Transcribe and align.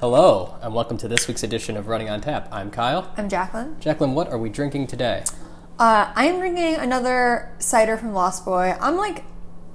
Hello, 0.00 0.56
and 0.62 0.74
welcome 0.74 0.96
to 0.98 1.08
this 1.08 1.28
week's 1.28 1.42
edition 1.42 1.76
of 1.76 1.86
Running 1.86 2.08
on 2.08 2.20
Tap. 2.22 2.48
I'm 2.50 2.70
Kyle. 2.70 3.12
I'm 3.18 3.28
Jacqueline. 3.28 3.78
Jacqueline, 3.80 4.14
what 4.14 4.28
are 4.30 4.38
we 4.38 4.48
drinking 4.48 4.86
today? 4.86 5.24
Uh, 5.78 6.10
I'm 6.14 6.38
drinking 6.38 6.76
another 6.76 7.52
cider 7.58 7.96
from 7.98 8.14
Lost 8.14 8.44
Boy. 8.46 8.74
I'm 8.80 8.96
like 8.96 9.24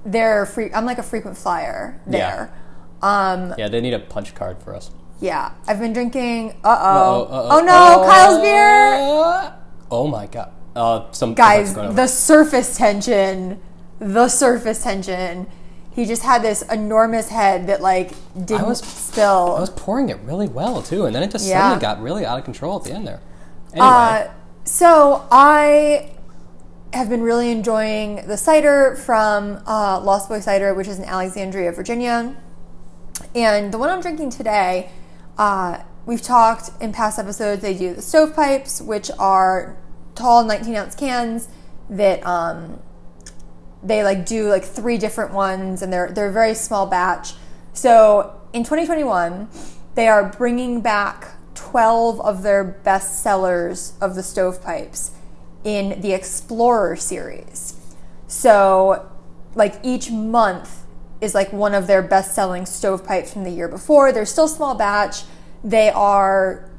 their 0.04 0.44
free. 0.46 0.72
I'm 0.74 0.84
like 0.84 0.98
a 0.98 1.02
frequent 1.02 1.36
flyer 1.36 2.00
there. 2.06 2.52
Um, 3.02 3.54
Yeah, 3.56 3.68
they 3.68 3.80
need 3.80 3.94
a 3.94 4.00
punch 4.00 4.34
card 4.34 4.60
for 4.62 4.74
us. 4.74 4.90
yeah, 5.20 5.52
I've 5.68 5.78
been 5.78 5.92
drinking. 5.92 6.52
Uh 6.64 6.76
oh. 6.80 7.28
Oh 7.30 7.60
no, 7.64 7.72
uh-oh. 7.72 8.06
Kyle's 8.08 8.40
beer. 8.40 9.54
Oh 9.90 10.08
my 10.08 10.26
god. 10.26 10.52
Uh, 10.74 11.10
some 11.12 11.34
Guys, 11.34 11.74
the 11.74 12.06
surface 12.08 12.76
tension. 12.76 13.60
The 14.00 14.28
surface 14.28 14.82
tension. 14.82 15.46
He 15.96 16.04
just 16.04 16.22
had 16.22 16.42
this 16.42 16.60
enormous 16.60 17.30
head 17.30 17.68
that 17.68 17.80
like 17.80 18.12
didn't 18.44 18.66
was- 18.68 18.80
spill. 18.80 19.56
I 19.56 19.60
was 19.60 19.70
pouring 19.70 20.10
it 20.10 20.18
really 20.26 20.46
well 20.46 20.82
too, 20.82 21.06
and 21.06 21.14
then 21.14 21.22
it 21.22 21.30
just 21.30 21.46
Yeah. 21.46 21.58
suddenly 21.62 21.80
got 21.80 22.02
really 22.02 22.26
out 22.26 22.38
of 22.38 22.44
control 22.44 22.76
at 22.76 22.84
the 22.84 22.92
end 22.92 23.06
there. 23.08 23.20
Anyway, 23.72 23.86
Uh, 23.88 24.22
so 24.64 25.22
I 25.32 26.10
have 26.92 27.08
been 27.08 27.22
really 27.22 27.50
enjoying 27.50 28.24
the 28.26 28.36
cider 28.36 28.94
from 28.96 29.60
uh, 29.66 29.98
Lost 30.00 30.28
Boy 30.28 30.40
Cider, 30.40 30.74
which 30.74 30.86
is 30.86 30.98
in 30.98 31.04
Alexandria, 31.06 31.72
Virginia. 31.72 32.34
And 33.34 33.72
the 33.72 33.78
one 33.78 33.88
I'm 33.88 34.00
drinking 34.02 34.30
today, 34.30 34.90
uh, 35.38 35.78
we've 36.04 36.22
talked 36.22 36.70
in 36.78 36.92
past 36.92 37.18
episodes. 37.18 37.62
They 37.62 37.72
do 37.74 37.94
the 37.94 38.02
stovepipes, 38.02 38.82
which 38.82 39.10
are 39.18 39.76
tall 40.14 40.44
19 40.44 40.76
ounce 40.76 40.94
cans 40.94 41.48
that 41.88 42.24
um, 42.26 42.80
they 43.82 44.02
like 44.02 44.26
do 44.26 44.48
like 44.48 44.64
three 44.64 44.98
different 44.98 45.32
ones, 45.32 45.82
and 45.82 45.92
they're 45.92 46.10
they're 46.10 46.28
a 46.28 46.32
very 46.32 46.54
small 46.54 46.86
batch. 46.86 47.34
So 47.72 48.40
in 48.52 48.64
2021, 48.64 49.48
they 49.94 50.08
are 50.08 50.24
bringing 50.28 50.80
back 50.80 51.36
12 51.54 52.20
of 52.20 52.42
their 52.42 52.64
best 52.64 53.22
sellers 53.22 53.94
of 54.00 54.14
the 54.14 54.22
stovepipes 54.22 55.10
in 55.64 56.00
the 56.00 56.12
Explorer 56.12 56.96
series. 56.96 57.74
So, 58.28 59.10
like 59.54 59.80
each 59.82 60.10
month 60.10 60.84
is 61.20 61.34
like 61.34 61.52
one 61.52 61.74
of 61.74 61.86
their 61.86 62.02
best 62.02 62.34
selling 62.34 62.66
stovepipes 62.66 63.32
from 63.32 63.44
the 63.44 63.50
year 63.50 63.68
before. 63.68 64.12
They're 64.12 64.26
still 64.26 64.48
small 64.48 64.74
batch. 64.74 65.22
They 65.64 65.90
are 65.90 66.70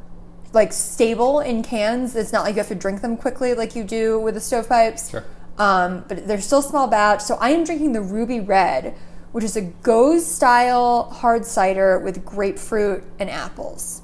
like 0.53 0.71
stable 0.71 1.39
in 1.39 1.63
cans. 1.63 2.15
It's 2.15 2.31
not 2.31 2.43
like 2.43 2.55
you 2.55 2.59
have 2.59 2.69
to 2.69 2.75
drink 2.75 3.01
them 3.01 3.17
quickly 3.17 3.53
like 3.53 3.75
you 3.75 3.83
do 3.83 4.19
with 4.19 4.35
the 4.35 4.41
stovepipes. 4.41 5.11
Sure. 5.11 5.23
Um, 5.57 6.05
but 6.07 6.27
they're 6.27 6.41
still 6.41 6.61
small 6.61 6.87
batch. 6.87 7.21
So 7.21 7.35
I 7.35 7.49
am 7.49 7.63
drinking 7.63 7.93
the 7.93 8.01
Ruby 8.01 8.39
Red, 8.39 8.95
which 9.31 9.43
is 9.43 9.57
a 9.57 9.63
Gose 9.63 10.21
style 10.21 11.09
hard 11.11 11.45
cider 11.45 11.99
with 11.99 12.23
grapefruit 12.23 13.03
and 13.19 13.29
apples. 13.29 14.01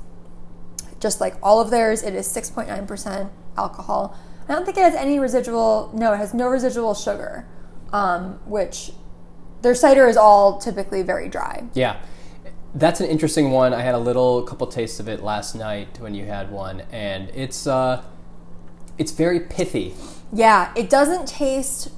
Just 0.99 1.21
like 1.21 1.35
all 1.43 1.59
of 1.61 1.69
theirs, 1.69 2.01
it 2.01 2.15
is 2.15 2.27
6.9% 2.27 3.29
alcohol. 3.57 4.17
I 4.47 4.53
don't 4.53 4.65
think 4.65 4.77
it 4.77 4.81
has 4.81 4.95
any 4.95 5.19
residual, 5.19 5.91
no, 5.93 6.13
it 6.13 6.17
has 6.17 6.33
no 6.33 6.47
residual 6.47 6.93
sugar, 6.93 7.45
um, 7.91 8.39
which 8.45 8.91
their 9.61 9.75
cider 9.75 10.07
is 10.07 10.17
all 10.17 10.57
typically 10.57 11.01
very 11.01 11.29
dry. 11.29 11.63
yeah, 11.73 11.97
that's 12.75 12.99
an 12.99 13.07
interesting 13.07 13.51
one. 13.51 13.73
I 13.73 13.81
had 13.81 13.95
a 13.95 13.99
little 13.99 14.41
couple 14.43 14.65
tastes 14.67 14.99
of 14.99 15.07
it 15.07 15.21
last 15.23 15.55
night 15.55 15.99
when 15.99 16.15
you 16.15 16.25
had 16.25 16.51
one, 16.51 16.81
and 16.91 17.29
it's 17.29 17.67
uh, 17.67 18.03
it's 18.97 19.11
very 19.11 19.39
pithy. 19.39 19.93
Yeah, 20.33 20.71
it 20.75 20.89
doesn't 20.89 21.27
taste. 21.27 21.89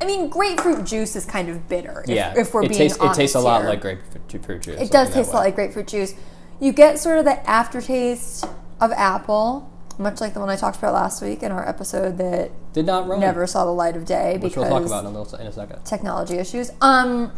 I 0.00 0.04
mean, 0.04 0.28
grapefruit 0.28 0.84
juice 0.84 1.16
is 1.16 1.24
kind 1.24 1.48
of 1.48 1.68
bitter. 1.68 2.02
If, 2.06 2.10
yeah, 2.10 2.34
if 2.36 2.52
we're 2.52 2.64
it 2.64 2.68
being 2.68 2.78
tastes 2.78 2.98
honest 2.98 3.18
it 3.18 3.22
tastes 3.22 3.36
a 3.36 3.40
lot 3.40 3.62
here. 3.62 3.70
like 3.70 3.80
grapefruit 3.80 4.62
juice. 4.62 4.80
It 4.80 4.90
does 4.90 5.12
taste 5.12 5.30
a 5.30 5.32
lot 5.34 5.40
like 5.44 5.54
grapefruit 5.54 5.86
juice. 5.86 6.14
You 6.60 6.72
get 6.72 6.98
sort 6.98 7.18
of 7.18 7.24
the 7.24 7.48
aftertaste 7.48 8.44
of 8.80 8.92
apple, 8.92 9.70
much 9.98 10.20
like 10.20 10.34
the 10.34 10.40
one 10.40 10.50
I 10.50 10.56
talked 10.56 10.76
about 10.78 10.94
last 10.94 11.22
week 11.22 11.42
in 11.42 11.52
our 11.52 11.66
episode 11.66 12.18
that 12.18 12.50
Did 12.72 12.86
not 12.86 13.06
run. 13.06 13.20
never 13.20 13.46
saw 13.46 13.64
the 13.64 13.70
light 13.72 13.96
of 13.96 14.04
day 14.04 14.34
Which 14.34 14.52
because 14.52 14.68
we'll 14.68 14.80
talk 14.80 14.86
about 14.86 15.04
in 15.06 15.14
a, 15.14 15.18
little, 15.18 15.38
in 15.38 15.46
a 15.46 15.52
second. 15.52 15.84
technology 15.84 16.36
issues. 16.36 16.70
Um, 16.80 17.32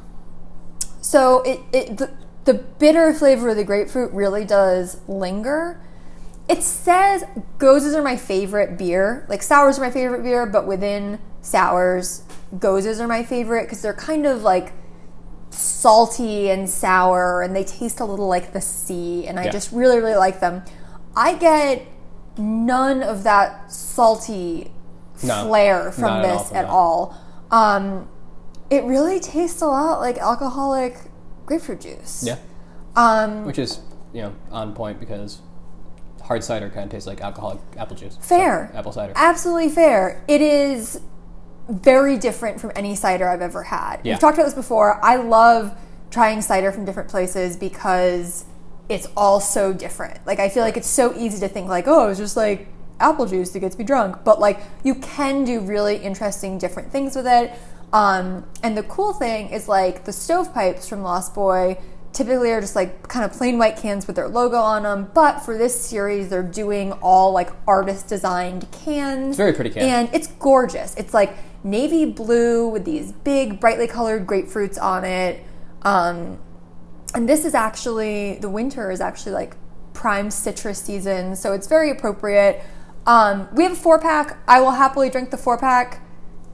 so 1.00 1.42
it, 1.42 1.60
it 1.72 1.98
the, 1.98 2.10
the 2.44 2.54
bitter 2.54 3.12
flavor 3.12 3.50
of 3.50 3.56
the 3.56 3.64
grapefruit 3.64 4.12
really 4.12 4.44
does 4.44 5.00
linger. 5.06 5.80
It 6.48 6.62
says 6.62 7.24
goses 7.58 7.94
are 7.94 8.02
my 8.02 8.16
favorite 8.16 8.78
beer. 8.78 9.26
Like 9.28 9.42
sours 9.42 9.78
are 9.78 9.82
my 9.82 9.90
favorite 9.90 10.22
beer, 10.22 10.46
but 10.46 10.66
within 10.66 11.18
sours, 11.42 12.22
goses 12.58 13.00
are 13.00 13.08
my 13.08 13.22
favorite 13.24 13.64
because 13.64 13.82
they're 13.82 13.92
kind 13.94 14.26
of 14.26 14.42
like 14.42 14.72
salty 15.50 16.50
and 16.50 16.68
sour 16.68 17.42
and 17.42 17.54
they 17.54 17.64
taste 17.64 18.00
a 18.00 18.04
little 18.04 18.28
like 18.28 18.52
the 18.52 18.60
sea 18.60 19.26
and 19.26 19.38
I 19.40 19.44
Yeah. 19.44 19.50
just 19.50 19.72
really 19.72 19.98
really 19.98 20.16
like 20.16 20.40
them. 20.40 20.62
I 21.16 21.34
get 21.34 21.82
none 22.36 23.02
of 23.02 23.22
that 23.24 23.72
salty 23.72 24.70
No, 25.22 25.44
flair 25.46 25.90
from 25.92 26.04
all 26.04 26.22
this 26.22 26.48
from 26.48 26.56
at 26.58 26.62
that. 26.66 26.70
all. 26.70 27.16
Um, 27.50 28.08
it 28.70 28.84
really 28.84 29.18
tastes 29.20 29.62
a 29.62 29.66
lot 29.66 30.00
like 30.00 30.18
alcoholic 30.18 30.98
grapefruit 31.46 31.80
juice. 31.80 32.24
Yeah, 32.26 32.36
Um, 32.94 33.44
which 33.44 33.58
is 33.58 33.80
you 34.12 34.22
know 34.22 34.32
on 34.50 34.74
point 34.74 35.00
because 35.00 35.38
hard 36.26 36.42
cider 36.42 36.68
kind 36.68 36.84
of 36.84 36.90
tastes 36.90 37.06
like 37.06 37.20
alcoholic 37.20 37.60
apple 37.76 37.96
juice. 37.96 38.14
So, 38.14 38.20
Fair. 38.20 38.70
apple 38.74 38.92
cider. 38.92 39.12
Absolutely 39.14 39.68
fair. 39.68 40.24
It 40.26 40.40
is 40.40 41.00
very 41.68 42.18
different 42.18 42.60
from 42.60 42.72
any 42.74 42.94
cider 42.96 43.28
I've 43.28 43.40
ever 43.40 43.62
had. 43.62 44.00
Yeah. 44.02 44.14
We've 44.14 44.20
talked 44.20 44.36
about 44.36 44.46
this 44.46 44.54
before. 44.54 45.04
I 45.04 45.16
love 45.16 45.76
trying 46.10 46.42
cider 46.42 46.72
from 46.72 46.84
different 46.84 47.08
places 47.08 47.56
because 47.56 48.44
it's 48.88 49.08
all 49.16 49.40
so 49.40 49.72
different. 49.72 50.24
Like 50.26 50.38
I 50.38 50.48
feel 50.48 50.62
like 50.62 50.76
it's 50.76 50.88
so 50.88 51.16
easy 51.16 51.38
to 51.40 51.48
think 51.48 51.68
like, 51.68 51.86
oh, 51.86 52.08
it's 52.08 52.18
just 52.18 52.36
like 52.36 52.68
apple 52.98 53.26
juice 53.26 53.50
that 53.50 53.60
gets 53.60 53.78
me 53.78 53.84
drunk. 53.84 54.24
But 54.24 54.40
like 54.40 54.60
you 54.82 54.96
can 54.96 55.44
do 55.44 55.60
really 55.60 55.96
interesting 55.96 56.58
different 56.58 56.90
things 56.90 57.14
with 57.14 57.26
it. 57.26 57.52
Um, 57.92 58.46
and 58.62 58.76
the 58.76 58.82
cool 58.84 59.12
thing 59.12 59.50
is 59.50 59.68
like 59.68 60.04
the 60.04 60.12
stovepipes 60.12 60.88
from 60.88 61.02
Lost 61.02 61.34
Boy 61.34 61.78
typically 62.16 62.50
are 62.50 62.60
just 62.62 62.74
like 62.74 63.06
kind 63.08 63.24
of 63.24 63.36
plain 63.36 63.58
white 63.58 63.76
cans 63.76 64.06
with 64.06 64.16
their 64.16 64.26
logo 64.28 64.56
on 64.56 64.84
them. 64.84 65.10
But 65.12 65.40
for 65.40 65.58
this 65.58 65.78
series, 65.78 66.30
they're 66.30 66.42
doing 66.42 66.92
all 66.94 67.32
like 67.32 67.50
artist 67.68 68.08
designed 68.08 68.66
cans. 68.72 69.36
very 69.36 69.52
pretty 69.52 69.70
can. 69.70 69.82
And 69.82 70.14
it's 70.14 70.26
gorgeous. 70.26 70.94
It's 70.96 71.12
like 71.12 71.34
navy 71.62 72.06
blue 72.06 72.68
with 72.68 72.84
these 72.86 73.12
big, 73.12 73.60
brightly 73.60 73.86
colored 73.86 74.26
grapefruits 74.26 74.80
on 74.80 75.04
it. 75.04 75.44
Um, 75.82 76.38
and 77.14 77.28
this 77.28 77.44
is 77.44 77.54
actually, 77.54 78.38
the 78.40 78.48
winter 78.48 78.90
is 78.90 79.00
actually 79.02 79.32
like 79.32 79.54
prime 79.92 80.30
citrus 80.30 80.82
season. 80.82 81.36
So 81.36 81.52
it's 81.52 81.66
very 81.66 81.90
appropriate. 81.90 82.62
Um, 83.06 83.48
we 83.52 83.62
have 83.62 83.72
a 83.72 83.76
four 83.76 83.98
pack. 83.98 84.38
I 84.48 84.60
will 84.60 84.72
happily 84.72 85.10
drink 85.10 85.30
the 85.30 85.36
four 85.36 85.58
pack. 85.58 86.02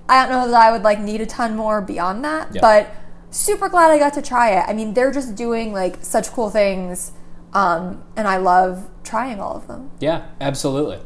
I 0.08 0.26
don't 0.26 0.32
know 0.32 0.50
that 0.50 0.60
I 0.60 0.72
would 0.72 0.82
like 0.82 0.98
need 0.98 1.20
a 1.20 1.26
ton 1.26 1.56
more 1.56 1.80
beyond 1.80 2.24
that, 2.24 2.48
Yeah. 2.52 2.60
but 2.60 2.94
super 3.32 3.68
glad 3.68 3.90
I 3.90 3.98
got 3.98 4.14
to 4.14 4.22
try 4.22 4.50
it. 4.50 4.64
I 4.68 4.72
mean, 4.72 4.94
they're 4.94 5.10
just 5.12 5.34
doing 5.34 5.72
like 5.72 6.04
such 6.04 6.28
cool 6.28 6.48
things, 6.50 7.12
um, 7.52 8.04
and 8.16 8.28
I 8.28 8.36
love 8.36 8.88
trying 9.02 9.40
all 9.40 9.56
of 9.56 9.66
them. 9.66 9.90
yeah, 10.00 10.26
absolutely. 10.40 10.98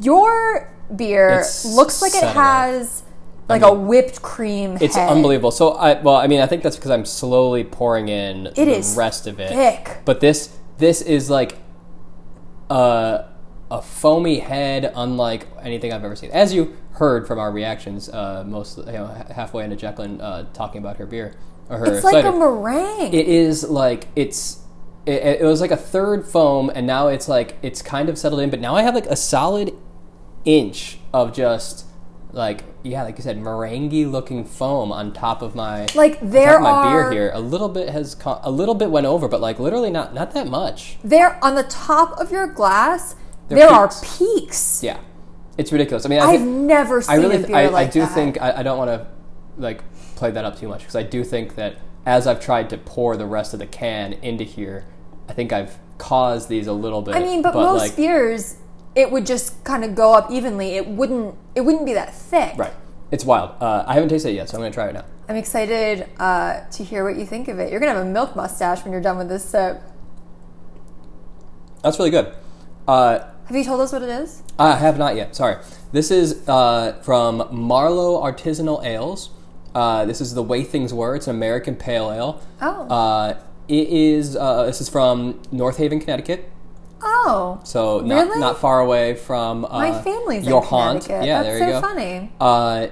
Your 0.00 0.72
beer 0.94 1.40
It's 1.40 1.64
looks 1.64 2.00
like 2.00 2.14
it 2.14 2.22
has 2.24 3.02
like 3.48 3.62
I 3.62 3.68
a 3.68 3.74
mean, 3.74 3.86
whipped 3.88 4.22
cream. 4.22 4.78
It's 4.80 4.94
head. 4.94 5.10
unbelievable. 5.10 5.50
So 5.50 5.72
I 5.72 6.00
well, 6.00 6.16
I 6.16 6.26
mean, 6.28 6.40
I 6.40 6.46
think 6.46 6.62
that's 6.62 6.76
because 6.76 6.90
I'm 6.92 7.04
slowly 7.04 7.64
pouring 7.64 8.08
in 8.08 8.44
the 8.44 8.60
is 8.62 8.94
rest 8.96 9.26
of 9.26 9.40
it. 9.40 9.50
thick. 9.50 9.98
But 10.04 10.20
this 10.20 10.56
this 10.78 11.02
is 11.02 11.28
like 11.28 11.58
a 12.70 13.24
a 13.78 13.80
foamy 13.80 14.38
head, 14.40 14.92
unlike 14.94 15.46
anything 15.62 15.92
I've 15.92 16.04
ever 16.04 16.14
seen. 16.16 16.30
As 16.30 16.52
you 16.52 16.76
heard 16.92 17.26
from 17.26 17.38
our 17.38 17.50
reactions, 17.50 18.08
uh, 18.10 18.44
most 18.46 18.76
you 18.78 18.84
know, 18.84 19.06
halfway 19.34 19.64
into 19.64 19.76
Jacqueline 19.76 20.20
uh, 20.20 20.44
talking 20.52 20.80
about 20.82 20.98
her 20.98 21.06
beer 21.06 21.34
or 21.70 21.78
her 21.78 21.86
It's 21.94 22.04
like 22.04 22.24
a 22.24 22.32
meringue. 22.32 23.14
It 23.14 23.26
is 23.26 23.64
like 23.64 24.08
it's. 24.14 24.58
It, 25.06 25.40
it 25.40 25.44
was 25.44 25.60
like 25.60 25.72
a 25.72 25.76
third 25.76 26.24
foam, 26.26 26.70
and 26.74 26.86
now 26.86 27.08
it's 27.08 27.28
like 27.28 27.56
it's 27.62 27.82
kind 27.82 28.08
of 28.08 28.16
settled 28.18 28.40
in. 28.42 28.50
But 28.50 28.60
now 28.60 28.76
I 28.76 28.82
have 28.82 28.94
like 28.94 29.06
a 29.06 29.16
solid 29.16 29.74
inch 30.44 30.98
of 31.12 31.32
just 31.32 31.86
like 32.32 32.64
yeah, 32.84 33.02
like 33.04 33.16
you 33.16 33.22
said, 33.22 33.38
meringue 33.40 34.10
looking 34.10 34.44
foam 34.44 34.90
on 34.92 35.12
top 35.12 35.40
of 35.42 35.54
my 35.54 35.86
Like, 35.94 36.18
there 36.20 36.58
my 36.60 36.70
are- 36.70 37.10
beer 37.10 37.12
here. 37.12 37.30
A 37.34 37.40
little 37.40 37.68
bit 37.68 37.88
has 37.90 38.14
co- 38.14 38.40
a 38.42 38.50
little 38.50 38.74
bit 38.74 38.90
went 38.90 39.06
over, 39.06 39.28
but 39.28 39.40
like 39.40 39.58
literally 39.58 39.90
not 39.90 40.14
not 40.14 40.32
that 40.34 40.46
much. 40.46 40.98
there 41.02 41.38
on 41.44 41.54
the 41.54 41.62
top 41.64 42.12
of 42.20 42.30
your 42.32 42.46
glass, 42.46 43.14
They're 43.48 43.58
there 43.58 43.68
peaks. 43.68 44.02
are 44.02 44.18
peaks. 44.18 44.82
Yeah, 44.82 44.98
it's 45.58 45.72
ridiculous. 45.72 46.06
I 46.06 46.08
mean, 46.08 46.20
I 46.20 46.24
I've 46.24 46.40
think- 46.40 46.50
never 46.50 47.02
seen 47.02 47.12
I 47.12 47.18
really, 47.18 47.44
beer 47.44 47.56
I, 47.56 47.66
like 47.68 47.88
I 47.88 47.90
do 47.90 48.00
that. 48.00 48.14
think 48.14 48.40
I, 48.40 48.58
I 48.58 48.62
don't 48.62 48.78
want 48.78 48.90
to 48.90 49.06
like 49.58 49.82
play 50.16 50.30
that 50.30 50.44
up 50.44 50.58
too 50.58 50.68
much 50.68 50.80
because 50.80 50.96
I 50.96 51.02
do 51.02 51.24
think 51.24 51.54
that 51.56 51.76
as 52.06 52.26
I've 52.26 52.40
tried 52.40 52.70
to 52.70 52.78
pour 52.78 53.16
the 53.16 53.26
rest 53.26 53.52
of 53.52 53.60
the 53.60 53.66
can 53.66 54.14
into 54.14 54.44
here, 54.44 54.84
I 55.28 55.32
think 55.34 55.52
I've 55.52 55.78
caused 55.98 56.48
these 56.48 56.66
a 56.66 56.72
little 56.72 57.02
bit. 57.02 57.14
I 57.14 57.20
mean, 57.20 57.42
but, 57.42 57.54
most 57.54 57.80
like, 57.80 57.96
beers, 57.96 58.56
it 58.94 59.10
would 59.10 59.26
just 59.26 59.62
kind 59.64 59.84
of 59.84 59.94
go 59.94 60.14
up 60.14 60.30
evenly. 60.30 60.70
It 60.76 60.86
wouldn't. 60.88 61.36
It 61.54 61.60
wouldn't 61.60 61.86
be 61.86 61.92
that 61.94 62.14
thick. 62.14 62.56
right, 62.56 62.72
it's 63.10 63.24
wild. 63.24 63.50
Uh, 63.60 63.84
I 63.86 63.94
haven't 63.94 64.08
tasted 64.08 64.30
it 64.30 64.34
yet, 64.34 64.48
so 64.48 64.56
I'm 64.56 64.62
going 64.62 64.72
to 64.72 64.74
try 64.74 64.88
it 64.88 64.94
now. 64.94 65.04
I'm 65.28 65.36
excited 65.36 66.08
uh, 66.18 66.64
to 66.72 66.82
hear 66.84 67.04
what 67.04 67.16
you 67.16 67.24
think 67.24 67.48
of 67.48 67.58
it. 67.58 67.70
You're 67.70 67.78
gonna 67.80 67.94
have 67.94 68.02
a 68.04 68.10
milk 68.10 68.34
mustache 68.34 68.82
when 68.82 68.92
you're 68.92 69.00
done 69.00 69.16
with 69.18 69.28
this 69.28 69.44
sip. 69.44 69.80
That's 71.82 71.98
really 71.98 72.10
good. 72.10 72.34
Uh, 72.86 73.20
Have 73.52 73.58
you 73.58 73.64
told 73.66 73.82
us 73.82 73.92
what 73.92 74.00
it 74.00 74.08
is? 74.08 74.42
I 74.58 74.76
have 74.76 74.96
not 74.96 75.14
yet. 75.14 75.36
Sorry. 75.36 75.56
This 75.92 76.10
is 76.10 76.48
uh, 76.48 76.98
from 77.02 77.46
Marlowe 77.52 78.18
Artisanal 78.22 78.82
Ales. 78.82 79.28
Uh, 79.74 80.06
this 80.06 80.22
is 80.22 80.32
the 80.32 80.42
way 80.42 80.64
things 80.64 80.94
were. 80.94 81.14
It's 81.14 81.26
an 81.26 81.36
American 81.36 81.76
pale 81.76 82.10
ale. 82.10 82.40
Oh. 82.62 82.88
Uh, 82.88 83.38
it 83.68 83.88
is. 83.90 84.36
Uh, 84.36 84.64
this 84.64 84.80
is 84.80 84.88
from 84.88 85.38
North 85.52 85.76
Haven, 85.76 86.00
Connecticut. 86.00 86.50
Oh. 87.02 87.60
So 87.62 88.00
not 88.00 88.28
Really? 88.28 88.40
not 88.40 88.58
far 88.58 88.80
away 88.80 89.16
from 89.16 89.66
uh, 89.66 89.68
My 89.68 90.00
family's 90.00 90.46
your 90.46 90.62
in 90.62 90.68
haunt. 90.68 91.02
Connecticut. 91.02 91.26
Yeah, 91.26 91.42
That's 91.42 91.58
there 91.58 91.68
you 91.68 91.74
so 91.74 91.80
go. 91.82 91.86
funny. 91.86 92.32
Uh, 92.40 92.86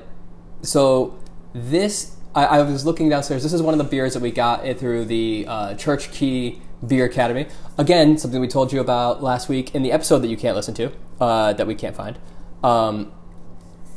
so 0.61 1.19
this, 1.55 2.17
I, 2.35 2.45
I 2.45 2.63
was 2.65 2.85
looking 2.85 3.09
downstairs. 3.09 3.43
This 3.43 3.55
is 3.55 3.63
one 3.63 3.73
of 3.73 3.79
the 3.79 3.85
beers 3.85 4.13
that 4.13 4.21
we 4.21 4.31
got 4.31 4.67
it 4.67 4.79
through 4.79 5.07
the 5.07 5.47
uh, 5.49 5.75
Church 5.77 6.13
Key 6.13 6.61
Beer 6.87 7.05
Academy. 7.05 7.47
Again, 7.77 8.17
something 8.19 8.41
we 8.41 8.49
told 8.49 8.73
you 8.73 8.81
about 8.81 9.23
last 9.23 9.49
week 9.49 9.75
in 9.75 9.83
the 9.83 9.93
episode 9.93 10.21
that 10.21 10.29
you 10.29 10.37
can't 10.37 10.57
listen 10.57 10.75
to, 10.75 10.93
uh, 11.21 11.53
that 11.53 11.67
we 11.67 11.75
can't 11.75 11.97
find. 11.97 12.19
Um, 12.65 13.13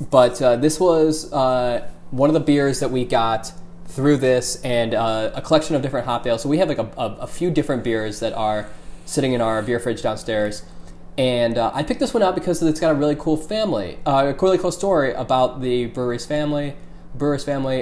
but 0.09 0.41
uh, 0.41 0.55
this 0.57 0.79
was 0.79 1.31
uh, 1.31 1.87
one 2.11 2.29
of 2.29 2.33
the 2.33 2.39
beers 2.39 2.79
that 2.79 2.91
we 2.91 3.05
got 3.05 3.53
through 3.85 4.17
this, 4.17 4.61
and 4.63 4.93
uh, 4.93 5.31
a 5.35 5.41
collection 5.41 5.75
of 5.75 5.81
different 5.81 6.05
hop 6.05 6.25
ales. 6.25 6.41
So 6.41 6.49
we 6.49 6.57
have 6.57 6.67
like 6.67 6.79
a, 6.79 6.89
a, 6.97 7.17
a 7.21 7.27
few 7.27 7.51
different 7.51 7.83
beers 7.83 8.19
that 8.19 8.33
are 8.33 8.69
sitting 9.05 9.33
in 9.33 9.41
our 9.41 9.61
beer 9.61 9.79
fridge 9.79 10.01
downstairs. 10.01 10.63
And 11.17 11.57
uh, 11.57 11.71
I 11.73 11.83
picked 11.83 11.99
this 11.99 12.13
one 12.13 12.23
out 12.23 12.33
because 12.33 12.61
it's 12.63 12.79
got 12.79 12.91
a 12.91 12.95
really 12.95 13.15
cool 13.15 13.37
family, 13.37 13.99
uh, 14.05 14.33
a 14.35 14.41
really 14.41 14.57
cool 14.57 14.71
story 14.71 15.13
about 15.13 15.61
the 15.61 15.85
brewery's 15.87 16.25
family. 16.25 16.75
Brewer's 17.13 17.43
family. 17.43 17.81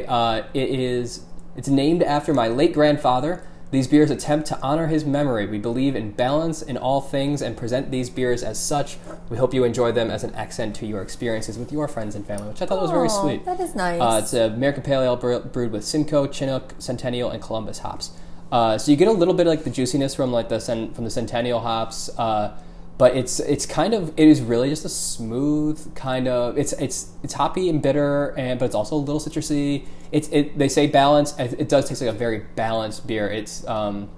It 0.53 0.79
is 0.79 1.23
it's 1.55 1.69
named 1.69 2.03
after 2.03 2.33
my 2.33 2.47
late 2.47 2.73
grandfather. 2.73 3.47
These 3.71 3.87
beers 3.87 4.11
attempt 4.11 4.47
to 4.47 4.59
honor 4.61 4.87
his 4.87 5.05
memory. 5.05 5.45
We 5.47 5.57
believe 5.57 5.95
in 5.95 6.11
balance 6.11 6.61
in 6.61 6.75
all 6.75 6.99
things 6.99 7.41
and 7.41 7.55
present 7.55 7.89
these 7.89 8.09
beers 8.09 8.43
as 8.43 8.59
such. 8.59 8.97
We 9.29 9.37
hope 9.37 9.53
you 9.53 9.63
enjoy 9.63 9.93
them 9.93 10.11
as 10.11 10.25
an 10.25 10.35
accent 10.35 10.75
to 10.77 10.85
your 10.85 11.01
experiences 11.01 11.57
with 11.57 11.71
your 11.71 11.87
friends 11.87 12.13
and 12.13 12.27
family, 12.27 12.49
which 12.49 12.61
I 12.61 12.65
thought 12.65 12.81
was 12.81 12.91
very 12.91 13.07
sweet. 13.07 13.45
That 13.45 13.61
is 13.61 13.73
nice. 13.73 14.01
Uh, 14.01 14.19
it's 14.21 14.33
an 14.33 14.53
American 14.53 14.83
Pale 14.83 15.03
Ale 15.03 15.15
brewed 15.15 15.71
with 15.71 15.85
Simcoe, 15.85 16.27
Chinook, 16.27 16.75
Centennial, 16.79 17.31
and 17.31 17.41
Columbus 17.41 17.79
hops. 17.79 18.11
Uh, 18.51 18.77
so 18.77 18.91
you 18.91 18.97
get 18.97 19.07
a 19.07 19.11
little 19.11 19.33
bit 19.33 19.47
of 19.47 19.51
like 19.51 19.63
the 19.63 19.69
juiciness 19.69 20.13
from 20.13 20.33
like 20.33 20.49
the 20.49 20.59
cen- 20.59 20.93
from 20.93 21.05
the 21.05 21.09
Centennial 21.09 21.61
hops, 21.61 22.09
uh, 22.17 22.57
but 22.97 23.15
it's 23.15 23.39
it's 23.39 23.65
kind 23.65 23.93
of 23.93 24.09
it 24.17 24.27
is 24.27 24.41
really 24.41 24.67
just 24.69 24.83
a 24.83 24.89
smooth 24.89 25.95
kind 25.95 26.27
of 26.27 26.57
it's 26.57 26.73
it's 26.73 27.11
it's 27.23 27.35
hoppy 27.35 27.69
and 27.69 27.81
bitter, 27.81 28.37
and 28.37 28.59
but 28.59 28.65
it's 28.65 28.75
also 28.75 28.95
a 28.95 28.97
little 28.97 29.21
citrusy. 29.21 29.85
It's 30.11 30.27
it 30.29 30.57
they 30.57 30.67
say 30.67 30.87
balance. 30.87 31.37
It 31.39 31.55
it 31.59 31.69
does 31.69 31.87
taste 31.87 32.01
like 32.01 32.09
a 32.09 32.17
very 32.17 32.39
balanced 32.55 33.07
beer. 33.07 33.27
It's 33.27 33.65
um, 33.67 34.09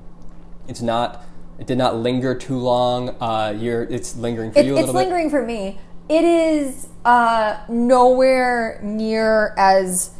it's 0.67 0.81
not. 0.81 1.23
It 1.59 1.67
did 1.67 1.77
not 1.77 1.95
linger 1.97 2.33
too 2.33 2.57
long. 2.57 3.09
Uh, 3.21 3.55
you're 3.57 3.83
it's 3.83 4.15
lingering 4.15 4.51
for 4.51 4.59
It- 4.59 4.65
you 4.65 4.73
a 4.75 4.79
it's 4.79 4.87
little 4.87 4.93
bit. 5.01 5.05
lingering 5.07 5.29
for 5.29 5.43
me. 5.45 5.79
It 6.09 6.23
is 6.23 6.87
uh, 7.05 7.57
nowhere 7.69 8.79
near 8.83 9.53
as. 9.57 10.11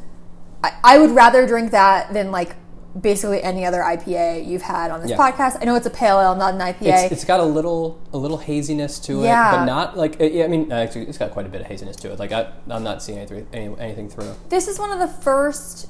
I, 0.64 0.72
I 0.84 0.98
would 1.00 1.12
rather 1.12 1.46
drink 1.48 1.72
that 1.72 2.14
than 2.14 2.32
like 2.32 2.56
basically 3.00 3.42
any 3.42 3.66
other 3.66 3.80
IPA 3.82 4.46
you've 4.48 4.62
had 4.62 4.92
on 4.92 5.02
this 5.02 5.10
Yeah. 5.10 5.18
podcast. 5.18 5.58
I 5.62 5.66
know 5.66 5.76
it's 5.76 5.88
a 5.88 5.90
pale 5.90 6.20
ale, 6.20 6.36
not 6.36 6.54
an 6.54 6.60
IPA. 6.60 7.04
It's, 7.06 7.12
it's 7.14 7.26
got 7.26 7.40
a 7.40 7.44
little 7.44 8.00
a 8.14 8.18
little 8.18 8.38
haziness 8.38 9.00
to 9.00 9.22
it, 9.22 9.26
Yeah. 9.26 9.52
but 9.52 9.66
not 9.66 9.98
like 9.98 10.22
uh, 10.22 10.26
yeah, 10.26 10.46
I 10.46 10.48
mean 10.48 10.72
actually 10.72 11.08
it's 11.08 11.18
got 11.18 11.32
quite 11.32 11.46
a 11.46 11.50
bit 11.50 11.62
of 11.62 11.68
haziness 11.68 11.96
to 11.98 12.12
it. 12.12 12.20
Like 12.20 12.32
I, 12.32 12.52
I'm 12.70 12.84
not 12.84 13.02
seeing 13.02 13.18
anything 13.18 13.48
any, 13.52 13.76
anything 13.80 14.10
through. 14.10 14.36
this 14.50 14.68
is 14.68 14.78
one 14.78 14.92
of 14.92 15.00
the 15.00 15.08
first 15.08 15.88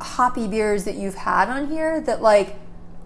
hoppy 0.00 0.48
beers 0.48 0.84
that 0.84 0.96
you've 0.96 1.14
had 1.14 1.48
on 1.48 1.68
here 1.68 2.00
that 2.00 2.22
like 2.22 2.56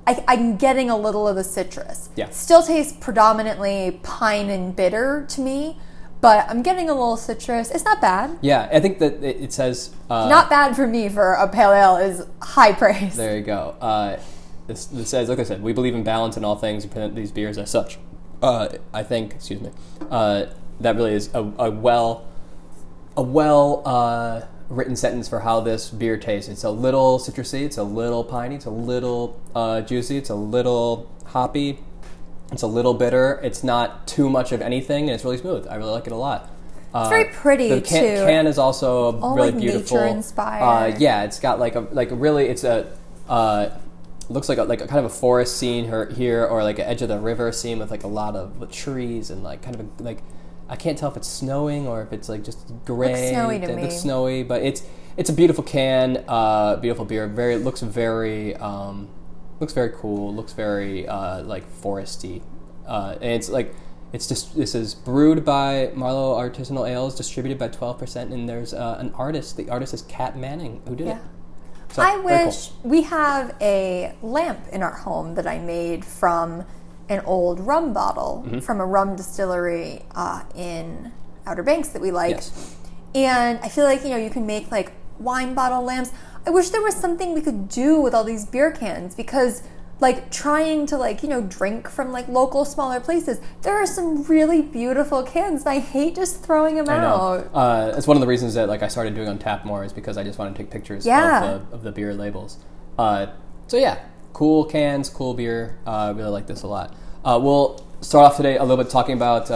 I, 0.06 0.24
I'm 0.28 0.56
getting 0.56 0.88
a 0.88 0.96
little 0.96 1.26
of 1.26 1.34
the 1.34 1.42
citrus. 1.42 2.08
Yeah. 2.14 2.30
Still 2.30 2.62
tastes 2.62 2.92
predominantly 2.98 3.98
pine 4.04 4.48
and 4.50 4.74
bitter 4.76 5.26
to 5.30 5.40
me, 5.40 5.78
but 6.20 6.48
I'm 6.48 6.62
getting 6.62 6.88
a 6.88 6.94
little 6.94 7.16
citrus. 7.16 7.70
It's 7.70 7.84
not 7.84 8.00
bad. 8.00 8.38
Yeah, 8.40 8.68
I 8.72 8.80
think 8.80 8.98
that 8.98 9.22
it, 9.22 9.52
says 9.52 9.94
uh, 10.10 10.28
Not 10.28 10.48
bad 10.48 10.74
for 10.74 10.86
me 10.86 11.08
for 11.08 11.34
a 11.34 11.48
pale 11.48 11.72
ale 11.72 11.96
is 11.96 12.26
high 12.40 12.72
praise. 12.72 13.16
There 13.16 13.36
you 13.36 13.42
go. 13.42 13.76
Uh, 13.80 14.18
this, 14.66 14.86
this 14.86 15.08
says, 15.08 15.28
like 15.28 15.38
I 15.38 15.44
said, 15.44 15.62
we 15.62 15.72
believe 15.72 15.94
in 15.94 16.02
balance 16.02 16.36
in 16.36 16.44
all 16.44 16.56
things 16.56 16.84
and 16.84 16.92
present 16.92 17.14
these 17.14 17.30
beers 17.30 17.58
as 17.58 17.70
such. 17.70 17.98
Uh, 18.42 18.68
I 18.92 19.02
think, 19.02 19.34
excuse 19.34 19.60
me, 19.60 19.70
uh, 20.10 20.46
that 20.80 20.96
really 20.96 21.14
is 21.14 21.30
a, 21.34 21.40
a 21.58 21.70
well, 21.70 22.26
a 23.16 23.22
well 23.22 23.82
uh, 23.86 24.42
written 24.68 24.96
sentence 24.96 25.28
for 25.28 25.40
how 25.40 25.60
this 25.60 25.90
beer 25.90 26.16
tastes. 26.16 26.50
It's 26.50 26.64
a 26.64 26.70
little 26.70 27.18
citrusy, 27.18 27.64
it's 27.64 27.78
a 27.78 27.84
little 27.84 28.24
piney, 28.24 28.56
it's 28.56 28.66
a 28.66 28.70
little 28.70 29.40
uh, 29.54 29.82
juicy, 29.82 30.16
it's 30.16 30.30
a 30.30 30.34
little 30.34 31.10
hoppy, 31.26 31.78
it's 32.52 32.62
a 32.62 32.66
little 32.66 32.94
bitter. 32.94 33.40
It's 33.42 33.64
not 33.64 34.06
too 34.06 34.30
much 34.30 34.52
of 34.52 34.62
anything, 34.62 35.04
and 35.04 35.10
it's 35.10 35.24
really 35.24 35.38
smooth. 35.38 35.66
I 35.68 35.76
really 35.76 35.90
like 35.90 36.06
it 36.06 36.12
a 36.12 36.16
lot. 36.16 36.50
It's 36.94 37.10
very 37.10 37.26
pretty, 37.26 37.68
the 37.68 37.80
can, 37.82 38.02
too. 38.02 38.24
Can 38.24 38.46
is 38.46 38.56
also 38.56 39.20
All, 39.20 39.34
really 39.34 39.50
like, 39.50 39.60
beautiful. 39.60 39.98
nature-inspired. 39.98 40.62
Uh, 40.94 40.96
yeah, 40.98 41.24
it's 41.24 41.40
got 41.40 41.58
like 41.58 41.74
a 41.74 41.80
like 41.92 42.08
really 42.10 42.46
it's 42.46 42.64
a 42.64 42.90
uh, 43.28 43.68
looks 44.30 44.48
like 44.48 44.56
a, 44.56 44.64
like 44.64 44.80
a 44.80 44.86
kind 44.86 45.00
of 45.00 45.04
a 45.04 45.14
forest 45.14 45.58
scene 45.58 45.84
here, 45.84 46.06
here 46.10 46.46
or 46.46 46.62
like 46.62 46.78
an 46.78 46.86
edge 46.86 47.02
of 47.02 47.08
the 47.08 47.18
river 47.18 47.52
scene 47.52 47.78
with 47.78 47.90
like 47.90 48.04
a 48.04 48.08
lot 48.08 48.34
of 48.34 48.70
trees 48.70 49.30
and 49.30 49.42
like 49.42 49.60
kind 49.60 49.76
of 49.76 49.82
a, 49.82 50.02
like 50.02 50.22
I 50.68 50.76
can't 50.76 50.96
tell 50.96 51.10
if 51.10 51.16
it's 51.16 51.28
snowing 51.28 51.86
or 51.86 52.02
if 52.02 52.12
it's 52.12 52.28
like 52.28 52.42
just 52.42 52.66
gray. 52.84 53.08
Looks 53.08 53.30
snowy 53.30 53.58
to 53.58 53.70
It 53.70 53.82
looks 53.82 53.96
snowy, 53.96 54.42
but 54.42 54.62
it's 54.62 54.82
it's 55.18 55.28
a 55.28 55.34
beautiful 55.34 55.64
can, 55.64 56.24
uh, 56.28 56.76
beautiful 56.76 57.04
beer. 57.04 57.26
Very 57.26 57.56
looks 57.56 57.82
very 57.82 58.54
um, 58.56 59.08
looks 59.60 59.72
very 59.72 59.90
cool. 59.96 60.34
Looks 60.34 60.52
very 60.52 61.06
uh, 61.08 61.42
like 61.42 61.64
foresty, 61.82 62.42
uh, 62.86 63.16
and 63.20 63.32
it's 63.32 63.48
like. 63.48 63.74
It's 64.12 64.28
just 64.28 64.56
this 64.56 64.74
is 64.74 64.94
brewed 64.94 65.44
by 65.44 65.90
Marlowe 65.94 66.36
Artisanal 66.38 66.88
Ales, 66.88 67.16
distributed 67.16 67.58
by 67.58 67.68
twelve 67.68 67.98
percent, 67.98 68.32
and 68.32 68.48
there's 68.48 68.72
uh, 68.72 68.96
an 69.00 69.12
artist. 69.16 69.56
The 69.56 69.68
artist 69.68 69.92
is 69.92 70.02
Kat 70.02 70.38
Manning, 70.38 70.80
who 70.86 70.94
did 70.94 71.08
Yeah. 71.08 71.16
it. 71.16 71.22
So, 71.92 72.02
I 72.02 72.12
very 72.22 72.22
cool. 72.38 72.46
wish 72.46 72.70
we 72.84 73.02
have 73.02 73.54
a 73.60 74.14
lamp 74.22 74.60
in 74.72 74.82
our 74.84 74.94
home 74.94 75.34
that 75.34 75.46
I 75.46 75.58
made 75.58 76.04
from 76.04 76.64
an 77.08 77.20
old 77.26 77.58
rum 77.60 77.92
bottle 77.92 78.44
Mm-hmm. 78.46 78.60
from 78.60 78.80
a 78.80 78.86
rum 78.86 79.16
distillery 79.16 80.04
uh, 80.14 80.44
in 80.54 81.12
Outer 81.44 81.64
Banks 81.64 81.88
that 81.88 82.00
we 82.00 82.12
like. 82.12 82.36
Yes. 82.36 82.76
And 83.14 83.58
I 83.58 83.68
feel 83.68 83.84
like 83.84 84.04
you 84.04 84.10
know 84.10 84.16
you 84.18 84.30
can 84.30 84.46
make 84.46 84.70
like 84.70 84.92
wine 85.18 85.52
bottle 85.54 85.82
lamps. 85.82 86.12
I 86.46 86.50
wish 86.50 86.70
there 86.70 86.82
was 86.82 86.94
something 86.94 87.34
we 87.34 87.40
could 87.40 87.68
do 87.68 88.00
with 88.00 88.14
all 88.14 88.24
these 88.24 88.44
beer 88.46 88.70
cans 88.70 89.14
because 89.14 89.62
like 89.98 90.30
trying 90.30 90.86
to 90.86 90.96
like 90.96 91.22
you 91.22 91.28
know 91.28 91.40
drink 91.40 91.88
from 91.88 92.12
like 92.12 92.28
local 92.28 92.66
smaller 92.66 93.00
places 93.00 93.40
there 93.62 93.74
are 93.74 93.86
some 93.86 94.22
really 94.24 94.60
beautiful 94.60 95.22
cans 95.22 95.62
and 95.62 95.70
i 95.70 95.78
hate 95.78 96.14
just 96.14 96.44
throwing 96.44 96.74
them 96.74 96.86
I 96.86 96.98
know. 96.98 97.06
out 97.06 97.50
Uh, 97.54 97.94
it's 97.96 98.06
one 98.06 98.14
of 98.14 98.20
the 98.20 98.26
reasons 98.26 98.52
that 98.54 98.68
like 98.68 98.82
I 98.82 98.88
started 98.88 99.14
doing 99.14 99.26
on 99.28 99.38
tap 99.38 99.64
more 99.64 99.84
is 99.84 99.94
because 99.94 100.18
I 100.18 100.22
just 100.22 100.38
want 100.38 100.54
to 100.54 100.62
take 100.62 100.70
pictures 100.70 101.06
Yeah. 101.06 101.44
of, 101.54 101.70
the, 101.70 101.76
of 101.76 101.82
the 101.82 101.92
beer 101.92 102.12
labels. 102.12 102.58
Uh, 102.98 103.28
so 103.68 103.78
yeah, 103.78 103.98
cool 104.34 104.66
cans, 104.66 105.08
cool 105.08 105.32
beer. 105.32 105.78
Uh, 105.86 105.90
I 105.90 106.10
really 106.10 106.28
like 106.30 106.46
this 106.46 106.62
a 106.62 106.66
lot. 106.66 106.94
Uh, 107.24 107.40
we'll 107.42 107.82
start 108.02 108.26
off 108.30 108.36
today 108.36 108.58
a 108.58 108.62
little 108.64 108.82
bit 108.82 108.90
talking 108.90 109.16
about. 109.16 109.50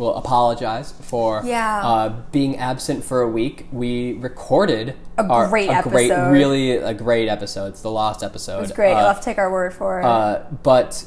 We'll 0.00 0.14
apologize 0.14 0.92
for 1.02 1.42
Yeah. 1.44 1.82
uh, 1.86 2.08
being 2.32 2.56
absent 2.56 3.04
for 3.04 3.20
a 3.20 3.28
week. 3.28 3.66
We 3.70 4.14
recorded 4.14 4.96
A 5.18 5.24
our- 5.24 5.46
great 5.48 5.68
a 5.68 5.82
great, 5.82 6.10
episode. 6.10 6.30
really 6.32 6.76
a 6.78 6.94
great 6.94 7.28
episode. 7.28 7.66
It's 7.66 7.82
the 7.82 7.90
lost 7.90 8.22
episode. 8.22 8.58
it 8.58 8.60
was 8.62 8.72
great 8.72 8.94
Uh, 8.94 8.98
you'll 9.00 9.08
have 9.08 9.18
to 9.20 9.24
take 9.24 9.36
our 9.38 9.52
word 9.52 9.74
for 9.74 10.00
it 10.00 10.04
uh, 10.06 10.40
but 10.62 11.04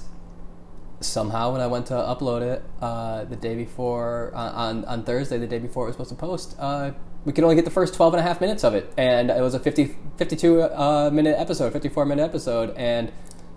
somehow 1.02 1.52
when 1.52 1.60
I 1.62 1.68
went 1.68 1.88
to 1.88 1.96
upload 1.96 2.42
it 2.44 2.64
uh, 2.82 3.26
the 3.26 3.36
day 3.36 3.56
before 3.56 4.32
uh, 4.36 4.52
on, 4.54 4.86
on 4.86 5.04
Thursday, 5.04 5.38
the 5.38 5.48
day 5.48 5.60
before 5.60 5.86
it 5.86 5.88
was 5.88 5.96
supposed 5.96 6.10
to 6.12 6.16
post, 6.16 6.56
uh, 6.60 6.92
we 7.26 7.34
could 7.34 7.44
only 7.44 7.56
get 7.56 7.66
the 7.66 7.72
first 7.72 7.94
12 7.96 8.14
and 8.14 8.20
a 8.22 8.24
half 8.24 8.40
minutes 8.42 8.64
of 8.64 8.74
it. 8.76 8.94
And 8.98 9.30
it 9.30 9.42
was 9.42 9.54
a 9.54 9.60
50, 9.60 9.96
52 10.18 10.62
uh, 10.62 11.10
minute 11.12 11.36
episode, 11.38 11.74
54 11.74 12.06
minute 12.06 12.22
episode. 12.24 12.74
And 12.78 13.12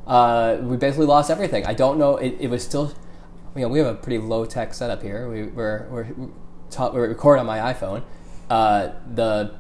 uh, 0.07 0.57
we 0.63 0.77
basically 0.77 1.07
lost 1.07 1.31
everything. 1.31 1.67
I 1.67 1.75
don't 1.75 1.99
know. 1.99 2.17
It, 2.17 2.37
it 2.41 2.49
was 2.51 2.65
still, 2.65 2.93
you 3.57 3.63
know, 3.63 3.69
we 3.69 3.79
have 3.79 3.89
a 3.89 3.95
pretty 3.95 4.19
low 4.19 4.45
tech 4.45 4.75
setup 4.75 5.03
here. 5.03 5.29
We, 5.31 5.45
we're, 5.45 5.89
we're, 5.91 6.07
ta- 6.71 6.91
we 6.91 7.01
record 7.01 7.39
on 7.39 7.47
my 7.47 7.73
iPhone. 7.73 8.03
Uh, 8.51 8.93
the 9.15 9.55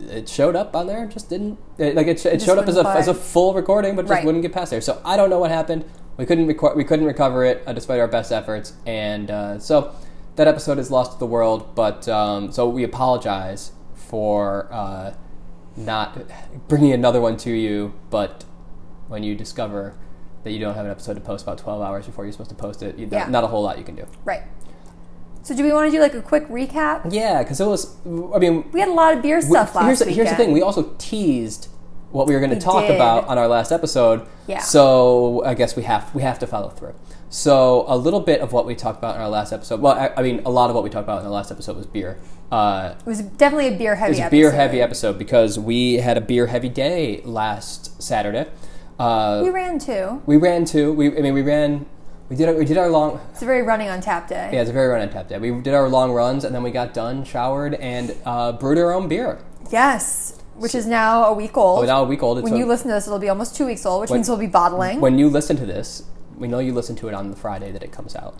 it 0.00 0.28
showed 0.28 0.54
up 0.54 0.76
on 0.76 0.86
there, 0.86 1.06
just 1.06 1.28
didn't 1.28 1.58
it, 1.76 1.94
like 1.96 2.06
it, 2.06 2.20
sh- 2.20 2.26
it 2.26 2.34
Just 2.34 2.46
showed 2.46 2.58
up 2.58 2.68
as 2.68 2.76
a 2.76 2.86
as 2.88 3.08
a 3.08 3.14
full 3.14 3.52
recording, 3.54 3.96
but 3.96 4.02
just 4.02 4.12
Right. 4.12 4.24
wouldn't 4.24 4.42
get 4.42 4.52
past 4.52 4.70
there. 4.70 4.80
So 4.80 5.00
I 5.04 5.16
don't 5.16 5.28
know 5.30 5.38
what 5.40 5.50
happened. 5.50 5.84
We 6.16 6.26
couldn't 6.26 6.46
record. 6.46 6.76
We 6.76 6.84
couldn't 6.84 7.06
recover 7.06 7.44
it 7.44 7.62
uh, 7.66 7.72
despite 7.72 7.98
our 8.00 8.08
best 8.08 8.32
efforts, 8.32 8.74
and 8.86 9.30
uh, 9.30 9.58
so 9.58 9.94
that 10.36 10.46
episode 10.48 10.78
is 10.78 10.90
lost 10.90 11.12
to 11.14 11.18
the 11.18 11.26
world. 11.26 11.74
But 11.74 12.08
um, 12.08 12.52
so 12.52 12.68
we 12.68 12.84
apologize 12.84 13.72
for 13.94 14.68
uh, 14.72 15.14
not 15.76 16.18
bringing 16.68 16.92
another 16.92 17.20
one 17.20 17.36
to 17.38 17.50
you. 17.50 17.92
But 18.10 18.44
when 19.08 19.22
you 19.24 19.34
discover 19.34 19.94
that 20.48 20.54
you 20.54 20.58
don't 20.60 20.74
have 20.74 20.84
an 20.84 20.90
episode 20.90 21.14
to 21.14 21.20
post 21.20 21.44
about 21.44 21.58
twelve 21.58 21.80
hours 21.82 22.06
before 22.06 22.24
you're 22.24 22.32
supposed 22.32 22.50
to 22.50 22.56
post 22.56 22.82
it, 22.82 22.98
you, 22.98 23.08
Yeah. 23.10 23.28
not 23.28 23.44
a 23.44 23.46
whole 23.46 23.62
lot 23.62 23.78
you 23.78 23.84
can 23.84 23.94
do. 23.94 24.06
right 24.24 24.42
so 25.42 25.54
do 25.56 25.62
we 25.62 25.72
want 25.72 25.86
to 25.90 25.96
do 25.96 26.00
like 26.00 26.12
a 26.14 26.20
quick 26.20 26.46
recap 26.48 27.10
Yeah, 27.12 27.42
because 27.42 27.58
it 27.60 27.66
was. 27.66 27.96
I 28.34 28.38
mean, 28.38 28.70
we 28.72 28.80
had 28.80 28.88
a 28.90 28.92
lot 28.92 29.14
of 29.14 29.22
beer 29.22 29.36
we- 29.36 29.42
stuff 29.42 29.74
last 29.74 29.84
here's, 29.86 29.98
the- 30.00 30.04
weekend 30.06 30.16
here's 30.26 30.30
the 30.30 30.36
thing: 30.36 30.52
we 30.52 30.60
also 30.62 30.94
teased 30.98 31.68
what 32.10 32.26
we 32.26 32.34
were 32.34 32.40
going 32.40 32.50
to 32.50 32.56
We 32.56 32.60
talk 32.62 32.86
did. 32.86 32.96
about 32.96 33.28
on 33.28 33.36
our 33.38 33.48
last 33.48 33.70
episode. 33.72 34.26
Yeah. 34.46 34.58
So 34.60 35.42
I 35.44 35.54
guess 35.54 35.74
we 35.76 35.84
have 35.84 36.14
we 36.14 36.22
have 36.22 36.38
to 36.40 36.46
follow 36.46 36.68
through. 36.70 36.94
So 37.30 37.84
a 37.88 37.96
little 37.96 38.20
bit 38.20 38.40
of 38.40 38.52
what 38.52 38.64
we 38.66 38.74
talked 38.74 38.98
about 38.98 39.14
in 39.16 39.20
our 39.22 39.28
last 39.28 39.52
episode. 39.52 39.80
Well, 39.80 39.92
I, 39.94 40.10
I 40.16 40.22
mean, 40.22 40.40
a 40.44 40.50
lot 40.50 40.68
of 40.70 40.74
what 40.74 40.84
we 40.84 40.90
talked 40.90 41.04
about 41.04 41.18
in 41.18 41.24
the 41.24 41.30
last 41.30 41.50
episode 41.50 41.76
was 41.76 41.86
beer. 41.86 42.18
Uh, 42.50 42.94
It 42.98 43.06
was 43.06 43.20
definitely 43.20 43.68
a 43.74 43.76
beer 43.78 43.94
heavy. 43.96 44.08
it 44.08 44.10
was 44.12 44.18
a 44.18 44.22
episode. 44.24 44.30
beer 44.36 44.50
heavy 44.52 44.80
episode 44.82 45.18
because 45.18 45.58
we 45.58 45.94
had 45.94 46.16
a 46.16 46.22
beer 46.22 46.46
heavy 46.46 46.70
day 46.70 47.20
last 47.24 48.02
Saturday. 48.02 48.46
Uh, 48.98 49.40
We 49.44 49.50
ran 49.50 49.78
too. 49.78 50.22
we 50.26 50.36
ran 50.36 50.64
too. 50.64 50.92
We 50.92 51.16
I 51.16 51.20
mean 51.20 51.34
we 51.34 51.42
ran. 51.42 51.86
We 52.28 52.36
did 52.36 52.48
our, 52.48 52.54
we 52.54 52.64
did 52.66 52.76
our 52.76 52.90
long. 52.90 53.20
It's 53.32 53.40
a 53.42 53.46
very 53.46 53.62
running 53.62 53.88
on 53.88 54.00
tap 54.02 54.28
day. 54.28 54.50
Yeah, 54.52 54.60
it's 54.60 54.68
a 54.70 54.72
very 54.72 54.88
run 54.88 55.00
on 55.00 55.08
tap 55.10 55.28
day. 55.28 55.38
We 55.38 55.50
did 55.62 55.72
our 55.72 55.88
long 55.88 56.12
runs 56.12 56.44
and 56.44 56.54
then 56.54 56.62
we 56.62 56.70
got 56.70 56.92
done, 56.92 57.24
showered, 57.24 57.74
and 57.74 58.14
uh, 58.26 58.52
brewed 58.52 58.76
our 58.76 58.92
own 58.92 59.08
beer. 59.08 59.38
Yes, 59.70 60.38
which 60.56 60.74
is 60.74 60.84
now 60.86 61.24
a 61.24 61.32
week 61.32 61.56
old. 61.56 61.84
Oh, 61.84 61.86
now 61.86 62.02
a 62.02 62.06
week 62.06 62.22
old. 62.22 62.42
When 62.42 62.52
a- 62.52 62.58
you 62.58 62.66
listen 62.66 62.88
to 62.88 62.94
this, 62.94 63.06
it'll 63.06 63.18
be 63.18 63.30
almost 63.30 63.56
two 63.56 63.64
weeks 63.64 63.86
old, 63.86 64.02
which 64.02 64.10
When- 64.10 64.18
means 64.18 64.28
we'll 64.28 64.36
be 64.36 64.46
bottling. 64.46 65.00
when 65.00 65.18
you 65.18 65.30
listen 65.30 65.56
to 65.56 65.64
this, 65.64 66.02
we 66.36 66.48
know 66.48 66.58
you 66.58 66.74
listen 66.74 66.96
to 66.96 67.08
it 67.08 67.14
on 67.14 67.30
the 67.30 67.36
Friday 67.36 67.70
that 67.72 67.82
it 67.82 67.92
comes 67.92 68.14
out. 68.14 68.34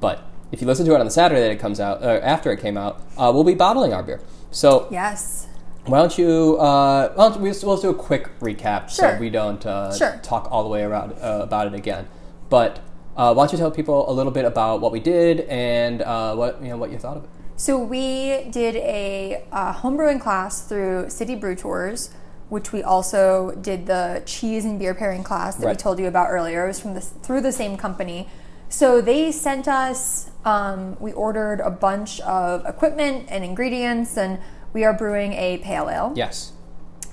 But 0.00 0.22
if 0.50 0.60
you 0.62 0.66
listen 0.66 0.86
to 0.86 0.94
it 0.94 1.00
on 1.00 1.04
the 1.04 1.10
Saturday 1.12 1.42
that 1.42 1.50
it 1.50 1.58
comes 1.60 1.80
out, 1.80 2.02
uh, 2.02 2.20
after 2.22 2.50
it 2.50 2.60
came 2.60 2.78
out, 2.78 3.02
uh, 3.18 3.30
we'll 3.34 3.44
be 3.44 3.54
bottling 3.54 3.92
our 3.92 4.02
beer. 4.02 4.20
So 4.52 4.86
yes. 4.90 5.48
Why 5.86 5.98
don't 5.98 6.16
you? 6.16 6.56
Uh, 6.58 7.12
why 7.14 7.28
don't 7.28 7.40
we, 7.40 7.52
we'll 7.62 7.76
do 7.76 7.90
a 7.90 7.94
quick 7.94 8.38
recap 8.40 8.88
Sure. 8.88 9.12
so 9.12 9.18
we 9.18 9.30
don't 9.30 9.64
uh, 9.66 9.94
Sure. 9.94 10.18
talk 10.22 10.48
all 10.50 10.62
the 10.62 10.68
way 10.68 10.82
around 10.82 11.12
uh, 11.12 11.40
about 11.42 11.66
it 11.66 11.74
again. 11.74 12.08
But 12.48 12.80
uh, 13.16 13.34
why 13.34 13.44
don't 13.44 13.52
you 13.52 13.58
tell 13.58 13.70
people 13.70 14.10
a 14.10 14.12
little 14.12 14.32
bit 14.32 14.44
about 14.44 14.80
what 14.80 14.92
we 14.92 15.00
did 15.00 15.40
and 15.40 16.02
uh, 16.02 16.34
what 16.34 16.62
you 16.62 16.68
know 16.68 16.76
what 16.76 16.90
you 16.90 16.98
thought 16.98 17.18
of 17.18 17.24
it? 17.24 17.30
So 17.56 17.78
we 17.78 18.46
did 18.50 18.76
a 18.76 19.44
uh, 19.52 19.74
homebrewing 19.74 20.20
class 20.20 20.62
through 20.66 21.10
City 21.10 21.36
Brew 21.36 21.54
Tours, 21.54 22.10
which 22.48 22.72
we 22.72 22.82
also 22.82 23.52
did 23.60 23.86
the 23.86 24.22
cheese 24.26 24.64
and 24.64 24.78
beer 24.78 24.94
pairing 24.94 25.22
class 25.22 25.56
that 25.56 25.68
we 25.68 25.74
told 25.74 25.98
you 25.98 26.06
about 26.06 26.30
earlier. 26.30 26.64
It 26.64 26.68
was 26.68 26.80
from 26.80 26.94
the, 26.94 27.00
through 27.00 27.42
the 27.42 27.52
same 27.52 27.76
company. 27.76 28.28
So 28.68 29.00
they 29.00 29.30
sent 29.30 29.68
us. 29.68 30.30
Um, 30.44 30.96
we 30.98 31.12
ordered 31.12 31.60
a 31.60 31.70
bunch 31.70 32.20
of 32.20 32.66
equipment 32.66 33.26
and 33.28 33.44
ingredients, 33.44 34.16
and 34.16 34.40
we 34.74 34.84
are 34.84 34.92
brewing 34.92 35.32
a 35.32 35.58
pale 35.58 35.88
ale. 35.88 36.12
Yes. 36.14 36.52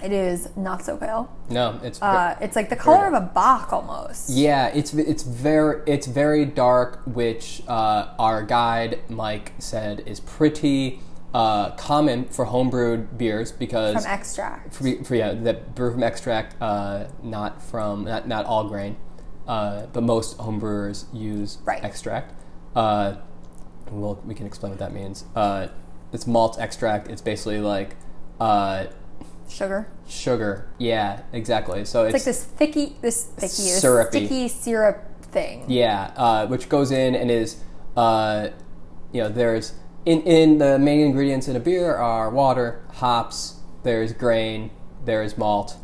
It 0.04 0.12
is 0.12 0.50
not 0.58 0.84
so 0.84 0.98
pale. 0.98 1.32
No. 1.50 1.80
It's. 1.84 2.02
Uh, 2.02 2.36
it's 2.42 2.56
like 2.56 2.70
the 2.70 2.76
color 2.76 3.06
of 3.08 3.14
a 3.14 3.22
bock 3.22 3.72
almost. 3.72 4.32
Yeah, 4.32 4.68
it's 4.70 4.94
it's 4.96 5.22
very 5.24 5.82
it's 5.86 6.08
very 6.08 6.44
dark, 6.44 7.02
which 7.06 7.62
uh, 7.68 8.08
our 8.18 8.42
guide 8.44 9.00
Mike 9.10 9.54
said 9.60 10.02
is 10.08 10.20
pretty 10.20 11.00
uh, 11.36 11.70
common 11.76 12.26
for 12.26 12.48
homebrewed 12.48 13.16
beers 13.18 13.52
because 13.52 14.04
From 14.04 14.12
extract. 14.12 14.74
for, 14.74 15.04
for 15.04 15.14
yeah 15.16 15.34
that 15.34 15.76
brew 15.76 15.92
from 15.92 16.02
extract, 16.04 16.60
uh, 16.60 17.06
not 17.22 17.62
from 17.62 18.06
not 18.06 18.28
not 18.28 18.46
all 18.48 18.68
grain, 18.68 18.98
uh, 19.48 19.86
but 19.94 20.02
most 20.02 20.40
homebrewers 20.40 21.06
use 21.14 21.60
Right. 21.64 21.84
extract. 21.84 22.34
Uh, 22.76 23.18
well, 23.92 24.20
we 24.26 24.34
can 24.34 24.48
explain 24.48 24.72
what 24.72 24.80
that 24.80 24.94
means. 24.94 25.26
It's 26.12 26.28
malt 26.28 26.58
extract. 26.60 27.08
It's 27.10 27.22
basically 27.22 27.60
like 27.60 27.96
uh, 28.40 28.86
Sugar. 29.50 29.88
sugar. 30.08 30.68
Yeah, 30.78 31.22
exactly. 31.34 31.84
So 31.86 32.06
It's 32.06 32.14
like 32.14 32.24
this 32.24 32.44
thicky, 32.44 32.96
this 33.02 33.24
thicky, 33.24 33.48
this 33.48 33.82
Syrupy. 33.82 34.26
sticky 34.26 34.48
syrup 34.48 35.24
thing. 35.24 35.66
Yeah, 35.68 36.12
uh, 36.16 36.48
which 36.48 36.70
goes 36.70 36.92
in 36.92 37.16
and 37.16 37.30
is, 37.30 37.62
uh, 37.98 38.50
you 39.12 39.22
know, 39.22 39.30
there's 39.30 39.74
in 40.06 40.22
in 40.24 40.58
the 40.58 40.80
main 40.80 41.02
ingredients 41.02 41.48
in 41.48 41.56
a 41.56 41.60
beer 41.60 41.96
are 41.96 42.30
water, 42.30 42.82
hops, 42.94 43.60
there's 43.84 44.14
grain, 44.14 44.72
there's 45.06 45.38
malt, 45.38 45.76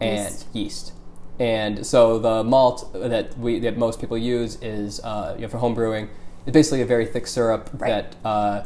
and 0.00 0.30
Yeast. 0.30 0.46
yeast. 0.52 0.92
And 1.40 1.84
so 1.86 2.18
the 2.18 2.44
malt 2.44 2.92
that 2.92 3.36
we 3.38 3.58
that 3.60 3.76
most 3.78 3.98
people 4.00 4.16
use 4.18 4.56
is 4.62 5.00
uh, 5.00 5.34
you 5.36 5.42
know 5.42 5.48
for 5.48 5.58
home 5.58 5.74
brewing. 5.74 6.08
It's 6.46 6.52
basically 6.52 6.82
a 6.82 6.86
very 6.86 7.06
thick 7.06 7.26
syrup 7.26 7.70
Right. 7.72 7.88
that 8.12 8.16
uh, 8.28 8.64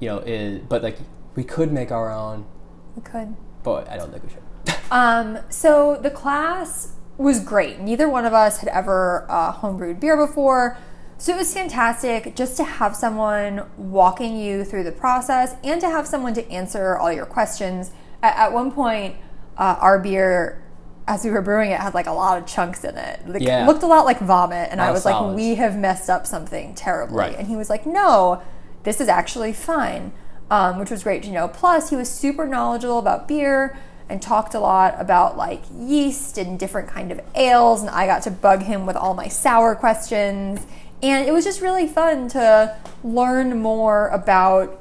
you 0.00 0.08
know 0.08 0.18
is 0.18 0.60
but 0.68 0.82
like 0.82 0.98
we 1.34 1.44
could 1.44 1.72
make 1.72 1.90
our 1.92 2.10
own, 2.12 2.46
We 2.94 3.02
could. 3.02 3.36
but 3.62 3.88
I 3.88 3.96
don't 3.96 4.10
think 4.10 4.22
we 4.24 4.30
should. 4.30 4.42
Um, 4.90 5.38
so 5.48 5.96
the 6.00 6.10
class 6.10 6.92
was 7.18 7.40
great. 7.40 7.80
Neither 7.80 8.08
one 8.08 8.24
of 8.24 8.32
us 8.32 8.58
had 8.58 8.68
ever 8.68 9.26
uh, 9.28 9.52
homebrewed 9.52 9.98
beer 9.98 10.16
before. 10.16 10.78
So 11.18 11.32
it 11.34 11.36
was 11.38 11.52
fantastic 11.52 12.36
just 12.36 12.56
to 12.58 12.64
have 12.64 12.94
someone 12.94 13.66
walking 13.76 14.36
you 14.36 14.64
through 14.64 14.84
the 14.84 14.92
process 14.92 15.56
and 15.64 15.80
to 15.80 15.88
have 15.90 16.06
someone 16.06 16.34
to 16.34 16.48
answer 16.52 16.96
all 16.96 17.10
your 17.12 17.26
questions. 17.26 17.90
At, 18.22 18.36
at 18.36 18.52
one 18.52 18.70
point, 18.70 19.16
uh, 19.58 19.76
our 19.80 19.98
beer, 19.98 20.62
as 21.08 21.24
we 21.24 21.30
were 21.30 21.42
brewing 21.42 21.70
it, 21.72 21.80
had 21.80 21.94
like 21.94 22.06
a 22.06 22.12
lot 22.12 22.38
of 22.38 22.46
chunks 22.46 22.84
in 22.84 22.96
it. 22.96 23.26
Like, 23.26 23.42
Yeah. 23.42 23.66
looked 23.66 23.82
a 23.82 23.86
lot 23.88 24.04
like 24.04 24.20
vomit. 24.20 24.68
And 24.70 24.80
I 24.80 24.92
was 24.92 25.04
like, 25.04 25.34
we 25.34 25.56
have 25.56 25.76
messed 25.76 26.08
up 26.10 26.26
something 26.28 26.74
terribly. 26.76 27.16
Right. 27.16 27.36
And 27.36 27.48
he 27.48 27.56
was 27.56 27.68
like, 27.70 27.86
no, 27.86 28.40
this 28.86 29.00
is 29.00 29.08
actually 29.08 29.52
fine, 29.52 30.12
um, 30.48 30.78
which 30.78 30.90
was 30.90 31.02
great 31.02 31.24
to 31.24 31.30
know. 31.30 31.48
Plus, 31.48 31.90
he 31.90 31.96
was 31.96 32.08
super 32.08 32.46
knowledgeable 32.46 33.00
about 33.00 33.26
beer 33.26 33.76
and 34.08 34.22
talked 34.22 34.54
a 34.54 34.60
lot 34.60 34.94
about 34.98 35.36
like 35.36 35.64
yeast 35.74 36.38
and 36.38 36.56
different 36.56 36.88
kind 36.88 37.10
of 37.10 37.20
ales. 37.34 37.80
And 37.80 37.90
I 37.90 38.06
got 38.06 38.22
to 38.22 38.30
bug 38.30 38.62
him 38.62 38.86
with 38.86 38.94
all 38.94 39.12
my 39.12 39.26
sour 39.26 39.74
questions. 39.74 40.64
And 41.02 41.26
it 41.28 41.32
was 41.32 41.44
just 41.44 41.60
really 41.60 41.88
fun 41.88 42.28
to 42.28 42.76
learn 43.02 43.60
more 43.60 44.06
about 44.08 44.80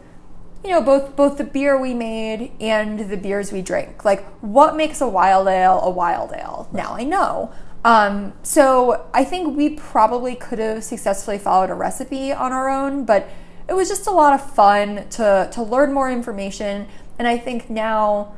you 0.64 0.70
know 0.70 0.82
both 0.82 1.16
both 1.16 1.38
the 1.38 1.44
beer 1.44 1.80
we 1.80 1.94
made 1.94 2.52
and 2.60 3.12
the 3.12 3.18
beers 3.18 3.52
we 3.52 3.62
drink 3.62 4.04
like 4.04 4.26
what 4.42 4.76
makes 4.76 5.00
a 5.00 5.08
wild 5.08 5.48
ale 5.48 5.80
a 5.84 5.90
wild 5.92 6.32
ale 6.32 6.68
now 6.74 6.96
i 6.96 7.04
know 7.04 7.54
um, 7.84 8.34
so 8.42 9.06
i 9.14 9.24
think 9.24 9.56
we 9.56 9.70
probably 9.70 10.34
could 10.34 10.58
have 10.58 10.84
successfully 10.84 11.38
followed 11.38 11.70
a 11.70 11.76
recipe 11.76 12.34
on 12.34 12.52
our 12.52 12.68
own 12.68 13.06
but 13.06 13.30
it 13.68 13.74
was 13.74 13.90
just 13.90 14.08
a 14.08 14.12
lot 14.12 14.34
of 14.34 14.54
fun 14.54 15.08
to 15.10 15.50
to 15.52 15.62
learn 15.62 15.94
more 15.94 16.12
information 16.12 16.88
and 17.20 17.28
i 17.28 17.38
think 17.38 17.70
now 17.70 18.34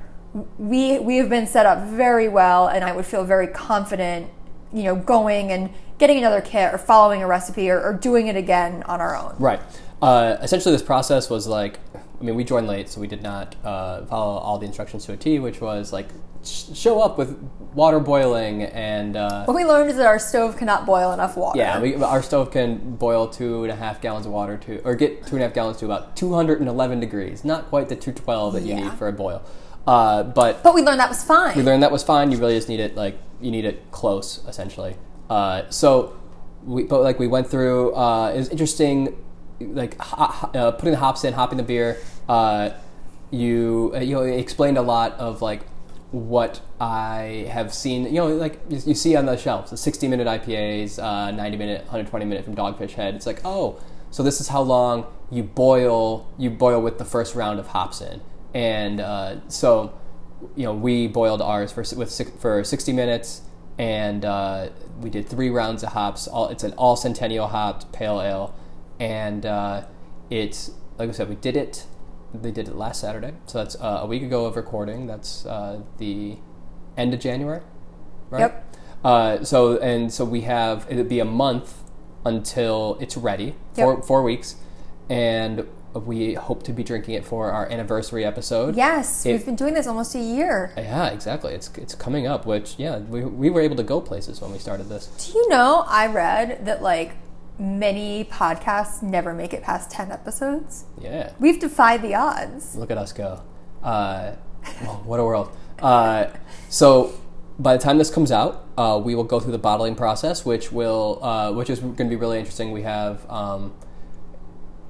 we 0.58 1.00
we 1.00 1.18
have 1.18 1.30
been 1.30 1.48
set 1.48 1.66
up 1.66 1.88
very 1.88 2.28
well 2.28 2.68
and 2.68 2.84
i 2.84 2.92
would 2.92 3.06
feel 3.06 3.24
very 3.24 3.48
confident 3.48 4.30
you 4.74 4.84
know 4.84 4.96
going 4.96 5.52
and 5.52 5.70
getting 5.98 6.18
another 6.18 6.42
kit 6.42 6.74
or 6.74 6.78
following 6.78 7.24
a 7.24 7.28
recipe 7.28 7.70
or, 7.70 7.82
or 7.82 7.94
doing 7.94 8.28
it 8.28 8.36
again 8.36 8.84
on 8.84 9.02
our 9.02 9.16
own 9.16 9.36
Right. 9.40 9.60
Uh, 10.02 10.38
essentially, 10.42 10.74
this 10.74 10.84
process 10.84 11.30
was 11.30 11.48
like, 11.48 11.80
I 11.96 12.24
mean, 12.24 12.36
we 12.36 12.44
joined 12.44 12.68
late, 12.68 12.90
so 12.90 13.02
we 13.02 13.08
did 13.08 13.24
not 13.24 13.56
uh, 13.64 14.06
follow 14.06 14.38
all 14.38 14.60
the 14.60 14.66
instructions 14.66 15.06
to 15.06 15.14
a 15.14 15.18
T, 15.18 15.40
which 15.40 15.60
was 15.60 15.92
like, 15.92 16.08
show 16.48 17.02
up 17.02 17.18
with 17.18 17.38
water 17.74 18.00
boiling 18.00 18.64
and. 18.64 19.16
Uh, 19.16 19.46
what 19.46 19.56
we 19.56 19.66
learned 19.66 19.90
is 19.90 19.98
that 19.98 20.06
our 20.08 20.20
stove 20.20 20.58
cannot 20.58 20.86
boil 20.86 21.12
enough 21.12 21.38
water 21.38 21.58
yeah, 21.60 21.80
we, 21.80 21.96
our 21.96 22.22
stove 22.24 22.52
can 22.52 22.96
boil 22.96 23.28
two 23.28 23.64
and 23.64 23.72
a 23.72 23.76
half 23.76 24.02
gallons 24.02 24.26
of 24.26 24.32
water 24.32 24.58
to, 24.58 24.82
or 24.84 24.96
get 24.96 25.26
two 25.28 25.36
and 25.36 25.44
a 25.44 25.48
half 25.48 25.54
gallons 25.54 25.78
to 25.78 25.86
about 25.86 26.16
211 26.16 27.00
degrees. 27.00 27.44
Not 27.46 27.68
quite 27.70 27.90
the 27.90 27.96
212 27.96 28.54
that 28.54 28.64
you 28.64 28.70
Yeah. 28.76 28.84
need 28.90 28.94
for 28.94 29.08
a 29.08 29.14
boil. 29.14 29.42
Uh, 29.86 30.24
but 30.24 30.64
But 30.64 30.74
we 30.74 30.82
learned 30.82 31.00
that 31.00 31.10
was 31.10 31.24
fine. 31.24 31.56
we 31.56 31.64
learned 31.64 31.84
that 31.84 31.92
was 31.92 32.04
fine. 32.04 32.32
You 32.32 32.38
really 32.38 32.56
just 32.56 32.68
need 32.70 32.80
it 32.80 32.96
like 32.96 33.18
you 33.40 33.52
need 33.52 33.66
it 33.66 33.92
close, 33.92 34.42
essentially. 34.48 34.96
Uh, 35.30 35.64
so 35.70 36.14
we, 36.66 36.84
but 36.84 37.02
like 37.02 37.20
we 37.20 37.28
went 37.28 37.48
through. 37.48 37.94
Uh, 37.96 38.32
it 38.34 38.38
was 38.38 38.50
interesting, 38.50 39.16
like 39.62 39.96
uh, 40.18 40.72
putting 40.72 40.92
the 40.92 40.98
hops 40.98 41.24
in, 41.24 41.34
hopping 41.34 41.58
the 41.58 41.64
beer. 41.64 41.98
Uh, 42.28 42.72
you 43.32 43.94
you 44.00 44.16
know 44.16 44.24
explained 44.24 44.78
a 44.78 44.82
lot 44.82 45.12
of 45.14 45.42
like 45.42 45.62
what 46.12 46.62
I 46.80 47.48
have 47.52 47.74
seen. 47.74 48.06
You 48.06 48.22
know, 48.22 48.28
like 48.28 48.60
you, 48.70 48.80
you 48.86 48.96
see 48.96 49.16
on 49.16 49.26
the 49.26 49.38
shelves, 49.38 49.72
the 49.72 49.78
sixty 49.78 50.08
minute 50.08 50.28
IPAs, 50.28 51.02
uh, 51.02 51.32
ninety 51.32 51.58
minute, 51.58 51.82
one 51.82 51.92
hundred 51.92 52.08
twenty 52.08 52.26
minute 52.26 52.46
from 52.46 52.56
Dogfish 52.56 52.92
Head. 52.92 53.16
It's 53.16 53.26
like 53.26 53.42
oh, 53.44 53.80
so 54.12 54.24
this 54.24 54.40
is 54.40 54.48
how 54.50 54.62
long 54.62 55.06
you 55.30 55.44
boil 55.44 56.32
you 56.38 56.50
boil 56.50 56.82
with 56.82 56.98
the 56.98 57.06
first 57.06 57.36
round 57.36 57.60
of 57.60 57.68
hops 57.68 58.02
in, 58.02 58.22
and 58.54 59.00
uh, 59.00 59.50
so 59.50 59.94
you 60.56 60.64
know, 60.64 60.74
we 60.74 61.08
boiled 61.08 61.42
ours 61.42 61.72
for 61.72 61.84
with 61.96 62.40
for 62.40 62.64
sixty 62.64 62.94
minutes, 62.94 63.42
and 63.78 64.24
uh, 64.24 64.70
we 65.00 65.10
did 65.10 65.28
three 65.28 65.50
rounds 65.50 65.84
of 65.84 65.90
hops. 65.90 66.28
All 66.28 66.50
it's 66.50 66.64
an 66.64 66.74
all 66.74 66.96
Centennial 66.96 67.48
hopped 67.48 67.92
pale 67.92 68.22
ale, 68.22 68.56
and 69.00 69.46
uh, 69.46 69.84
it's 70.30 70.72
like 70.98 71.10
I 71.10 71.12
said, 71.12 71.30
we 71.30 71.36
did 71.36 71.58
it. 71.58 71.86
They 72.34 72.52
did 72.52 72.68
it 72.68 72.76
last 72.76 73.02
Saturday, 73.02 73.34
so 73.46 73.60
that's 73.60 73.76
uh, 73.76 74.00
a 74.02 74.06
week 74.06 74.22
ago 74.24 74.46
of 74.46 74.56
recording. 74.56 75.08
That's 75.08 75.46
uh, 75.46 75.82
the 75.98 76.38
end 76.98 77.14
of 77.14 77.20
January, 77.20 77.62
right? 78.30 78.40
Yep. 78.42 78.76
Uh, 79.04 79.44
so 79.44 79.78
and 79.78 80.12
so 80.12 80.26
we 80.26 80.42
have 80.42 80.86
it'll 80.90 81.04
be 81.06 81.20
a 81.20 81.26
month 81.26 81.84
until 82.26 82.98
it's 83.00 83.16
ready. 83.16 83.56
Four 83.74 84.02
four 84.02 84.24
weeks, 84.24 84.56
and 85.10 85.66
we 85.94 86.34
hope 86.36 86.64
to 86.64 86.74
be 86.74 86.84
drinking 86.84 87.16
it 87.16 87.26
for 87.26 87.50
our 87.52 87.68
anniversary 87.72 88.24
episode. 88.26 88.76
Yes, 88.76 89.26
It- 89.26 89.32
we've 89.32 89.46
been 89.46 89.56
doing 89.56 89.74
this 89.74 89.88
almost 89.88 90.14
a 90.14 90.20
year. 90.20 90.74
Yeah, 90.78 91.08
exactly. 91.08 91.54
It's 91.54 91.72
it's 91.78 91.96
coming 91.96 92.28
up, 92.28 92.46
which 92.46 92.76
yeah, 92.78 92.98
we, 93.00 93.22
we 93.24 93.50
were 93.50 93.62
able 93.62 93.78
to 93.78 93.84
go 93.84 94.02
places 94.02 94.42
when 94.42 94.52
we 94.52 94.60
started 94.60 94.90
this. 94.90 95.08
Do 95.32 95.38
you 95.40 95.50
know 95.50 95.86
I 95.88 96.08
read 96.08 96.66
that 96.66 96.82
like 96.84 97.14
many 97.60 98.24
podcasts 98.26 99.02
never 99.02 99.34
make 99.34 99.54
it 99.54 99.64
past 99.64 99.90
10 99.92 100.12
episodes? 100.12 100.86
Yeah, 101.02 101.32
We've 101.40 101.60
defied 101.60 102.02
the 102.02 102.16
odds. 102.16 102.76
look 102.76 102.92
at 102.92 102.98
us 102.98 103.12
go. 103.14 103.42
Uh, 103.84 104.34
well, 104.82 105.02
what 105.06 105.20
a 105.20 105.24
world. 105.24 105.50
Uh, 105.80 106.28
so 106.70 107.14
by 107.60 107.76
the 107.76 107.82
time 107.84 107.98
this 107.98 108.10
comes 108.12 108.32
out, 108.32 108.66
uh, 108.78 109.00
we 109.04 109.16
will 109.16 109.24
go 109.24 109.40
through 109.40 109.52
the 109.52 109.58
bottling 109.58 109.96
process, 109.96 110.46
which 110.46 110.72
will 110.72 111.20
uh, 111.24 111.52
which 111.52 111.70
is 111.70 111.80
going 111.80 111.96
to 111.96 112.06
be 112.06 112.16
really 112.16 112.38
interesting. 112.40 112.72
We 112.72 112.84
have. 112.84 113.30
Um, 113.30 113.74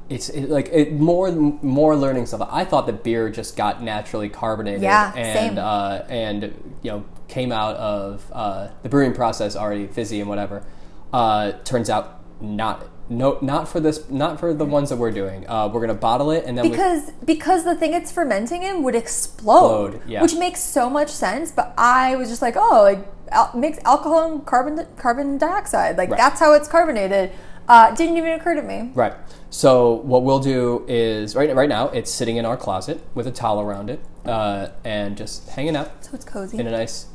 it's 0.09 0.29
it, 0.29 0.49
like 0.49 0.69
it, 0.71 0.93
more 0.93 1.31
more 1.31 1.95
learning 1.95 2.25
stuff. 2.27 2.47
I 2.49 2.63
thought 2.63 2.85
that 2.87 3.03
beer 3.03 3.29
just 3.29 3.57
got 3.57 3.83
naturally 3.83 4.29
carbonated, 4.29 4.81
Yeah, 4.81 5.13
and 5.15 5.37
same. 5.55 5.57
Uh, 5.57 6.01
and 6.09 6.43
you 6.81 6.91
know 6.91 7.05
came 7.27 7.51
out 7.51 7.75
of 7.75 8.29
uh, 8.33 8.69
the 8.83 8.89
brewing 8.89 9.13
process 9.13 9.55
already 9.57 9.87
fizzy 9.87 10.21
and 10.21 10.29
whatever. 10.29 10.63
Uh, 11.11 11.51
turns 11.63 11.89
out 11.89 12.16
not 12.39 12.85
no 13.09 13.37
not 13.41 13.67
for 13.67 13.79
this 13.79 14.09
not 14.09 14.39
for 14.39 14.53
the 14.53 14.65
ones 14.65 14.89
that 14.89 14.97
we're 14.97 15.11
doing. 15.11 15.47
Uh, 15.49 15.67
we're 15.71 15.81
gonna 15.81 15.93
bottle 15.93 16.29
it 16.31 16.43
and 16.45 16.57
then 16.57 16.65
we, 16.65 16.71
because 16.71 17.11
because 17.25 17.63
the 17.63 17.75
thing 17.75 17.93
it's 17.93 18.11
fermenting 18.11 18.63
in 18.63 18.83
would 18.83 18.95
explode, 18.95 19.95
Explode, 19.95 20.09
yeah. 20.09 20.21
which 20.21 20.35
makes 20.35 20.59
so 20.61 20.89
much 20.89 21.09
sense. 21.09 21.51
But 21.51 21.73
I 21.77 22.15
was 22.15 22.29
just 22.29 22.41
like, 22.41 22.55
oh, 22.57 22.81
like 22.83 23.07
al- 23.31 23.51
mix 23.55 23.79
alcohol 23.85 24.31
and 24.31 24.45
carbon 24.45 24.85
carbon 24.97 25.37
dioxide, 25.37 25.97
like 25.97 26.09
Right. 26.09 26.17
that's 26.17 26.39
how 26.39 26.53
it's 26.53 26.67
carbonated. 26.67 27.31
Uh, 27.69 27.93
didn't 27.95 28.15
even 28.17 28.31
occur 28.33 28.55
to 28.55 28.61
me. 28.61 28.91
Right. 28.93 29.13
So 29.49 29.93
what 29.93 30.23
we'll 30.23 30.39
do 30.39 30.85
is 30.87 31.35
right 31.35 31.53
right 31.55 31.69
now 31.69 31.87
it's 31.89 32.11
sitting 32.11 32.37
in 32.37 32.45
our 32.45 32.57
closet 32.57 33.01
with 33.15 33.25
a 33.27 33.31
towel 33.31 33.59
around 33.61 33.89
it 33.89 33.99
uh, 34.25 34.67
and 34.83 35.15
just 35.17 35.49
hanging 35.49 35.75
out 35.77 36.03
So 36.05 36.11
it's 36.13 36.25
cozy. 36.25 36.57
in 36.59 36.67
a 36.67 36.71
nice, 36.71 37.07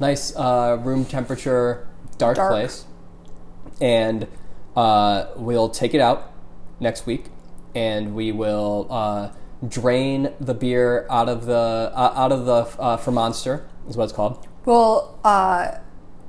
nice 0.00 0.34
uh, 0.36 0.78
room 0.80 1.04
temperature 1.04 1.86
dark, 2.18 2.36
Dark. 2.36 2.50
place, 2.50 2.84
and 3.80 4.26
uh, 4.76 5.26
we'll 5.36 5.68
take 5.68 5.94
it 5.94 6.00
out 6.00 6.32
next 6.80 7.06
week, 7.06 7.26
and 7.74 8.14
we 8.14 8.32
will 8.32 8.86
uh, 8.90 9.30
drain 9.66 10.32
the 10.40 10.54
beer 10.54 11.06
out 11.10 11.28
of 11.28 11.46
the 11.46 11.92
uh, 11.94 12.12
out 12.14 12.32
of 12.32 12.44
the 12.46 12.80
uh, 12.80 12.96
fermonster 12.96 13.66
is 13.88 13.96
what 13.96 14.04
it's 14.04 14.12
called. 14.12 14.46
We'll 14.64 15.18
uh, 15.24 15.78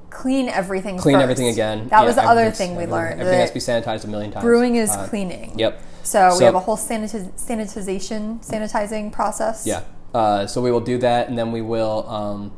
clean 0.09 0.47
everything. 0.47 0.97
Clean 0.97 1.15
first. 1.15 1.23
everything 1.23 1.47
again. 1.49 1.87
That 1.89 2.01
Yeah, 2.01 2.05
was 2.05 2.15
the 2.15 2.23
other 2.23 2.51
thing 2.51 2.75
we 2.75 2.85
learned. 2.85 3.19
Everything 3.19 3.39
has 3.41 3.49
to 3.49 3.53
be 3.53 3.59
sanitized 3.59 4.05
a 4.05 4.07
million 4.07 4.31
times. 4.31 4.43
brewing 4.43 4.75
is 4.75 4.91
Uh, 4.91 5.07
cleaning. 5.07 5.57
Yep. 5.59 5.81
So, 6.03 6.29
So- 6.31 6.39
we 6.39 6.45
have 6.45 6.55
a 6.55 6.59
whole 6.59 6.77
sanitiz- 6.77 7.31
sanitization, 7.35 8.45
sanitizing 8.45 9.11
process. 9.11 9.65
Yeah. 9.67 9.81
Uh, 10.13 10.47
so 10.47 10.61
we 10.61 10.71
will 10.71 10.79
do 10.79 10.97
that, 10.99 11.27
and 11.27 11.37
then 11.37 11.51
we 11.51 11.61
will 11.61 12.07
um, 12.09 12.51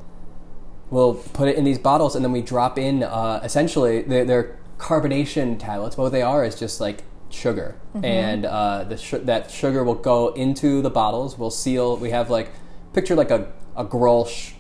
we'll 0.92 1.16
put 1.16 1.48
it 1.48 1.56
in 1.56 1.64
these 1.64 1.80
bottles, 1.80 2.16
and 2.16 2.24
then 2.24 2.32
we 2.32 2.42
drop 2.42 2.78
in 2.78 3.02
uh, 3.04 3.40
essentially 3.44 4.04
they're, 4.04 4.26
they're 4.26 4.59
carbonation 4.80 5.60
tablets. 5.60 5.96
But 5.96 6.04
what 6.04 6.12
they 6.12 6.24
are 6.24 6.44
is 6.44 6.56
just 6.56 6.82
like 6.82 7.04
sugar, 7.30 7.76
and 8.04 8.46
uh, 8.46 8.86
the 8.86 8.98
sh- 8.98 9.22
that 9.24 9.52
sugar 9.52 9.84
will 9.84 9.94
go 9.96 10.30
into 10.30 10.82
the 10.82 10.90
bottles. 10.90 11.38
We'll 11.38 11.52
seal. 11.52 11.98
We 11.98 12.10
have 12.10 12.30
like 12.32 12.50
picture 12.94 13.16
like 13.16 13.30
a 13.30 13.52
a 13.76 13.86
Grolsch 13.86 14.54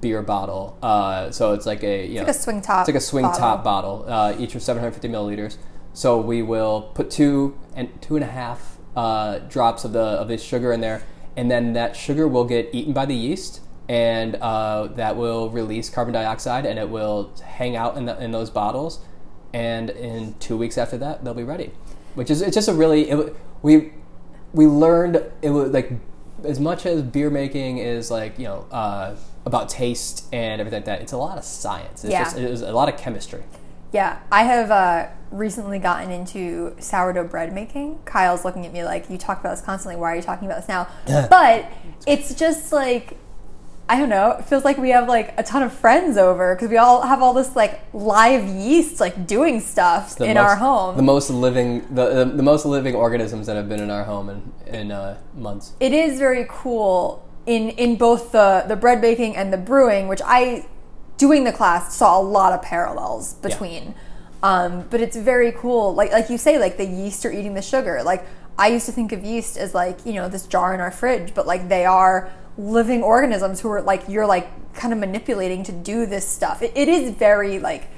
beer 0.00 0.22
bottle. 0.22 0.76
Uh, 0.82 1.30
so 1.30 1.52
it's 1.54 1.66
like 1.66 1.84
a 1.84 2.06
you 2.06 2.14
know, 2.16 2.20
like 2.22 2.28
a 2.30 2.34
swing 2.34 2.60
top 2.60 2.80
It's 2.80 2.88
like 2.88 2.96
a 2.96 3.00
swing 3.00 3.24
bottle. 3.26 3.40
top 3.40 3.62
bottle. 3.64 4.04
Uh, 4.08 4.34
each 4.38 4.56
are 4.56 4.60
750 4.60 5.08
milliliters. 5.08 5.58
So 5.92 6.20
we 6.20 6.42
will 6.42 6.90
put 6.94 7.10
two 7.10 7.56
and 7.74 7.88
two 8.02 8.16
and 8.16 8.24
a 8.24 8.28
half 8.28 8.78
uh, 8.96 9.38
drops 9.38 9.84
of 9.84 9.92
the 9.92 10.00
of 10.00 10.28
this 10.28 10.42
sugar 10.42 10.72
in 10.72 10.80
there, 10.80 11.02
and 11.36 11.50
then 11.50 11.74
that 11.74 11.94
sugar 11.96 12.26
will 12.26 12.44
get 12.44 12.68
eaten 12.72 12.92
by 12.92 13.06
the 13.06 13.14
yeast, 13.14 13.60
and 13.88 14.34
uh, 14.36 14.88
that 14.88 15.16
will 15.16 15.48
release 15.50 15.88
carbon 15.88 16.12
dioxide, 16.14 16.66
and 16.66 16.78
it 16.78 16.90
will 16.90 17.32
hang 17.44 17.76
out 17.76 17.96
in, 17.96 18.06
the, 18.06 18.22
in 18.22 18.32
those 18.32 18.50
bottles. 18.50 19.00
And 19.56 19.88
in 19.88 20.34
two 20.38 20.58
weeks 20.58 20.76
after 20.76 20.98
that, 20.98 21.24
they'll 21.24 21.32
be 21.32 21.42
ready. 21.42 21.70
Which 22.14 22.30
is 22.30 22.42
it's 22.42 22.54
just 22.54 22.68
a 22.68 22.74
really 22.74 23.08
it, 23.08 23.34
we 23.62 23.90
we 24.52 24.66
learned 24.66 25.22
it 25.40 25.48
was 25.48 25.70
like 25.70 25.90
as 26.44 26.60
much 26.60 26.84
as 26.84 27.00
beer 27.00 27.30
making 27.30 27.78
is 27.78 28.10
like 28.10 28.38
you 28.38 28.44
know 28.44 28.66
uh, 28.70 29.16
about 29.46 29.70
taste 29.70 30.26
and 30.30 30.60
everything 30.60 30.80
like 30.80 30.84
that. 30.84 31.00
It's 31.00 31.12
a 31.12 31.16
lot 31.16 31.38
of 31.38 31.44
science. 31.44 32.04
It's 32.04 32.12
Yeah. 32.12 32.24
just 32.24 32.36
it 32.36 32.50
was 32.50 32.60
a 32.60 32.72
lot 32.72 32.90
of 32.90 32.98
chemistry. 32.98 33.44
Yeah, 33.92 34.18
I 34.30 34.42
have 34.42 34.70
uh, 34.70 35.06
recently 35.30 35.78
gotten 35.78 36.10
into 36.10 36.76
sourdough 36.78 37.28
bread 37.28 37.54
making. 37.54 38.00
Kyle's 38.04 38.44
looking 38.44 38.66
at 38.66 38.74
me 38.74 38.84
like, 38.84 39.08
"You 39.08 39.16
talk 39.16 39.40
about 39.40 39.56
this 39.56 39.64
constantly. 39.64 39.98
Why 39.98 40.12
are 40.12 40.16
you 40.16 40.22
talking 40.22 40.46
about 40.46 40.58
this 40.58 40.68
now?" 40.68 40.86
but 41.30 41.72
it's 42.06 42.34
just 42.34 42.72
like, 42.72 43.16
I 43.88 43.98
don't 43.98 44.08
know. 44.08 44.32
It 44.32 44.46
feels 44.46 44.64
like 44.64 44.78
we 44.78 44.90
have 44.90 45.06
like 45.08 45.32
a 45.38 45.44
ton 45.44 45.62
of 45.62 45.72
friends 45.72 46.16
over 46.16 46.54
because 46.54 46.70
we 46.70 46.76
all 46.76 47.02
have 47.02 47.22
all 47.22 47.32
this 47.32 47.54
like 47.54 47.80
live 47.92 48.44
yeast 48.44 48.98
like 48.98 49.26
doing 49.26 49.60
stuff 49.60 50.20
in 50.20 50.34
most- 50.34 50.36
our 50.38 50.56
home. 50.56 50.96
The 50.96 51.02
most 51.02 51.30
living 51.30 51.82
the, 51.94 52.24
the 52.24 52.32
the 52.36 52.42
most 52.42 52.66
living 52.66 52.94
organisms 52.94 53.46
that 53.46 53.56
have 53.56 53.68
been 53.68 53.80
in 53.80 53.90
our 53.90 54.04
home 54.04 54.28
in 54.28 54.52
in 54.66 54.90
uh, 54.90 55.18
months. 55.34 55.74
it 55.78 55.92
is 55.92 56.18
very 56.18 56.46
cool 56.48 57.24
in 57.46 57.70
in 57.70 57.96
both 57.96 58.32
the 58.32 58.64
the 58.66 58.74
bread 58.76 59.00
baking 59.00 59.36
and 59.36 59.52
the 59.52 59.58
brewing, 59.58 60.08
which 60.08 60.20
I 60.24 60.66
doing 61.16 61.44
the 61.44 61.52
class 61.52 61.94
saw 61.96 62.20
a 62.20 62.22
lot 62.22 62.52
of 62.52 62.62
parallels 62.62 63.34
between. 63.34 63.94
Um, 64.42 64.84
but 64.90 65.00
it's 65.00 65.16
very 65.16 65.52
cool, 65.52 65.94
like 65.94 66.10
like 66.10 66.28
you 66.28 66.38
say, 66.38 66.58
like 66.58 66.76
the 66.76 66.84
yeast 66.84 67.24
are 67.24 67.32
eating 67.32 67.54
the 67.54 67.62
sugar. 67.62 68.02
Like 68.02 68.26
I 68.58 68.68
used 68.68 68.86
to 68.86 68.92
think 68.92 69.12
of 69.12 69.24
yeast 69.24 69.56
as 69.56 69.74
like 69.74 70.04
you 70.04 70.12
know 70.12 70.28
this 70.28 70.46
jar 70.46 70.74
in 70.74 70.80
our 70.80 70.90
fridge, 70.90 71.34
but 71.34 71.46
like 71.46 71.68
they 71.68 71.84
are 71.84 72.30
living 72.58 73.02
organisms 73.02 73.60
who 73.60 73.70
are 73.70 73.82
like 73.82 74.02
you're 74.08 74.26
like 74.26 74.48
kind 74.74 74.92
of 74.92 74.98
manipulating 74.98 75.62
to 75.64 75.72
do 75.72 76.06
this 76.06 76.26
stuff. 76.26 76.62
It, 76.62 76.72
it 76.74 76.88
is 76.88 77.10
very 77.14 77.58
like 77.58 77.88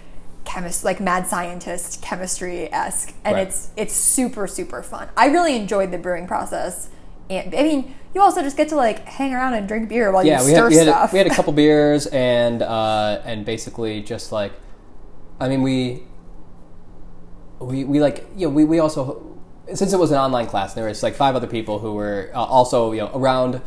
chemist 0.44 0.82
like 0.82 0.98
mad 0.98 1.26
scientist 1.26 2.00
chemistry 2.00 2.72
esque 2.72 3.12
and 3.22 3.34
Right. 3.34 3.48
it's 3.48 3.68
it's 3.76 3.92
super 3.92 4.46
super 4.46 4.82
fun 4.82 5.06
i 5.14 5.26
really 5.26 5.54
enjoyed 5.54 5.90
the 5.90 5.98
brewing 5.98 6.26
process 6.26 6.88
and 7.28 7.54
i 7.54 7.62
mean 7.62 7.94
you 8.14 8.22
also 8.22 8.40
just 8.40 8.56
get 8.56 8.70
to 8.70 8.74
like 8.74 9.04
hang 9.04 9.34
around 9.34 9.52
and 9.52 9.68
drink 9.68 9.90
beer 9.90 10.10
while 10.10 10.24
Yeah, 10.24 10.40
you 10.40 10.46
we 10.46 10.52
stir 10.52 10.62
had 10.62 10.70
we 10.70 10.76
had, 10.76 10.88
a, 10.88 10.90
stuff 10.90 11.12
we 11.12 11.18
had 11.18 11.26
a 11.26 11.34
couple 11.34 11.52
beers 11.64 12.06
and 12.06 12.62
uh, 12.62 13.20
and 13.26 13.44
basically 13.44 14.00
just 14.00 14.32
like, 14.32 14.52
I 15.38 15.48
mean 15.50 15.60
we 15.60 16.04
we 17.60 17.84
we 17.84 18.00
like 18.00 18.24
you 18.34 18.46
know 18.48 18.54
we 18.54 18.64
we 18.64 18.78
also 18.78 19.36
since 19.74 19.92
it 19.92 19.98
was 19.98 20.10
an 20.12 20.16
online 20.18 20.46
class 20.46 20.72
there 20.72 20.86
was 20.86 21.02
like 21.02 21.14
five 21.14 21.36
other 21.36 21.46
people 21.46 21.78
who 21.80 21.92
were 21.92 22.30
uh, 22.34 22.42
also 22.42 22.92
you 22.92 23.00
know 23.00 23.10
around 23.14 23.60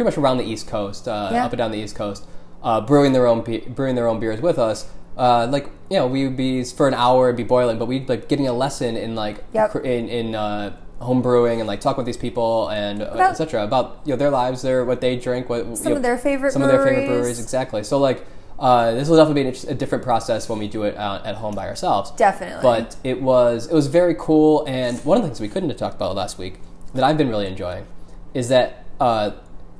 pretty 0.00 0.16
much 0.16 0.18
around 0.18 0.38
the 0.38 0.44
East 0.44 0.66
Coast 0.66 1.06
uh, 1.06 1.28
Yeah. 1.30 1.44
up 1.44 1.52
and 1.52 1.58
down 1.58 1.70
the 1.72 1.78
East 1.78 1.94
Coast 1.94 2.24
uh, 2.62 2.80
brewing 2.80 3.12
their 3.12 3.26
own 3.26 3.42
be- 3.42 3.58
brewing 3.68 3.96
their 3.96 4.08
own 4.08 4.18
beers 4.18 4.40
with 4.40 4.58
us. 4.58 4.88
Uh, 5.18 5.46
like 5.50 5.66
you 5.90 5.98
know, 5.98 6.06
we 6.06 6.24
would 6.24 6.36
be 6.38 6.64
for 6.64 6.88
an 6.88 6.94
hour, 6.94 7.28
it'd 7.28 7.36
be 7.36 7.42
boiling, 7.42 7.78
but 7.78 7.84
we'd 7.86 8.08
like 8.08 8.26
getting 8.28 8.48
a 8.48 8.52
lesson 8.52 8.96
in 8.96 9.14
like 9.14 9.44
Yep. 9.52 9.70
cr- 9.72 9.78
in 9.80 10.08
in 10.08 10.34
uh, 10.34 10.74
home 11.00 11.20
brewing 11.20 11.60
and 11.60 11.66
like 11.68 11.80
talking 11.82 11.98
with 11.98 12.06
these 12.06 12.16
people 12.16 12.68
and 12.70 13.02
uh, 13.02 13.28
etc. 13.30 13.62
about 13.64 14.00
you 14.06 14.12
know 14.12 14.16
their 14.16 14.30
lives, 14.30 14.62
their 14.62 14.84
what 14.86 15.02
they 15.02 15.16
drink, 15.16 15.50
what 15.50 15.66
you 15.66 15.76
some 15.76 15.90
know, 15.92 15.96
of 15.96 16.02
their 16.02 16.16
favorite 16.16 16.52
some 16.52 16.62
of 16.62 16.68
their 16.68 16.78
favorite 16.78 17.06
breweries. 17.06 17.20
breweries, 17.20 17.40
exactly. 17.42 17.82
So 17.84 17.98
like 17.98 18.24
uh, 18.58 18.92
this 18.92 19.08
will 19.08 19.16
definitely 19.18 19.50
be 19.50 19.68
a 19.68 19.74
different 19.74 20.04
process 20.04 20.48
when 20.48 20.58
we 20.58 20.68
do 20.68 20.84
it 20.84 20.96
uh, 20.96 21.20
at 21.24 21.34
home 21.36 21.54
by 21.54 21.66
ourselves. 21.68 22.10
Definitely. 22.12 22.62
But 22.62 22.96
it 23.04 23.20
was 23.20 23.66
it 23.66 23.74
was 23.74 23.88
very 23.88 24.14
cool, 24.18 24.64
and 24.66 24.98
one 25.04 25.16
of 25.18 25.22
the 25.22 25.28
things 25.28 25.40
we 25.40 25.48
couldn't 25.48 25.68
have 25.68 25.78
talked 25.78 25.96
about 25.96 26.14
last 26.16 26.38
week 26.38 26.54
that 26.94 27.04
I've 27.04 27.18
been 27.18 27.28
really 27.28 27.46
enjoying 27.46 27.86
is 28.32 28.48
that 28.48 28.84
uh, 29.00 29.32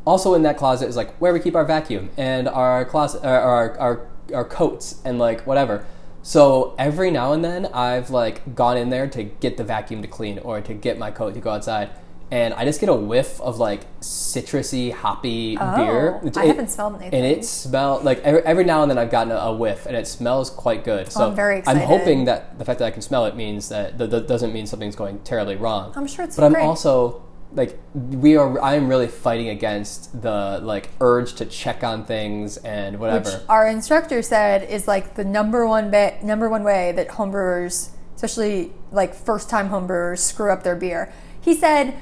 also 0.04 0.34
in 0.34 0.42
that 0.42 0.56
closet 0.56 0.88
is 0.88 0.96
like 0.96 1.14
where 1.16 1.32
we 1.32 1.40
keep 1.40 1.54
our 1.54 1.64
vacuum 1.64 2.10
and 2.16 2.48
our 2.48 2.84
closet, 2.84 3.22
uh, 3.24 3.28
our 3.28 3.78
our 3.78 4.08
our 4.34 4.44
coats 4.44 5.00
and 5.04 5.18
like 5.18 5.46
whatever. 5.46 5.84
So 6.22 6.74
every 6.78 7.10
now 7.10 7.32
and 7.32 7.42
then 7.44 7.66
I've 7.66 8.10
like 8.10 8.54
gone 8.54 8.76
in 8.76 8.90
there 8.90 9.08
to 9.08 9.22
get 9.24 9.56
the 9.56 9.64
vacuum 9.64 10.02
to 10.02 10.08
clean 10.08 10.38
or 10.38 10.60
to 10.60 10.74
get 10.74 10.98
my 10.98 11.10
coat 11.10 11.34
to 11.34 11.40
go 11.40 11.50
outside. 11.50 11.90
And 12.32 12.54
I 12.54 12.64
just 12.64 12.78
get 12.78 12.88
a 12.88 12.94
whiff 12.94 13.40
of 13.40 13.58
like 13.58 13.80
citrusy, 14.00 14.92
hoppy 14.92 15.58
Oh, 15.60 15.76
beer. 15.76 16.20
I 16.36 16.46
haven't 16.46 16.68
smelled 16.70 16.94
anything. 17.00 17.14
And 17.14 17.26
it 17.26 17.44
smells 17.44 18.04
like 18.04 18.20
every, 18.20 18.40
every 18.42 18.64
now 18.64 18.82
and 18.82 18.90
then 18.90 18.98
I've 18.98 19.10
gotten 19.10 19.32
a, 19.32 19.36
a 19.36 19.52
whiff, 19.52 19.84
and 19.86 19.96
it 19.96 20.06
smells 20.06 20.48
quite 20.48 20.84
good. 20.84 21.10
So 21.10 21.24
Oh, 21.24 21.28
I'm 21.30 21.34
very 21.34 21.58
excited. 21.58 21.80
I'm 21.82 21.88
hoping 21.88 22.26
that 22.26 22.56
the 22.56 22.64
fact 22.64 22.78
that 22.78 22.84
I 22.86 22.92
can 22.92 23.02
smell 23.02 23.26
it 23.26 23.34
means 23.34 23.68
that 23.70 23.98
that, 23.98 24.10
that 24.10 24.28
doesn't 24.28 24.52
mean 24.52 24.66
something's 24.68 24.94
going 24.94 25.18
terribly 25.20 25.56
wrong. 25.56 25.92
I'm 25.96 26.06
sure 26.06 26.24
it's 26.24 26.36
But 26.36 26.44
I'm 26.44 26.56
also 26.56 27.20
like 27.52 27.78
we 27.94 28.36
are. 28.36 28.60
I 28.62 28.74
am 28.74 28.88
really 28.88 29.08
fighting 29.08 29.48
against 29.48 30.22
the 30.22 30.60
like 30.62 30.90
urge 31.00 31.34
to 31.34 31.46
check 31.46 31.82
on 31.82 32.04
things 32.04 32.56
and 32.58 32.98
whatever. 32.98 33.30
which 33.30 33.40
our 33.48 33.66
instructor 33.66 34.22
said 34.22 34.62
is 34.70 34.86
like 34.86 35.14
the 35.14 35.24
number 35.24 35.66
one 35.66 35.90
ba- 35.90 36.18
number 36.22 36.48
one 36.48 36.62
way 36.62 36.92
that 36.92 37.08
homebrewers, 37.08 37.90
especially 38.14 38.72
like 38.92 39.14
first 39.14 39.50
time 39.50 39.70
homebrewers, 39.70 40.18
screw 40.18 40.52
up 40.52 40.62
their 40.62 40.76
beer. 40.76 41.12
He 41.40 41.54
said, 41.54 41.96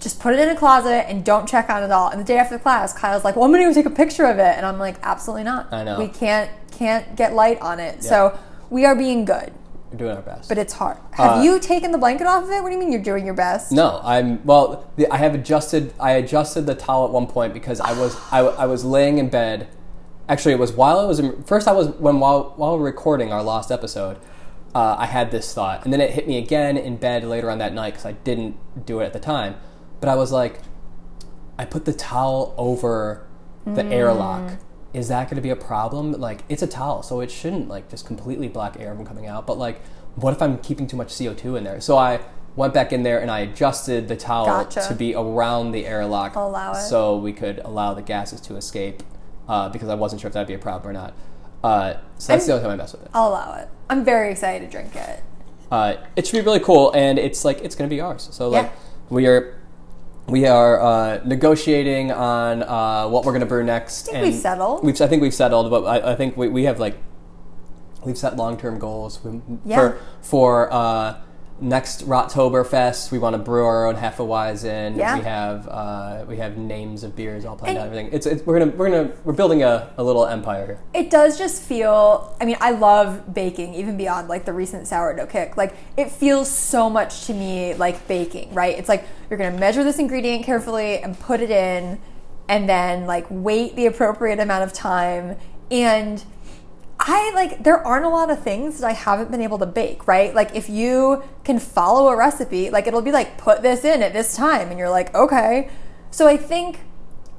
just 0.00 0.20
put 0.20 0.32
it 0.32 0.38
in 0.38 0.48
a 0.48 0.56
closet 0.56 1.08
and 1.10 1.24
don't 1.24 1.48
check 1.48 1.68
on 1.68 1.82
it 1.82 1.86
at 1.86 1.90
all. 1.90 2.08
And 2.08 2.20
the 2.20 2.24
day 2.24 2.38
after 2.38 2.56
the 2.56 2.62
class, 2.62 2.92
Kyle's 2.92 3.24
like, 3.24 3.36
"Well, 3.36 3.44
I'm 3.44 3.52
to 3.52 3.58
go 3.58 3.72
take 3.72 3.86
a 3.86 3.90
picture 3.90 4.24
of 4.24 4.38
it," 4.38 4.56
and 4.56 4.64
I'm 4.64 4.78
like, 4.78 4.96
"Absolutely 5.02 5.44
not. 5.44 5.72
I 5.72 5.84
know. 5.84 5.98
we 5.98 6.08
can't 6.08 6.50
can't 6.70 7.16
get 7.16 7.34
light 7.34 7.60
on 7.60 7.80
it. 7.80 8.04
So 8.04 8.38
we 8.70 8.84
are 8.84 8.94
being 8.94 9.24
good, 9.24 9.52
doing 9.96 10.14
our 10.16 10.22
best. 10.22 10.48
but 10.48 10.58
it's 10.58 10.72
hard. 10.74 10.98
Have 11.12 11.38
Uh, 11.38 11.42
you 11.42 11.58
taken 11.58 11.92
the 11.92 11.98
blanket 11.98 12.26
off 12.26 12.44
of 12.44 12.50
it? 12.50 12.62
What 12.62 12.68
do 12.68 12.74
you 12.74 12.78
mean 12.80 12.92
you're 12.92 13.02
doing 13.02 13.24
your 13.24 13.34
best? 13.34 13.72
No, 13.72 14.00
I'm 14.04 14.44
well. 14.44 14.90
The, 14.96 15.10
I 15.12 15.16
have 15.18 15.34
adjusted. 15.34 15.92
I 15.98 16.12
adjusted 16.12 16.66
the 16.66 16.74
towel 16.74 17.04
at 17.06 17.10
one 17.10 17.26
point 17.26 17.54
because 17.54 17.80
I 17.80 17.92
was 17.98 18.16
I, 18.30 18.40
I 18.40 18.66
was 18.66 18.84
laying 18.84 19.18
in 19.18 19.28
bed. 19.28 19.68
Actually, 20.28 20.52
it 20.52 20.58
was 20.58 20.72
while 20.72 20.98
I 21.00 21.04
was 21.04 21.18
in, 21.18 21.42
first. 21.44 21.66
I 21.66 21.72
was 21.72 21.88
when 21.88 22.20
while 22.20 22.52
while 22.56 22.78
recording 22.78 23.32
our 23.32 23.42
last 23.42 23.70
episode. 23.70 24.18
Uh, 24.74 24.94
I 24.98 25.06
had 25.06 25.30
this 25.30 25.54
thought, 25.54 25.84
and 25.84 25.92
then 25.92 26.00
it 26.02 26.10
hit 26.10 26.28
me 26.28 26.36
again 26.36 26.76
in 26.76 26.96
bed 26.96 27.24
later 27.24 27.50
on 27.50 27.56
that 27.58 27.72
night 27.72 27.94
because 27.94 28.04
I 28.04 28.12
didn't 28.12 28.84
do 28.84 29.00
it 29.00 29.06
at 29.06 29.12
the 29.14 29.18
time. 29.18 29.56
But 30.00 30.10
I 30.10 30.14
was 30.14 30.30
like, 30.30 30.60
I 31.58 31.64
put 31.64 31.86
the 31.86 31.94
towel 31.94 32.54
over 32.58 33.24
the 33.64 33.84
airlock 33.86 34.52
is 34.94 35.08
that 35.08 35.24
going 35.28 35.36
to 35.36 35.42
be 35.42 35.50
a 35.50 35.56
problem? 35.56 36.12
Like, 36.12 36.44
it's 36.48 36.62
a 36.62 36.66
towel, 36.66 37.02
so 37.02 37.20
it 37.20 37.30
shouldn't 37.30 37.68
like 37.68 37.88
just 37.90 38.06
completely 38.06 38.48
block 38.48 38.76
air 38.78 38.94
from 38.94 39.04
coming 39.04 39.26
out. 39.26 39.46
But 39.46 39.58
like, 39.58 39.80
what 40.16 40.32
if 40.32 40.40
I'm 40.42 40.58
keeping 40.58 40.86
too 40.86 40.96
much 40.96 41.08
CO2 41.08 41.58
in 41.58 41.64
there? 41.64 41.80
So 41.80 41.98
I 41.98 42.20
went 42.56 42.74
back 42.74 42.92
in 42.92 43.02
there 43.04 43.20
and 43.20 43.30
I 43.30 43.40
adjusted 43.40 44.08
the 44.08 44.16
towel 44.16 44.46
Gotcha. 44.46 44.84
to 44.88 44.94
be 44.94 45.14
around 45.14 45.72
the 45.72 45.86
airlock, 45.86 46.34
Allow 46.34 46.72
it. 46.72 46.82
so 46.82 47.16
we 47.16 47.32
could 47.32 47.58
allow 47.60 47.94
the 47.94 48.02
gases 48.02 48.40
to 48.42 48.56
escape. 48.56 49.02
Uh, 49.48 49.68
because 49.70 49.88
I 49.88 49.94
wasn't 49.94 50.20
sure 50.20 50.28
if 50.28 50.34
that'd 50.34 50.46
be 50.46 50.52
a 50.52 50.58
problem 50.58 50.90
or 50.90 50.92
not. 50.92 51.14
Uh, 51.64 51.94
so 52.18 52.34
that's 52.34 52.44
the 52.46 52.52
only 52.52 52.62
time 52.62 52.72
I 52.72 52.76
mess 52.76 52.92
with 52.92 53.02
it. 53.02 53.10
I'll 53.14 53.28
allow 53.28 53.54
it. 53.54 53.68
I'm 53.88 54.04
very 54.04 54.30
excited 54.30 54.66
to 54.66 54.70
drink 54.70 54.94
it. 54.94 55.22
Uh, 55.70 55.94
it 56.16 56.26
should 56.26 56.38
be 56.38 56.44
really 56.44 56.60
cool, 56.60 56.92
and 56.92 57.18
it's 57.18 57.44
like 57.46 57.60
it's 57.62 57.74
going 57.74 57.88
to 57.88 57.94
be 57.94 58.00
ours. 58.00 58.28
So 58.30 58.48
like 58.50 58.66
Yeah. 58.66 58.72
we 59.08 59.26
are. 59.26 59.57
We 60.28 60.46
are 60.46 60.80
uh, 60.80 61.20
negotiating 61.24 62.12
on 62.12 62.62
uh, 62.62 63.08
what 63.08 63.24
we're 63.24 63.32
going 63.32 63.40
to 63.40 63.46
brew 63.46 63.64
next. 63.64 64.08
I 64.08 64.12
think 64.12 64.16
and 64.24 64.32
we've 64.32 64.40
settled. 64.40 64.84
We've, 64.84 65.00
I 65.00 65.06
think 65.06 65.22
we've 65.22 65.34
settled, 65.34 65.70
but 65.70 65.84
I, 65.84 66.12
I 66.12 66.16
think 66.16 66.36
we, 66.36 66.48
we 66.48 66.64
have 66.64 66.78
like 66.78 66.98
we've 68.04 68.18
set 68.18 68.36
long 68.36 68.56
term 68.58 68.78
goals 68.78 69.22
we, 69.24 69.40
Yeah. 69.64 69.76
for 69.76 69.98
for 70.20 70.72
uh, 70.72 71.16
next 71.60 72.06
Rottoberfest. 72.06 73.10
We 73.10 73.18
want 73.18 73.34
to 73.34 73.38
brew 73.38 73.64
our 73.64 73.86
own 73.86 73.96
Hefeweizen. 73.96 74.96
Yeah. 74.96 75.18
We 75.18 75.24
have 75.24 75.68
uh, 75.68 76.24
we 76.26 76.36
have 76.36 76.56
names 76.56 77.02
of 77.04 77.16
beers 77.16 77.44
all 77.44 77.56
planned 77.56 77.76
And- 77.76 77.78
out. 77.78 77.86
Everything. 77.86 78.12
It's, 78.12 78.26
it's 78.26 78.44
we're 78.46 78.58
gonna 78.58 78.70
we're 78.72 78.90
gonna 78.90 79.12
we're 79.24 79.32
building 79.32 79.62
a, 79.62 79.92
a 79.96 80.02
little 80.04 80.26
empire 80.26 80.66
here. 80.66 80.78
It 80.94 81.10
does 81.10 81.38
just 81.38 81.62
feel, 81.62 82.36
I 82.40 82.44
mean, 82.44 82.56
I 82.60 82.70
love 82.72 83.32
baking, 83.34 83.74
even 83.74 83.96
beyond 83.96 84.28
like 84.28 84.44
the 84.44 84.52
recent 84.52 84.86
sourdough 84.86 85.26
kick. 85.26 85.56
Like, 85.56 85.74
it 85.96 86.10
feels 86.10 86.50
so 86.50 86.88
much 86.88 87.26
to 87.26 87.34
me 87.34 87.74
like 87.74 88.06
baking, 88.08 88.54
right? 88.54 88.78
It's 88.78 88.88
like 88.88 89.06
you're 89.28 89.38
gonna 89.38 89.58
measure 89.58 89.84
this 89.84 89.98
ingredient 89.98 90.44
carefully 90.44 90.98
and 90.98 91.18
put 91.18 91.40
it 91.40 91.50
in, 91.50 92.00
and 92.48 92.68
then 92.68 93.06
like 93.06 93.26
wait 93.30 93.76
the 93.76 93.86
appropriate 93.86 94.38
amount 94.38 94.64
of 94.64 94.72
time. 94.72 95.36
And 95.70 96.24
I 97.00 97.32
like, 97.34 97.62
there 97.62 97.78
aren't 97.86 98.04
a 98.04 98.08
lot 98.08 98.30
of 98.30 98.42
things 98.42 98.80
that 98.80 98.86
I 98.86 98.92
haven't 98.92 99.30
been 99.30 99.40
able 99.40 99.58
to 99.58 99.66
bake, 99.66 100.06
right? 100.08 100.34
Like, 100.34 100.54
if 100.54 100.68
you 100.68 101.22
can 101.44 101.58
follow 101.58 102.08
a 102.08 102.16
recipe, 102.16 102.70
like, 102.70 102.86
it'll 102.86 103.02
be 103.02 103.12
like, 103.12 103.38
put 103.38 103.62
this 103.62 103.84
in 103.84 104.02
at 104.02 104.12
this 104.12 104.34
time, 104.34 104.70
and 104.70 104.78
you're 104.78 104.90
like, 104.90 105.14
okay. 105.14 105.70
So 106.10 106.26
I 106.26 106.36
think 106.36 106.80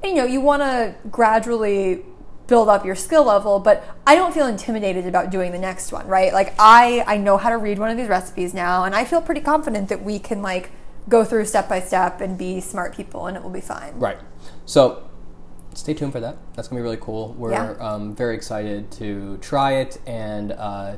you 0.03 0.13
know, 0.13 0.25
you 0.25 0.41
want 0.41 0.61
to 0.61 0.95
gradually 1.09 2.05
build 2.47 2.67
up 2.67 2.85
your 2.85 2.95
skill 2.95 3.25
level, 3.25 3.59
but 3.59 3.83
I 4.07 4.15
don't 4.15 4.33
feel 4.33 4.47
intimidated 4.47 5.05
about 5.05 5.29
doing 5.29 5.51
the 5.51 5.59
next 5.59 5.91
one, 5.91 6.07
right? 6.07 6.33
Like 6.33 6.55
I 6.57 7.03
I 7.05 7.17
know 7.17 7.37
how 7.37 7.49
to 7.49 7.57
read 7.57 7.77
one 7.77 7.91
of 7.91 7.97
these 7.97 8.07
recipes 8.07 8.53
now 8.53 8.85
and 8.85 8.95
I 8.95 9.05
feel 9.05 9.21
pretty 9.21 9.41
confident 9.41 9.89
that 9.89 10.03
we 10.03 10.19
can 10.19 10.41
like 10.41 10.71
go 11.07 11.23
through 11.23 11.45
step 11.45 11.69
by 11.69 11.79
step 11.79 12.21
and 12.21 12.37
be 12.37 12.59
smart 12.59 12.95
people 12.95 13.27
and 13.27 13.37
it 13.37 13.43
will 13.43 13.49
be 13.51 13.61
fine. 13.61 13.99
Right. 13.99 14.17
So 14.65 15.08
stay 15.79 15.93
tuned 15.93 16.11
for 16.11 16.19
that. 16.19 16.37
That's 16.53 16.67
gonna 16.67 16.79
be 16.79 16.83
really 16.83 16.97
cool. 17.01 17.33
We're 17.37 17.51
Yeah. 17.51 17.71
um, 17.79 18.15
very 18.15 18.35
excited 18.35 18.91
to 18.91 19.37
try 19.37 19.73
it, 19.73 19.99
and 20.05 20.51
uh, 20.51 20.97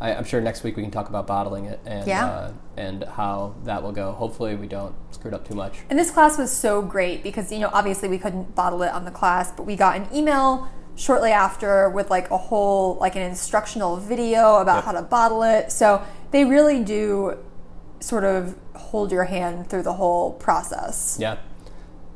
I, 0.00 0.14
I'm 0.14 0.24
sure 0.24 0.40
next 0.40 0.62
week 0.62 0.76
we 0.76 0.82
can 0.82 0.90
talk 0.90 1.08
about 1.08 1.26
bottling 1.26 1.64
it 1.66 1.80
and 1.86 2.06
Yeah. 2.06 2.26
uh, 2.26 2.50
and 2.76 3.04
how 3.04 3.54
that 3.64 3.82
will 3.82 3.92
go. 3.92 4.12
Hopefully, 4.12 4.54
we 4.56 4.66
don't 4.66 4.94
screw 5.10 5.30
it 5.30 5.34
up 5.34 5.48
too 5.48 5.54
much. 5.54 5.78
And 5.88 5.98
this 5.98 6.10
class 6.10 6.36
was 6.36 6.50
so 6.52 6.82
great 6.82 7.22
because, 7.22 7.50
you 7.50 7.58
know, 7.60 7.70
obviously 7.72 8.08
we 8.08 8.18
couldn't 8.18 8.54
bottle 8.54 8.82
it 8.82 8.92
on 8.92 9.04
the 9.06 9.10
class, 9.10 9.52
but 9.52 9.62
we 9.64 9.74
got 9.76 9.96
an 9.96 10.06
email 10.14 10.68
shortly 10.96 11.30
after 11.30 11.88
with 11.88 12.10
like 12.10 12.30
a 12.30 12.36
whole, 12.36 12.96
like 12.96 13.16
an 13.16 13.22
instructional 13.22 13.96
video 13.96 14.56
about 14.56 14.76
Yep. 14.76 14.84
how 14.84 14.92
to 14.92 15.02
bottle 15.02 15.42
it. 15.42 15.72
So 15.72 16.02
they 16.30 16.44
really 16.44 16.82
do 16.84 17.38
sort 18.00 18.24
of 18.24 18.54
hold 18.74 19.10
your 19.10 19.24
hand 19.24 19.68
through 19.70 19.82
the 19.82 19.94
whole 19.94 20.32
process. 20.32 21.16
Yeah. 21.18 21.36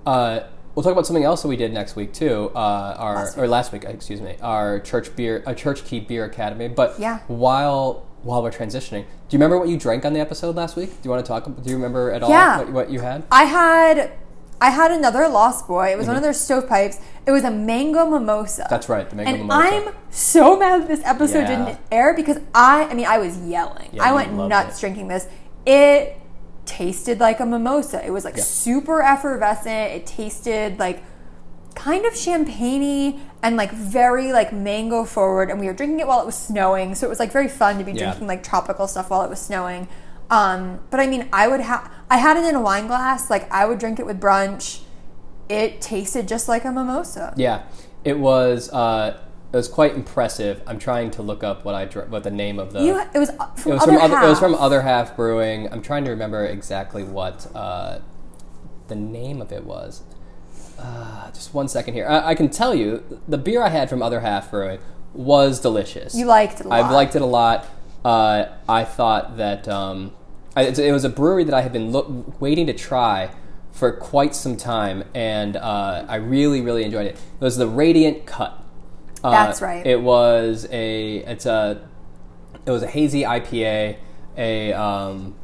Uh, 0.07 0.41
we'll 0.75 0.83
talk 0.83 0.93
about 0.93 1.07
something 1.07 1.25
else 1.25 1.43
that 1.43 1.49
we 1.49 1.57
did 1.57 1.73
next 1.73 1.97
week 1.97 2.13
too. 2.13 2.51
Uh, 2.55 2.59
our 2.99 3.15
Last 3.17 3.39
or 3.39 3.49
last 3.49 3.73
week, 3.73 3.85
excuse 3.85 4.21
me. 4.21 4.37
Our 4.43 4.81
church 4.81 5.15
beer, 5.17 5.43
a 5.47 5.55
church 5.55 5.85
key 5.85 6.01
beer 6.01 6.25
academy. 6.25 6.69
But 6.69 6.99
Yeah. 6.99 7.19
while 7.29 8.05
while 8.23 8.43
we're 8.43 8.51
transitioning, 8.51 9.03
do 9.03 9.31
you 9.31 9.39
remember 9.39 9.59
what 9.59 9.69
you 9.69 9.79
drank 9.79 10.05
on 10.05 10.13
the 10.13 10.21
episode 10.21 10.55
last 10.55 10.77
week? 10.77 10.91
Do 10.91 10.97
you 11.05 11.11
want 11.11 11.25
to 11.25 11.29
talk? 11.29 11.45
Do 11.47 11.71
you 11.71 11.77
remember 11.77 12.11
at 12.11 12.23
all 12.23 12.29
Yeah. 12.31 12.59
what, 12.59 12.73
what 12.73 12.91
you 12.91 13.01
had? 13.01 13.23
I 13.33 13.45
had 13.45 14.13
I 14.63 14.69
had 14.69 14.91
another 14.91 15.27
Lost 15.27 15.67
Boy. 15.67 15.91
It 15.91 15.97
was 15.97 16.07
one 16.07 16.17
of 16.17 16.23
their 16.23 16.35
stovepipes. 16.35 17.01
It 17.25 17.31
was 17.31 17.45
a 17.45 17.51
mango 17.51 18.05
mimosa. 18.05 18.61
Mm-hmm. 18.63 18.69
That's 18.69 18.91
right, 18.91 19.09
the 19.09 19.17
mango 19.17 19.31
and 19.33 19.41
mimosa. 19.49 19.87
I'm 19.89 19.95
so 20.11 20.59
mad 20.59 20.83
that 20.83 20.89
this 20.89 21.01
episode 21.05 21.41
Yeah. 21.49 21.65
didn't 21.65 21.79
air 21.91 22.13
because 22.15 22.37
I 22.55 22.85
I 22.85 22.93
mean 22.95 23.07
I 23.07 23.17
was 23.19 23.39
yelling. 23.39 23.89
Yeah, 23.93 24.05
I 24.05 24.13
went 24.13 24.35
nuts 24.35 24.77
it. 24.77 24.81
drinking 24.81 25.09
this. 25.09 25.27
It 25.65 26.20
tasted 26.71 27.19
like 27.21 27.41
a 27.41 27.47
mimosa. 27.47 27.99
It 28.07 28.11
was 28.11 28.25
like 28.25 28.37
Yeah. 28.37 28.45
super 28.45 29.03
effervescent. 29.03 29.93
It 29.93 30.07
tasted 30.07 30.79
like 30.79 31.03
kind 31.75 32.05
of 32.05 32.17
champagne 32.17 33.21
and 33.43 33.57
like 33.57 33.71
very 33.73 34.33
like 34.33 34.53
mango 34.53 35.05
forward 35.05 35.51
and 35.51 35.59
we 35.61 35.67
were 35.67 35.73
drinking 35.73 36.01
it 36.01 36.07
while 36.07 36.21
it 36.21 36.27
was 36.27 36.35
snowing 36.35 36.95
so 36.97 37.07
it 37.07 37.09
was 37.09 37.21
like 37.21 37.33
very 37.33 37.49
fun 37.49 37.79
to 37.79 37.85
be 37.85 37.93
Yeah. 37.93 37.99
drinking 38.07 38.27
like 38.27 38.43
tropical 38.43 38.87
stuff 38.89 39.09
while 39.09 39.23
it 39.23 39.31
was 39.31 39.41
snowing 39.41 39.87
um, 40.31 40.81
but 40.91 40.99
i 41.01 41.07
mean 41.07 41.29
i 41.33 41.47
would 41.47 41.61
have 41.61 41.89
i 42.11 42.19
had 42.19 42.37
it 42.37 42.45
in 42.45 42.55
a 42.57 42.61
wine 42.61 42.87
glass 42.89 43.31
like 43.31 43.51
i 43.53 43.65
would 43.65 43.79
drink 43.79 43.99
it 44.01 44.05
with 44.05 44.21
brunch 44.21 44.81
it 45.49 45.81
tasted 45.81 46.27
just 46.29 46.49
like 46.49 46.65
a 46.65 46.73
mimosa 46.73 47.33
Yeah, 47.37 47.63
it 48.05 48.19
was. 48.19 48.69
Uh, 48.71 49.17
it 49.53 49.57
was 49.57 49.69
quite 49.69 49.95
impressive. 49.95 50.63
I'm 50.67 50.79
trying 50.79 51.11
to 51.13 51.23
look 51.23 51.43
up 51.43 51.65
what 51.65 51.75
I 51.75 51.87
what 51.87 52.23
the 52.23 52.31
name 52.31 52.59
of 52.59 52.73
the. 52.73 52.83
you 52.83 52.99
it 52.99 53.19
was 53.19 53.31
from 53.31 53.73
it 53.73 53.75
was 53.75 53.83
other 53.83 53.93
from 53.93 54.01
other. 54.01 54.19
It 54.19 54.29
was 54.29 54.39
from 54.39 54.55
other 54.55 54.83
half 54.83 55.17
brewing. 55.17 55.73
I'm 55.73 55.83
trying 55.83 56.05
to 56.05 56.11
remember 56.11 56.45
exactly 56.47 57.03
what 57.03 57.47
uh, 57.55 57.99
the 58.89 58.95
name 58.95 59.41
of 59.43 59.53
it 59.53 59.65
was. 59.65 60.03
Uh, 60.79 61.31
just 61.33 61.53
one 61.53 61.69
second 61.69 61.95
here. 61.95 62.07
I, 62.07 62.29
I 62.29 62.35
can 62.35 62.49
tell 62.49 62.75
you 62.75 63.21
the 63.29 63.39
beer 63.39 63.63
I 63.63 63.69
had 63.69 63.91
from 63.91 64.03
other 64.03 64.21
half 64.21 64.51
brewing 64.51 64.79
was 65.13 65.61
delicious. 65.61 66.15
You 66.15 66.27
liked 66.27 66.61
it 66.61 66.67
a 66.67 66.69
lot. 66.69 66.81
I've 66.81 66.93
liked 66.93 67.17
it 67.17 67.23
a 67.23 67.27
lot. 67.27 67.67
Uh, 68.05 68.47
I 68.69 68.85
thought 68.85 69.37
that 69.37 69.69
um, 69.69 70.13
I, 70.57 70.63
it, 70.63 70.79
it 70.79 70.93
was 70.93 71.05
a 71.05 71.09
brewery 71.09 71.45
that 71.45 71.55
I 71.55 71.63
had 71.63 71.73
been 71.73 71.91
look, 71.91 72.41
waiting 72.41 72.67
to 72.67 72.73
try 72.73 73.31
for 73.73 73.93
quite 73.93 74.35
some 74.35 74.57
time, 74.57 75.05
and 75.15 75.57
uh, 75.57 76.05
I 76.09 76.17
really, 76.17 76.61
really 76.61 76.85
enjoyed 76.85 77.07
it. 77.07 77.17
It 77.17 77.41
was 77.41 77.57
the 77.57 77.69
Radiant 77.69 78.27
Cut. 78.27 78.65
Uh, 79.23 79.31
That's 79.31 79.61
right. 79.63 79.85
It 79.87 80.01
was 80.01 80.67
a 80.71 81.17
it's 81.19 81.47
a 81.47 81.87
it 82.67 82.71
was 82.71 82.83
a 82.83 82.87
hazy 82.87 83.23
IPA, 83.23 83.97
a 84.37 84.73
um, 84.73 85.35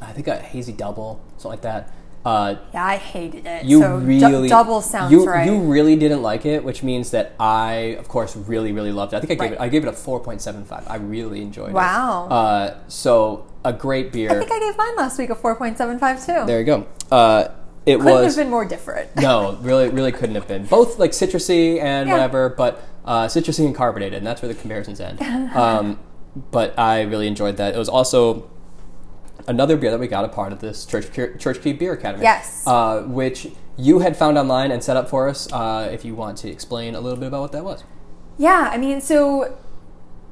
I 0.00 0.12
think 0.12 0.28
a 0.28 0.36
hazy 0.36 0.72
double, 0.72 1.20
something 1.36 1.50
like 1.50 1.62
that. 1.62 1.92
Uh, 2.24 2.56
yeah 2.74 2.84
i 2.84 2.96
hated 2.96 3.46
it 3.46 3.64
you 3.64 3.80
so 3.80 3.96
really 3.96 4.48
double 4.48 4.82
sounds 4.82 5.10
you, 5.12 5.24
right 5.24 5.46
You 5.46 5.60
really 5.60 5.94
didn't 5.96 6.20
like 6.20 6.44
it, 6.44 6.62
which 6.64 6.82
means 6.82 7.12
that 7.12 7.32
I, 7.38 7.96
of 7.98 8.08
course, 8.08 8.36
really, 8.36 8.72
really 8.72 8.90
loved 8.92 9.12
it. 9.14 9.16
I 9.16 9.20
think 9.20 9.30
I 9.30 9.34
gave 9.34 9.40
Right. 9.52 9.52
it. 9.52 9.60
I 9.60 9.68
gave 9.68 9.84
it 9.84 9.88
a 9.88 9.92
four 9.92 10.18
point 10.20 10.42
seven 10.42 10.64
five. 10.64 10.84
I 10.88 10.96
really 10.96 11.40
enjoyed 11.40 11.72
Wow. 11.72 12.26
it. 12.26 12.32
Uh, 12.32 12.74
so 12.88 13.46
a 13.64 13.72
great 13.72 14.12
beer. 14.12 14.30
i 14.30 14.34
think 14.34 14.50
i 14.50 14.58
gave 14.58 14.76
mine 14.76 14.96
last 14.96 15.18
week 15.18 15.30
a 15.30 15.34
4.75 15.34 16.26
too 16.26 16.46
there 16.46 16.58
you 16.58 16.66
go. 16.66 16.86
Uh, 17.10 17.48
it 17.88 17.98
couldn't 17.98 18.12
was 18.14 18.36
have 18.36 18.44
been 18.44 18.50
more 18.50 18.64
different 18.64 19.14
no, 19.16 19.56
really, 19.62 19.88
really 19.88 20.12
couldn't 20.12 20.34
have 20.34 20.46
been. 20.48 20.64
Both 20.66 20.98
like 20.98 21.12
citrusy 21.12 21.80
and 21.80 22.08
Yeah. 22.08 22.14
whatever, 22.14 22.48
but 22.50 22.82
uh, 23.04 23.26
citrusy 23.26 23.64
and 23.66 23.74
carbonated, 23.74 24.18
and 24.18 24.26
that's 24.26 24.42
where 24.42 24.52
the 24.52 24.58
comparisons 24.60 25.00
end. 25.00 25.20
um, 25.54 25.98
but 26.50 26.78
I 26.78 27.02
really 27.02 27.26
enjoyed 27.26 27.56
that. 27.56 27.74
It 27.74 27.78
was 27.78 27.88
also 27.88 28.50
another 29.46 29.76
beer 29.76 29.90
that 29.90 29.98
we 30.00 30.06
got 30.08 30.24
a 30.24 30.28
part 30.28 30.52
of 30.52 30.60
this 30.60 30.84
Church 30.84 31.10
Church 31.12 31.62
Key 31.62 31.72
Beer 31.72 31.92
Academy. 31.94 32.22
Yes. 32.24 32.64
uh, 32.66 33.02
which 33.02 33.48
you 33.76 34.00
had 34.00 34.16
found 34.16 34.36
online 34.36 34.70
and 34.70 34.82
set 34.84 34.96
up 34.96 35.08
for 35.08 35.28
us. 35.28 35.50
Uh, 35.52 35.88
if 35.92 36.04
you 36.04 36.14
want 36.14 36.36
to 36.38 36.50
explain 36.50 36.94
a 36.94 37.00
little 37.00 37.18
bit 37.18 37.28
about 37.28 37.40
what 37.40 37.52
that 37.52 37.64
was. 37.64 37.84
Yeah, 38.36 38.68
I 38.72 38.76
mean, 38.78 39.00
so 39.00 39.56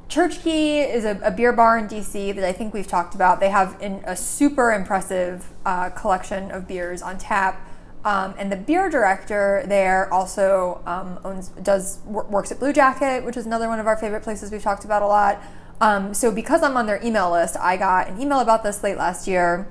Church 0.09 0.43
Key 0.43 0.81
is 0.81 1.05
a, 1.05 1.19
a 1.23 1.31
beer 1.31 1.53
bar 1.53 1.79
in 1.79 1.89
DC 1.89 2.35
that 2.35 2.45
I 2.45 2.53
think 2.53 2.73
we've 2.73 2.87
talked 2.87 3.15
about. 3.15 3.41
They 3.41 3.51
have 3.51 3.81
a 3.83 4.17
super 4.17 4.73
impressive 4.73 5.47
uh, 5.65 5.91
collection 5.91 6.51
of 6.51 6.69
beers 6.69 7.03
on 7.03 7.19
tap. 7.19 7.61
Um, 8.05 8.35
and 8.39 8.53
the 8.53 8.57
beer 8.57 8.89
director 8.89 9.65
there 9.67 10.13
also 10.13 10.81
um, 10.87 11.19
owns 11.25 11.49
does 11.49 11.99
works 12.05 12.53
at 12.53 12.61
Blue 12.61 12.73
Jacket, 12.73 13.25
which 13.25 13.37
is 13.37 13.47
another 13.47 13.67
one 13.67 13.81
of 13.81 13.89
our 13.89 13.97
favorite 13.97 14.23
places 14.23 14.53
we've 14.53 14.63
talked 14.63 14.85
about 14.85 15.03
a 15.03 15.07
lot. 15.09 15.43
Um, 15.81 16.15
so 16.15 16.31
because 16.31 16.63
I'm 16.63 16.77
on 16.77 16.87
their 16.87 17.05
email 17.05 17.33
list, 17.33 17.57
I 17.57 17.77
got 17.77 18.09
an 18.09 18.21
email 18.21 18.39
about 18.39 18.63
this 18.63 18.85
late 18.85 18.97
last 18.97 19.27
year 19.27 19.67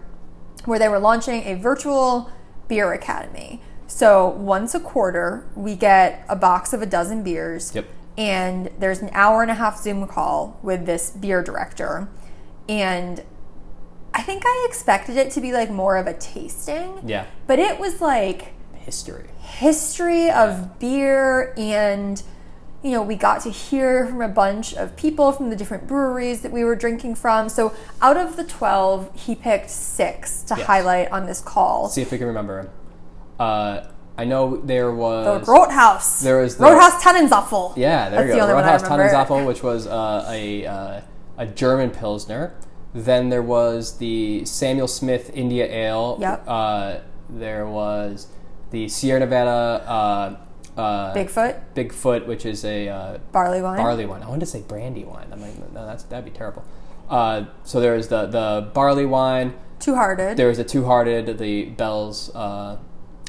where 0.66 0.78
they 0.78 0.90
were 0.90 1.00
launching 1.00 1.44
a 1.44 1.56
virtual 1.56 2.30
beer 2.68 2.92
academy. 2.92 3.62
So 3.88 4.28
once 4.28 4.76
a 4.76 4.80
quarter, 4.82 5.48
we 5.56 5.76
get 5.76 6.26
a 6.28 6.36
box 6.36 6.74
of 6.74 6.82
a 6.82 6.86
dozen 6.86 7.24
beers, 7.24 7.74
Yep. 7.74 7.86
And 8.18 8.70
there's 8.80 9.00
an 9.02 9.10
hour 9.14 9.42
and 9.42 9.52
a 9.52 9.56
half 9.56 9.78
Zoom 9.78 10.08
call 10.08 10.60
with 10.64 10.86
this 10.86 11.10
beer 11.12 11.44
director. 11.44 12.08
And 12.70 13.24
I 14.14 14.22
think 14.22 14.44
I 14.46 14.66
expected 14.70 15.18
it 15.18 15.32
to 15.32 15.42
be 15.42 15.52
like 15.52 15.70
more 15.70 15.98
of 15.98 16.08
a 16.08 16.14
tasting, 16.14 17.02
Yeah, 17.06 17.26
but 17.48 17.60
it 17.60 17.80
was 17.80 18.00
like 18.02 18.54
history. 18.76 19.30
history 19.40 20.30
of 20.30 20.80
beer 20.80 21.54
and 21.58 22.22
you 22.84 22.92
know 22.92 23.02
we 23.02 23.16
got 23.16 23.42
to 23.42 23.50
hear 23.50 24.06
from 24.06 24.22
a 24.22 24.28
bunch 24.28 24.76
of 24.76 24.96
people 24.96 25.32
from 25.32 25.50
the 25.50 25.56
different 25.56 25.88
breweries 25.88 26.42
that 26.44 26.52
we 26.52 26.64
were 26.64 26.76
drinking 26.76 27.16
from 27.16 27.50
so 27.50 27.74
out 28.00 28.16
of 28.16 28.38
the 28.38 28.44
12 28.44 29.10
he 29.16 29.34
picked 29.34 29.72
six 29.72 30.44
to 30.44 30.54
Yes. 30.56 30.68
highlight 30.68 31.12
on 31.12 31.26
this 31.26 31.42
call 31.42 31.90
See 31.90 32.04
if 32.04 32.12
we 32.12 32.20
can 32.20 32.28
remember 32.28 32.60
him. 32.60 32.70
Uh, 33.40 33.88
I 34.18 34.24
know 34.26 34.58
there 34.58 34.92
was 34.92 35.46
The 35.46 35.52
Rothaus. 35.52 36.22
there 36.22 36.38
was 36.42 36.56
the- 36.58 36.64
Rothaus 36.66 37.00
Tannenapfel. 37.02 37.76
yeah, 37.76 38.10
there 38.10 38.24
That's 38.26 38.36
you 38.36 38.42
go. 38.42 38.48
I 38.58 38.62
Rothaus 38.62 38.84
remember. 38.84 39.10
Tannenapfel, 39.10 39.46
which 39.46 39.62
was 39.64 39.88
uh, 39.88 40.26
a 40.30 40.66
uh, 40.66 41.02
a 41.38 41.46
German 41.48 41.90
pilsner. 41.92 42.54
Then 42.94 43.28
there 43.30 43.42
was 43.42 43.98
the 43.98 44.46
Samuel 44.46 44.88
Smith 44.88 45.30
India 45.34 45.66
Ale. 45.66 46.18
Yep. 46.22 46.44
Uh, 46.48 46.98
there 47.30 47.68
was 47.68 48.28
the 48.72 48.88
Sierra 48.88 49.20
Nevada 49.20 49.84
uh, 49.86 50.80
uh, 50.80 51.14
Bigfoot, 51.14 51.60
Bigfoot, 51.76 52.26
which 52.26 52.46
is 52.46 52.64
a 52.64 52.88
uh, 52.88 53.18
barley 53.34 53.62
wine. 53.62 53.78
barley 53.78 54.06
wine. 54.06 54.24
I 54.24 54.28
wanted 54.28 54.42
to 54.42 54.46
say 54.46 54.62
brandy 54.62 55.04
wine. 55.04 55.28
I'm 55.32 55.42
like, 55.42 55.58
no, 55.74 55.86
that's 55.86 56.04
that'd 56.04 56.24
be 56.24 56.32
terrible. 56.32 56.64
Uh, 57.10 57.46
so 57.64 57.82
there 57.82 57.94
was 57.96 58.08
the 58.08 58.28
the 58.28 58.72
barley 58.74 59.06
wine. 59.06 59.56
Two 59.80 59.96
Hearted. 59.96 60.38
There 60.38 60.48
was 60.48 60.58
a 60.58 60.64
Two 60.64 60.86
Hearted, 60.86 61.38
the 61.38 61.66
Bell's 61.66 62.34
uh, 62.34 62.78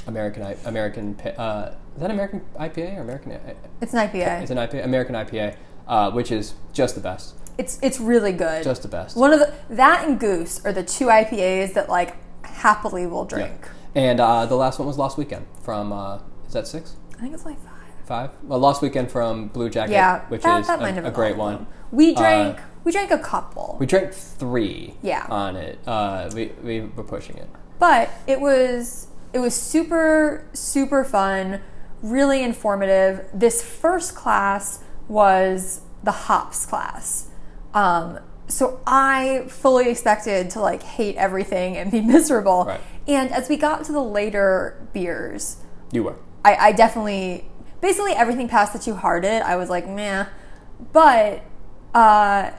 American 0.06 0.42
American. 0.64 1.18
Uh, 1.20 1.74
is 1.94 2.00
that 2.00 2.10
American 2.10 2.42
IPA 2.58 2.98
or 2.98 3.00
American? 3.02 3.32
It's 3.80 3.92
an 3.94 4.08
IPA. 4.08 4.42
It's 4.42 4.50
an 4.50 4.58
IPA, 4.58 4.84
American 4.84 5.14
IPA, 5.14 5.56
uh, 5.88 6.10
which 6.12 6.30
is 6.30 6.54
just 6.72 6.94
the 6.94 7.00
best. 7.00 7.34
It's 7.58 7.78
it's 7.82 7.98
really 8.00 8.32
good. 8.32 8.62
Just 8.64 8.82
the 8.82 8.88
best. 8.88 9.16
One 9.16 9.32
of 9.32 9.40
the 9.40 9.52
that 9.70 10.06
and 10.06 10.20
Goose 10.20 10.64
are 10.64 10.72
the 10.72 10.82
two 10.84 11.06
IPAs 11.06 11.74
that 11.74 11.88
like 11.88 12.14
happily 12.44 13.06
will 13.06 13.24
drink. 13.24 13.68
And 13.94 14.20
uh, 14.20 14.44
the 14.46 14.56
last 14.56 14.78
one 14.78 14.86
was 14.86 14.98
Lost 14.98 15.16
Weekend 15.18 15.46
from. 15.62 15.92
Uh, 15.92 16.18
is 16.46 16.52
that 16.52 16.66
six? 16.66 16.96
I 17.16 17.20
think 17.22 17.34
it's 17.34 17.44
like 17.46 17.58
five. 17.60 17.72
Five? 18.04 18.30
Well, 18.44 18.58
Lost 18.60 18.82
Weekend 18.82 19.10
from 19.10 19.48
Blue 19.48 19.68
Jacket, 19.68 19.92
Yeah, 19.92 20.20
which 20.28 20.42
that, 20.42 20.60
is 20.60 20.66
that 20.68 20.80
a, 20.80 21.08
a 21.08 21.10
great 21.10 21.36
one. 21.36 21.54
them. 21.54 21.66
We 21.90 22.14
Uh, 22.14 22.18
drank 22.20 22.58
we 22.84 22.92
drank 22.92 23.10
a 23.10 23.18
couple, 23.18 23.76
We 23.80 23.86
drank 23.86 24.12
three. 24.12 24.94
Yeah. 25.02 25.26
On 25.28 25.56
it, 25.56 25.78
uh, 25.88 26.30
we 26.34 26.52
we 26.62 26.82
were 26.82 27.02
pushing 27.02 27.36
it. 27.36 27.48
but 27.80 28.10
it 28.28 28.40
was 28.40 29.08
it 29.36 29.40
was 29.40 29.54
super 29.54 30.46
super 30.54 31.04
fun, 31.04 31.60
really 32.00 32.42
informative. 32.42 33.26
This 33.34 33.62
first 33.62 34.14
class 34.14 34.82
was 35.08 35.82
the 36.02 36.12
hops 36.12 36.64
class. 36.64 37.28
Um, 37.74 38.18
so 38.48 38.80
I 38.86 39.44
fully 39.48 39.90
expected 39.90 40.48
to 40.50 40.60
like 40.60 40.82
hate 40.82 41.16
everything 41.16 41.76
and 41.76 41.90
be 41.90 42.00
miserable. 42.14 42.64
Right. 42.64 42.80
And 43.06 43.30
as 43.30 43.50
we 43.50 43.58
got 43.58 43.84
to 43.84 43.92
the 43.92 44.02
later 44.02 44.88
beers, 44.94 45.58
You 45.92 46.04
were. 46.04 46.16
I, 46.42 46.56
I 46.68 46.72
definitely 46.72 47.44
basically 47.82 48.12
everything 48.12 48.48
past 48.48 48.72
the 48.72 48.78
two 48.78 48.94
hearted 48.94 49.42
I 49.42 49.56
was 49.56 49.68
like 49.68 49.86
meh, 49.86 50.26
but 50.94 51.42
uh, 51.94 52.52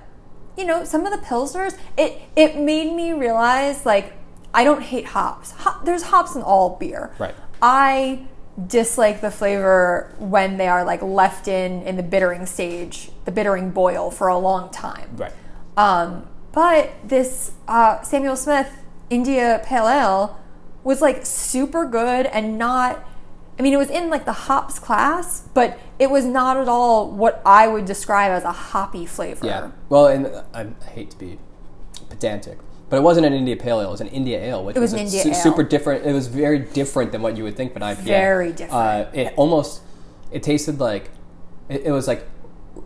you 0.56 0.63
know 0.63 0.84
some 0.86 1.08
of 1.08 1.12
the 1.12 1.26
pilsners 1.26 1.76
it 1.98 2.22
it 2.36 2.56
made 2.56 2.94
me 2.94 3.13
realize 3.13 3.84
like 3.84 4.13
I 4.54 4.64
don't 4.64 4.82
hate 4.82 5.06
hops. 5.06 5.52
Hop, 5.52 5.86
there's 5.86 6.04
hops 6.04 6.36
in 6.36 6.42
all 6.42 6.78
beer. 6.78 7.14
Right. 7.20 7.36
I 7.62 8.28
dislike 8.68 9.22
the 9.22 9.30
flavor 9.30 10.12
when 10.18 10.58
they 10.58 10.68
are 10.68 10.84
like 10.84 11.02
left 11.02 11.48
in 11.48 11.84
in 11.84 11.96
the 11.96 12.04
bittering 12.04 12.46
stage, 12.46 13.12
the 13.26 13.32
bittering 13.32 13.72
boil 13.72 14.10
for 14.10 14.28
a 14.28 14.38
long 14.38 14.72
time. 14.72 15.10
Right. 15.16 15.34
Um, 15.76 16.28
but 16.52 16.92
this 17.04 17.52
uh, 17.68 18.02
Samuel 18.02 18.36
Smith 18.36 18.72
India 19.10 19.62
Pale 19.64 19.88
Ale 19.88 20.40
was 20.84 21.02
like 21.02 21.26
super 21.26 21.86
good 21.86 22.26
and 22.28 22.58
not. 22.58 23.04
I 23.60 23.64
mean, 23.64 23.74
it 23.74 23.78
was 23.78 23.90
in 23.90 24.10
like 24.10 24.26
the 24.26 24.34
hops 24.34 24.78
class, 24.78 25.42
but 25.54 25.80
it 25.98 26.12
was 26.12 26.26
not 26.26 26.58
at 26.58 26.68
all 26.68 27.10
what 27.10 27.42
I 27.44 27.68
would 27.68 27.86
describe 27.86 28.32
as 28.32 28.44
a 28.44 28.52
hoppy 28.52 29.06
flavor. 29.06 29.46
Yeah. 29.46 29.72
Well, 29.90 30.08
and 30.08 30.28
uh, 30.28 30.44
I 30.54 30.68
hate 30.90 31.12
to 31.12 31.18
be 31.18 31.40
pedantic, 32.10 32.60
but 32.89 32.97
it 32.97 33.04
wasn't 33.04 33.26
an 33.26 33.34
India 33.34 33.56
Pale 33.56 33.82
Ale. 33.82 33.88
It 33.88 33.91
was 33.91 34.02
an 34.02 34.08
India 34.08 34.39
Ale, 34.41 34.63
which 34.63 34.76
It 34.76 34.80
was 34.80 34.93
an 34.93 35.00
India 35.00 35.21
su- 35.23 35.30
ale. 35.30 35.36
super 35.36 35.63
different. 35.63 36.06
It 36.06 36.13
was 36.13 36.28
very 36.28 36.60
different 36.60 37.12
than 37.12 37.21
what 37.21 37.36
you 37.38 37.43
would 37.43 37.56
think 37.58 37.71
of 37.71 37.78
an 37.78 37.84
IPA. 37.84 38.04
Very 38.04 38.52
different. 38.52 38.73
Uh, 38.73 39.06
it 39.13 39.34
almost 39.38 39.82
it 40.32 40.43
tasted 40.43 40.80
like 40.80 41.10
it, 41.69 41.82
it 41.86 41.91
was 41.91 42.08
like 42.08 42.28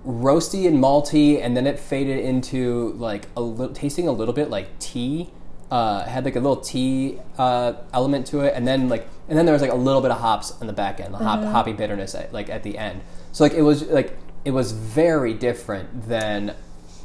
roasty 0.06 0.68
and 0.68 0.78
malty, 0.84 1.44
and 1.44 1.56
then 1.56 1.68
it 1.68 1.80
faded 1.80 2.20
into 2.24 2.94
like 2.98 3.28
a 3.36 3.42
little 3.42 3.74
tasting 3.76 4.08
a 4.08 4.12
little 4.12 4.34
bit 4.34 4.50
like 4.50 4.80
tea. 4.80 5.30
Uh, 5.70 6.04
had 6.06 6.26
like 6.26 6.36
a 6.36 6.40
little 6.40 6.58
tea 6.58 7.18
uh, 7.38 7.74
element 7.94 8.28
to 8.28 8.42
it, 8.42 8.54
and 8.56 8.68
then 8.68 8.90
like 8.90 9.08
and 9.30 9.38
then 9.38 9.46
there 9.46 9.54
was 9.54 9.62
like 9.62 9.72
a 9.72 9.76
little 9.76 10.02
bit 10.02 10.12
of 10.12 10.20
hops 10.20 10.52
on 10.60 10.68
the 10.68 10.74
back 10.74 11.00
end, 11.00 11.14
the 11.14 11.18
hop, 11.18 11.40
Mm-hmm. 11.40 11.52
hoppy 11.52 11.72
bitterness 11.74 12.14
at, 12.14 12.34
like 12.34 12.50
at 12.50 12.64
the 12.64 12.78
end. 12.78 13.02
So 13.32 13.46
like 13.46 13.54
it 13.54 13.62
was 13.62 13.84
like 13.84 14.18
it 14.44 14.52
was 14.52 14.74
very 14.74 15.34
different 15.34 16.10
than 16.10 16.56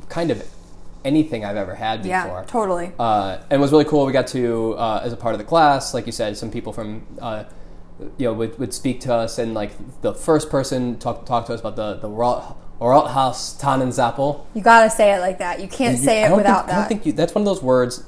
kind 0.08 0.30
of 0.32 0.42
anything 1.06 1.44
I've 1.44 1.56
ever 1.56 1.74
had 1.74 2.02
before. 2.02 2.10
Yeah, 2.10 2.44
totally. 2.46 2.92
Uh, 2.98 3.38
and 3.50 3.52
it 3.54 3.60
was 3.60 3.72
really 3.72 3.84
cool. 3.84 4.04
We 4.04 4.12
got 4.12 4.26
to, 4.28 4.74
uh, 4.74 5.00
as 5.04 5.12
a 5.12 5.16
part 5.16 5.34
of 5.34 5.38
the 5.38 5.44
class, 5.44 5.94
like 5.94 6.04
you 6.06 6.12
said, 6.12 6.36
some 6.36 6.50
people 6.50 6.72
from, 6.72 7.06
uh, 7.20 7.44
you 8.18 8.26
know, 8.26 8.34
would, 8.34 8.58
would 8.58 8.74
speak 8.74 9.00
to 9.02 9.14
us, 9.14 9.38
and 9.38 9.54
like 9.54 9.70
the 10.02 10.12
first 10.12 10.50
person 10.50 10.98
talk 10.98 11.24
talk 11.24 11.46
to 11.46 11.54
us 11.54 11.60
about 11.60 11.76
the 11.76 11.94
the 11.94 12.08
Rot- 12.10 12.58
Rathaus 12.80 13.58
Tannenzappel. 13.58 14.44
You 14.52 14.60
gotta 14.60 14.90
say 14.90 15.14
it 15.14 15.20
like 15.20 15.38
that. 15.38 15.60
You 15.60 15.68
can't 15.68 15.98
say 15.98 16.24
it 16.24 16.30
without 16.36 16.66
think, 16.66 16.68
I 16.68 16.72
don't 16.72 16.82
that. 16.82 16.88
think 16.88 17.06
you, 17.06 17.12
that's 17.12 17.34
one 17.34 17.40
of 17.42 17.46
those 17.46 17.62
words. 17.62 18.04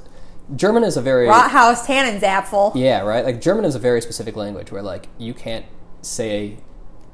German 0.55 0.83
is 0.83 0.97
a 0.97 1.01
very 1.01 1.27
Rothaus 1.27 1.85
Tannenzapfel. 1.85 2.73
yeah 2.75 3.01
right. 3.01 3.23
Like 3.25 3.41
German 3.41 3.65
is 3.65 3.75
a 3.75 3.79
very 3.79 4.01
specific 4.01 4.35
language 4.35 4.71
where 4.71 4.81
like 4.83 5.07
you 5.17 5.33
can't 5.33 5.65
say 6.01 6.57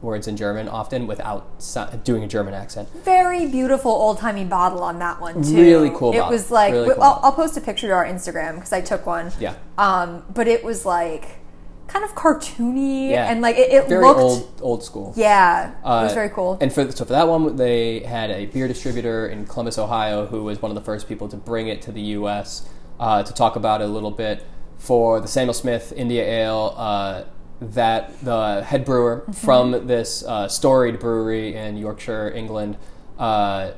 words 0.02 0.28
in 0.28 0.38
German 0.38 0.68
often 0.68 1.08
without 1.08 1.48
so- 1.58 1.90
doing 2.04 2.24
a 2.24 2.28
German 2.28 2.54
accent. 2.54 2.90
Very 3.04 3.48
beautiful 3.48 3.92
old 3.92 4.20
timey 4.20 4.46
bottle 4.46 4.84
on 4.84 5.00
that 5.00 5.20
one 5.22 5.42
too. 5.44 5.56
Really 5.56 5.90
cool 5.96 6.12
It 6.14 6.18
bottle. 6.20 6.32
was 6.32 6.52
like 6.52 6.74
Really 6.74 6.94
cool 6.94 7.04
I'll. 7.04 7.20
I'll 7.24 7.32
post 7.32 7.58
a 7.58 7.62
picture 7.62 7.88
to 7.88 7.94
our 7.94 8.06
Instagram 8.06 8.56
because 8.56 8.74
I 8.74 8.82
took 8.82 9.06
one. 9.06 9.32
Yeah. 9.40 9.56
Um, 9.78 10.24
but 10.34 10.48
it 10.48 10.64
was 10.64 10.86
like 10.86 11.40
kind 11.88 12.04
of 12.04 12.16
cartoony 12.16 13.10
Yeah. 13.12 13.30
and 13.32 13.42
like 13.42 13.58
it, 13.58 13.72
it 13.72 13.88
Very 13.88 14.04
looked. 14.04 14.20
old 14.20 14.60
old 14.62 14.84
school. 14.84 15.14
Yeah, 15.16 15.70
it 15.72 15.76
was 15.84 16.12
Uh, 16.12 16.16
very 16.16 16.30
cool. 16.30 16.58
And 16.62 16.72
for 16.74 16.92
so 16.92 17.06
for 17.06 17.14
that 17.14 17.28
one, 17.28 17.56
they 17.56 18.00
had 18.02 18.32
a 18.32 18.46
beer 18.48 18.68
distributor 18.68 19.28
in 19.28 19.46
Columbus, 19.46 19.78
Ohio, 19.78 20.26
who 20.26 20.44
was 20.44 20.62
one 20.62 20.72
of 20.72 20.76
the 20.76 20.82
first 20.82 21.08
people 21.08 21.28
to 21.30 21.38
bring 21.38 21.68
it 21.68 21.82
to 21.84 21.92
the 21.92 22.02
U.S. 22.20 22.64
Uh, 23.00 23.24
to 23.24 23.34
talk 23.34 23.56
about 23.56 23.82
it 23.82 23.86
a 23.86 23.92
little 23.92 24.12
bit. 24.12 24.44
For 24.78 25.20
the 25.20 25.28
Samuel 25.28 25.54
Smith 25.54 25.94
India 25.96 26.24
Ale, 26.24 26.74
uh, 26.78 27.24
that 27.62 28.20
the 28.24 28.64
head 28.64 28.86
brewer 28.86 29.24
Mm-hmm. 29.28 29.32
from 29.32 29.88
this 29.88 30.24
uh, 30.24 30.48
storied 30.48 31.00
brewery 31.00 31.56
in 31.56 31.78
Yorkshire, 31.78 32.32
England, 32.36 32.78
uh, 33.18 33.72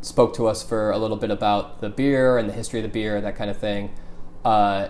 spoke 0.00 0.34
to 0.36 0.46
us 0.46 0.62
for 0.62 0.90
a 0.90 0.98
little 0.98 1.16
bit 1.16 1.30
about 1.30 1.80
the 1.80 1.88
beer 1.88 2.38
and 2.38 2.48
the 2.48 2.52
history 2.52 2.80
of 2.80 2.84
the 2.84 2.88
beer, 2.88 3.20
that 3.20 3.36
kind 3.36 3.50
of 3.50 3.56
thing. 3.58 3.90
Uh, 4.44 4.88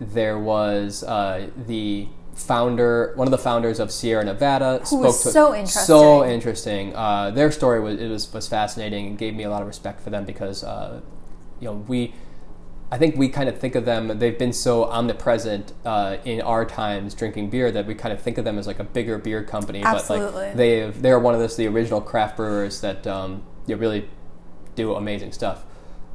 there 0.00 0.38
was 0.38 1.02
uh, 1.04 1.48
the 1.66 2.08
founder, 2.34 3.12
one 3.16 3.26
of 3.26 3.32
the 3.32 3.38
founders 3.38 3.80
of 3.80 3.90
Sierra 3.90 4.24
Nevada, 4.24 4.84
spoke 4.84 5.00
was 5.04 5.22
to 5.22 5.30
so 5.30 5.52
So 5.64 6.24
interesting. 6.24 6.34
interesting. 6.34 6.96
Uh, 6.96 7.30
their 7.30 7.50
story 7.50 7.80
was 7.80 7.98
it 8.00 8.08
was, 8.08 8.32
was 8.32 8.46
fascinating 8.48 9.06
and 9.08 9.18
gave 9.18 9.34
me 9.34 9.44
a 9.44 9.50
lot 9.50 9.60
of 9.62 9.68
respect 9.68 10.00
for 10.00 10.10
them 10.10 10.24
because 10.24 10.62
uh, 10.64 11.00
you 11.60 11.66
know 11.66 11.74
we. 11.88 12.14
I 12.90 12.96
think 12.96 13.16
we 13.16 13.28
kind 13.28 13.48
of 13.48 13.58
think 13.58 13.74
of 13.74 13.84
them. 13.84 14.18
They've 14.18 14.38
been 14.38 14.52
so 14.52 14.84
omnipresent 14.84 15.74
uh, 15.84 16.16
in 16.24 16.40
our 16.40 16.64
times 16.64 17.14
drinking 17.14 17.50
beer 17.50 17.70
that 17.70 17.86
we 17.86 17.94
kind 17.94 18.14
of 18.14 18.22
think 18.22 18.38
of 18.38 18.44
them 18.44 18.58
as 18.58 18.66
like 18.66 18.78
a 18.78 18.84
bigger 18.84 19.18
beer 19.18 19.44
company. 19.44 19.82
Absolutely. 19.82 20.26
But 20.26 20.34
like 20.34 20.56
they've 20.56 21.02
they're 21.02 21.18
one 21.18 21.34
of 21.34 21.40
those, 21.40 21.56
the 21.56 21.66
original 21.66 22.00
craft 22.00 22.36
brewers 22.36 22.80
that 22.80 23.06
um, 23.06 23.42
you 23.66 23.76
really 23.76 24.08
do 24.74 24.94
amazing 24.94 25.32
stuff. 25.32 25.64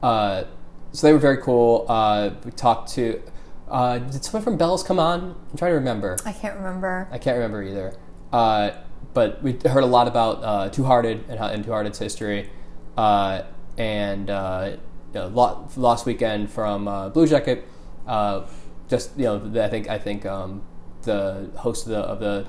Uh, 0.02 0.46
so 0.92 1.08
they 1.08 1.14
were 1.14 1.20
very 1.20 1.38
cool. 1.38 1.86
Uh, 1.88 2.32
we 2.44 2.52
talked 2.52 2.92
to. 2.94 3.22
Uh, 3.70 4.00
did 4.00 4.24
someone 4.24 4.44
from 4.44 4.58
Bell's 4.58 4.84
come 4.84 5.00
on? 5.00 5.36
I'm 5.52 5.58
trying 5.58 5.72
to 5.72 5.76
remember. 5.76 6.18
I 6.26 6.34
can't 6.34 6.56
remember. 6.56 7.08
I 7.12 7.18
can't 7.18 7.36
remember 7.36 7.64
either. 7.64 7.96
Uh, 8.32 8.72
but 9.14 9.44
we 9.44 9.60
heard 9.66 9.84
a 9.84 9.88
lot 9.88 10.08
about 10.08 10.44
uh, 10.44 10.70
Two 10.70 10.84
Hearted 10.84 11.26
and, 11.30 11.40
and 11.40 11.64
Two 11.64 11.72
Hearted's 11.72 12.00
history, 12.00 12.50
uh, 12.98 13.44
and 13.78 14.30
uh, 14.30 14.78
you 15.14 15.20
know, 15.20 15.68
Lost 15.78 16.06
Weekend 16.06 16.50
from 16.50 16.88
uh, 16.88 17.10
Blue 17.10 17.28
Jacket. 17.28 17.68
Uh, 18.08 18.46
just 18.90 19.18
you 19.18 19.26
know, 19.26 19.40
the- 19.40 19.64
I 19.64 19.70
think 19.70 19.90
I 19.90 19.98
think 19.98 20.26
um, 20.26 20.64
the 21.04 21.50
host 21.56 21.86
of 21.86 21.92
the 21.92 22.00
of 22.00 22.20
the 22.20 22.48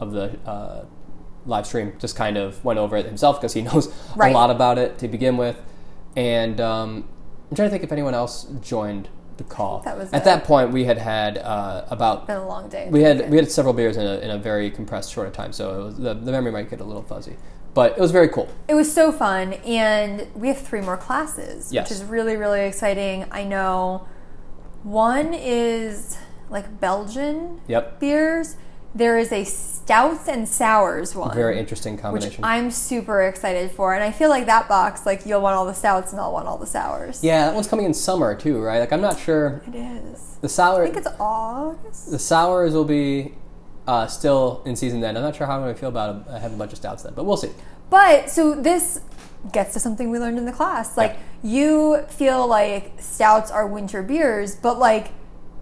of 0.00 0.12
the 0.12 0.38
uh, 0.48 0.84
live 1.46 1.66
stream 1.66 1.92
just 1.98 2.16
kind 2.16 2.36
of 2.36 2.64
went 2.64 2.78
over 2.78 2.96
it 2.96 3.06
himself 3.06 3.40
because 3.40 3.52
he 3.54 3.62
knows 3.68 3.92
Right. 4.16 4.30
a 4.30 4.34
lot 4.34 4.50
about 4.50 4.78
it 4.78 4.98
to 4.98 5.08
begin 5.08 5.36
with, 5.36 5.60
and 6.16 6.60
um, 6.60 7.08
I'm 7.50 7.56
trying 7.56 7.68
to 7.68 7.70
think 7.70 7.84
if 7.84 7.92
anyone 7.92 8.14
else 8.14 8.44
joined 8.60 9.08
the 9.36 9.44
call. 9.44 9.80
that 9.80 9.96
was 9.96 10.12
At 10.12 10.22
it. 10.22 10.24
that 10.24 10.44
point, 10.44 10.72
we 10.72 10.84
had 10.84 10.98
had 10.98 11.38
uh, 11.38 11.84
about 11.90 12.26
Been 12.26 12.36
a 12.38 12.46
long 12.48 12.68
day. 12.68 12.88
we 12.90 13.02
had 13.02 13.30
we 13.30 13.36
had 13.36 13.50
several 13.50 13.72
beers 13.74 13.96
in 13.96 14.04
a, 14.06 14.18
in 14.18 14.30
a 14.30 14.38
very 14.38 14.70
compressed 14.70 15.12
short 15.12 15.28
of 15.28 15.32
time, 15.32 15.52
so 15.52 15.80
it 15.80 15.84
was, 15.84 15.96
the, 15.98 16.14
the 16.14 16.32
memory 16.32 16.50
might 16.50 16.68
get 16.70 16.80
a 16.80 16.84
little 16.84 17.02
fuzzy, 17.04 17.36
but 17.74 17.92
it 17.92 18.00
was 18.00 18.10
very 18.10 18.28
cool. 18.28 18.48
It 18.68 18.74
was 18.74 18.92
so 18.92 19.12
fun, 19.12 19.52
and 19.54 20.26
we 20.34 20.48
have 20.48 20.58
three 20.58 20.80
more 20.80 20.96
classes, 20.96 21.72
Yes. 21.72 21.88
which 21.90 21.98
is 21.98 22.04
really, 22.04 22.36
really 22.36 22.62
exciting. 22.62 23.26
I 23.30 23.44
know 23.44 24.06
one 24.82 25.34
is 25.34 26.16
like 26.50 26.80
Belgian 26.80 27.60
Yep, 27.68 28.00
beers. 28.00 28.56
There 28.94 29.18
is 29.18 29.30
a 29.32 29.44
stouts 29.44 30.26
and 30.28 30.48
sours 30.48 31.14
one, 31.14 31.34
very 31.36 31.58
interesting 31.58 31.98
combination. 31.98 32.40
which. 32.40 32.46
I'm 32.48 32.70
super 32.70 33.22
excited 33.22 33.70
for, 33.70 33.94
and 33.94 34.02
I 34.02 34.10
feel 34.10 34.30
like 34.30 34.46
that 34.46 34.66
box, 34.66 35.04
like 35.04 35.26
you'll 35.26 35.42
want 35.42 35.56
all 35.56 35.66
the 35.66 35.74
stouts 35.74 36.10
and 36.12 36.20
I'll 36.20 36.32
want 36.32 36.48
all 36.48 36.56
the 36.56 36.66
sours. 36.66 37.22
yeah, 37.22 37.46
that 37.46 37.54
one's 37.54 37.68
coming 37.68 37.84
in 37.84 37.92
summer 37.92 38.34
too, 38.34 38.60
right? 38.62 38.78
Like 38.80 38.92
I'm 38.92 39.02
not 39.02 39.18
sure 39.20 39.60
it 39.68 39.74
is. 39.74 40.38
the 40.40 40.48
sour 40.48 40.82
I 40.82 40.86
think 40.86 40.96
it's 40.96 41.14
August. 41.20 42.10
the 42.10 42.18
sours 42.18 42.72
will 42.72 42.86
be. 42.86 43.34
Uh, 43.88 44.06
still 44.06 44.62
in 44.66 44.76
season 44.76 45.00
then. 45.00 45.16
I'm 45.16 45.22
not 45.22 45.34
sure 45.34 45.46
how 45.46 45.56
I'm 45.56 45.62
going 45.62 45.74
to 45.74 45.80
feel 45.80 45.88
about 45.88 46.14
it. 46.14 46.30
I 46.30 46.38
have 46.38 46.52
a 46.52 46.56
bunch 46.56 46.72
of 46.72 46.78
stouts 46.78 47.02
then, 47.02 47.14
but 47.14 47.24
we'll 47.24 47.38
see. 47.38 47.50
But 47.88 48.28
so 48.28 48.54
this 48.54 49.00
gets 49.50 49.72
to 49.72 49.80
something 49.80 50.10
we 50.10 50.18
learned 50.18 50.36
in 50.36 50.44
the 50.44 50.52
class. 50.52 50.96
Like 50.96 51.16
you 51.42 52.04
feel 52.08 52.46
like 52.46 52.92
stouts 53.00 53.50
are 53.50 53.66
winter 53.66 54.02
beers, 54.02 54.54
but 54.56 54.78
like 54.78 55.12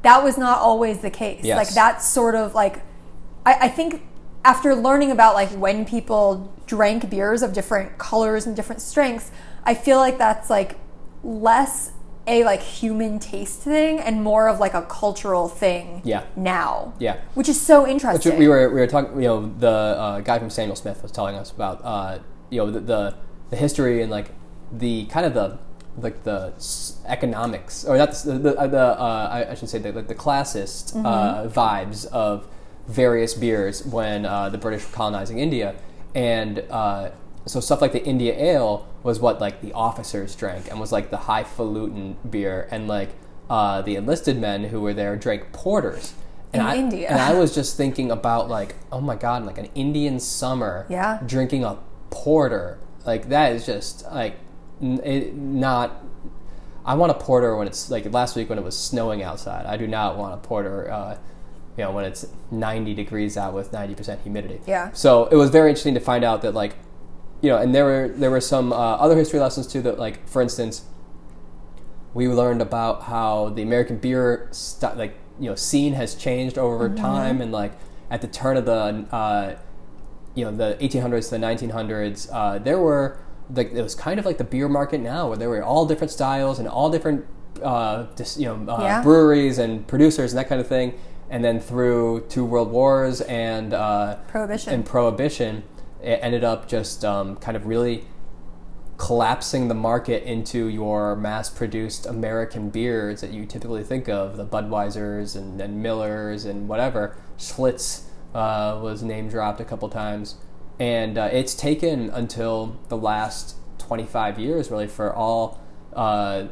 that 0.03 0.25
was 0.25 0.37
not 0.37 0.59
always 0.59 1.01
the 1.01 1.11
case. 1.11 1.45
Yes. 1.45 1.57
Like 1.57 1.75
that's 1.75 2.05
sort 2.05 2.35
of 2.35 2.53
like 2.53 2.83
I, 3.47 3.55
I 3.63 3.69
think 3.69 4.03
after 4.45 4.75
learning 4.75 5.13
about 5.13 5.35
like 5.35 5.51
when 5.51 5.85
people 5.85 6.53
drank 6.67 7.09
beers 7.09 7.43
of 7.43 7.53
different 7.53 7.97
colors 7.97 8.45
and 8.45 8.57
different 8.57 8.83
strengths, 8.83 9.31
I 9.63 9.75
feel 9.75 9.99
like 9.99 10.19
that's 10.19 10.51
like 10.51 10.77
less 11.23 11.93
a 12.27 12.45
like 12.45 12.61
human 12.61 13.19
taste 13.19 13.61
thing 13.61 13.99
and 14.01 14.23
more 14.23 14.49
of 14.49 14.59
like 14.61 14.75
a 14.75 14.83
cultural 14.83 15.49
thing 15.49 16.03
Yeah. 16.05 16.25
now. 16.37 16.93
Yeah. 16.99 17.17
Which 17.35 17.49
is 17.49 17.61
so 17.61 17.83
Which 17.83 17.93
interesting. 17.93 18.39
we 18.39 18.49
were 18.49 18.69
we 18.69 18.81
were 18.81 18.87
talking. 18.87 19.21
You 19.23 19.29
know, 19.29 19.53
the 19.59 19.69
uh, 19.71 20.21
guy 20.21 20.39
from 20.39 20.51
Samuel 20.51 20.77
Smith 20.77 21.03
was 21.03 21.13
telling 21.13 21.37
us 21.37 21.51
about 21.53 21.81
uh, 21.85 22.19
you 22.51 22.59
know 22.59 22.71
the, 22.71 22.81
the 22.81 23.15
the 23.51 23.57
history 23.57 24.03
and 24.03 24.11
like 24.11 24.31
the 24.73 25.07
kind 25.07 25.25
of 25.27 25.35
the 25.35 25.59
like 25.99 26.25
the 26.25 26.53
economics 27.07 27.85
or 27.85 27.97
not 27.97 28.13
the 28.13 28.33
the, 28.39 28.57
uh, 28.59 28.67
the 28.67 28.79
uh, 29.01 29.29
I, 29.33 29.51
I 29.53 29.55
should 29.55 29.69
say 29.69 29.79
the 29.79 29.93
like 29.93 30.09
the 30.09 30.15
classist 30.15 30.95
uh, 31.05 31.49
vibes 31.49 32.07
of 32.07 32.47
various 32.87 33.35
beers 33.35 33.85
when 33.85 34.27
uh, 34.27 34.49
the 34.49 34.59
British 34.59 34.85
were 34.87 34.93
colonizing 34.93 35.39
India 35.39 35.75
and. 36.15 36.65
Uh, 36.71 37.11
so 37.49 37.61
stuff 37.61 37.81
like 37.81 37.93
the 37.93 38.05
India 38.05 38.35
Ale 38.37 38.85
was 39.07 39.21
what 39.21 39.41
like 39.41 39.63
the 39.63 39.73
officers 39.73 40.35
drank 40.35 40.69
and 40.71 40.79
was 40.79 40.93
like 40.93 41.11
the 41.11 41.17
highfalutin 41.17 42.17
beer, 42.29 42.69
and 42.71 42.87
like 42.89 43.11
uh, 43.49 43.81
the 43.81 43.97
enlisted 43.97 44.37
men 44.39 44.65
who 44.65 44.81
were 44.83 44.93
there 44.93 45.17
drank 45.17 45.53
porters. 45.53 46.13
And 46.53 46.61
In 46.63 46.69
I, 46.69 46.77
India. 46.77 47.09
And 47.09 47.21
I 47.21 47.33
was 47.35 47.55
just 47.55 47.77
thinking 47.77 48.11
about 48.11 48.49
like, 48.49 48.75
oh 48.93 49.01
my 49.01 49.17
god, 49.17 49.45
like 49.47 49.59
an 49.59 49.69
Indian 49.75 50.19
summer, 50.21 50.87
Yeah. 50.89 51.21
drinking 51.25 51.65
a 51.65 51.79
porter, 52.11 52.79
like 53.07 53.29
that 53.31 53.53
is 53.53 53.65
just 53.65 54.05
like 54.13 54.35
n- 54.83 55.01
it, 55.05 55.35
not. 55.35 56.03
I 56.85 56.95
want 56.95 57.11
a 57.11 57.15
porter 57.15 57.57
when 57.57 57.67
it's 57.67 57.91
like 57.91 58.13
last 58.13 58.37
week 58.37 58.49
when 58.49 58.59
it 58.59 58.65
was 58.65 58.79
snowing 58.79 59.23
outside. 59.23 59.67
I 59.67 59.77
do 59.77 59.87
not 59.89 60.17
want 60.17 60.35
a 60.35 60.37
porter, 60.37 60.91
uh, 60.91 61.17
you 61.77 61.83
know, 61.85 61.91
when 61.91 62.05
it's 62.05 62.27
90 62.53 62.95
degrees 62.95 63.37
out 63.37 63.53
with 63.55 63.73
90% 63.73 64.23
humidity. 64.23 64.61
Yeah. 64.67 64.93
So 64.93 65.27
it 65.27 65.35
was 65.37 65.51
very 65.51 65.69
interesting 65.71 65.95
to 65.95 66.01
find 66.01 66.25
out 66.25 66.43
that 66.43 66.55
like, 66.55 66.75
you 67.47 67.53
know, 67.53 67.59
and 67.59 67.73
there 67.73 67.85
were 67.85 68.09
there 68.09 68.31
were 68.33 68.41
some 68.41 68.73
uh, 68.73 68.77
other 68.77 69.17
history 69.17 69.39
lessons 69.39 69.69
too. 69.69 69.81
That 69.83 70.01
like, 70.01 70.29
for 70.29 70.43
instance, 70.43 70.83
we 72.13 72.27
learned 72.29 72.61
about 72.61 73.03
how 73.05 73.51
the 73.51 73.63
American 73.63 73.99
beer 73.99 74.49
st- 74.51 74.97
like 74.97 75.15
you 75.39 75.49
know 75.49 75.55
scene 75.55 75.93
has 75.93 76.17
changed 76.17 76.59
over 76.59 76.89
time, 76.89 77.41
and 77.41 77.53
like 77.53 77.73
at 78.11 78.21
the 78.21 78.27
turn 78.27 78.57
of 78.57 78.65
the 78.65 79.07
uh, 79.15 79.55
you 80.35 80.45
know 80.45 80.51
the 80.51 80.77
1800s 80.81 81.25
to 81.29 81.39
the 81.39 81.47
1900s, 81.47 82.29
uh, 82.33 82.59
there 82.59 82.79
were 82.81 83.19
like 83.55 83.71
it 83.73 83.81
was 83.83 83.95
kind 83.95 84.19
of 84.19 84.27
like 84.27 84.39
the 84.39 84.45
beer 84.45 84.69
market 84.69 85.01
now, 85.01 85.29
where 85.29 85.37
there 85.37 85.49
were 85.49 85.63
all 85.63 85.87
different 85.87 86.11
styles 86.11 86.59
and 86.59 86.67
all 86.67 86.91
different 86.91 87.25
uh, 87.63 88.07
dis- 88.17 88.39
you 88.39 88.47
know 88.47 88.73
uh, 88.73 88.83
Yeah. 88.83 89.03
breweries 89.03 89.59
and 89.59 89.87
producers 89.87 90.33
and 90.33 90.39
that 90.41 90.49
kind 90.49 90.61
of 90.61 90.67
thing. 90.67 90.95
And 91.31 91.45
then 91.45 91.59
through 91.61 92.27
two 92.29 92.45
world 92.45 92.71
wars 92.71 93.21
and 93.21 93.75
uh, 93.75 94.17
Prohibition. 94.29 94.73
and 94.75 94.85
prohibition, 94.87 95.65
it 96.07 96.21
ended 96.23 96.45
up 96.45 96.69
just 96.69 97.05
um, 97.05 97.37
kind 97.37 97.57
of 97.57 97.67
really 97.67 98.05
collapsing 98.97 99.67
the 99.69 99.75
market 99.75 100.23
into 100.23 100.69
your 100.69 101.17
mass-produced 101.17 102.07
American 102.07 102.71
beers 102.71 103.21
that 103.21 103.33
you 103.33 103.45
typically 103.45 103.83
think 103.83 104.09
of, 104.09 104.37
the 104.37 104.47
Budweisers 104.47 105.37
and, 105.37 105.61
and 105.61 105.83
Millers 105.83 106.45
and 106.45 106.69
whatever. 106.69 107.17
Schlitz 107.37 108.05
uh, 108.35 108.79
was 108.81 109.03
name 109.03 109.29
dropped 109.29 109.61
a 109.61 109.65
couple 109.65 109.89
times, 109.89 110.37
and 110.79 111.19
uh, 111.19 111.29
it's 111.33 111.55
taken 111.55 112.09
until 112.11 112.79
the 112.89 112.97
last 112.97 113.57
25 113.79 114.39
years 114.39 114.71
really 114.71 114.87
for 114.87 115.13
all. 115.13 115.61
Uh, 115.93 116.47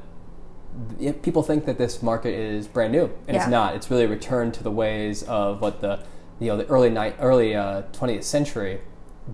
people 1.22 1.44
think 1.44 1.64
that 1.64 1.78
this 1.78 2.02
market 2.02 2.34
is 2.34 2.66
brand 2.66 2.92
new, 2.92 3.04
and 3.28 3.36
it's 3.36 3.46
not. 3.46 3.76
It's 3.76 3.88
really 3.88 4.04
a 4.04 4.08
return 4.08 4.50
to 4.50 4.64
the 4.64 4.72
ways 4.72 5.22
of 5.22 5.60
what 5.60 5.80
the 5.80 6.00
you 6.40 6.48
know 6.48 6.56
the 6.56 6.66
early 6.66 6.90
night 6.90 7.14
early 7.20 7.54
uh, 7.54 7.82
20th 7.92 8.24
century 8.24 8.80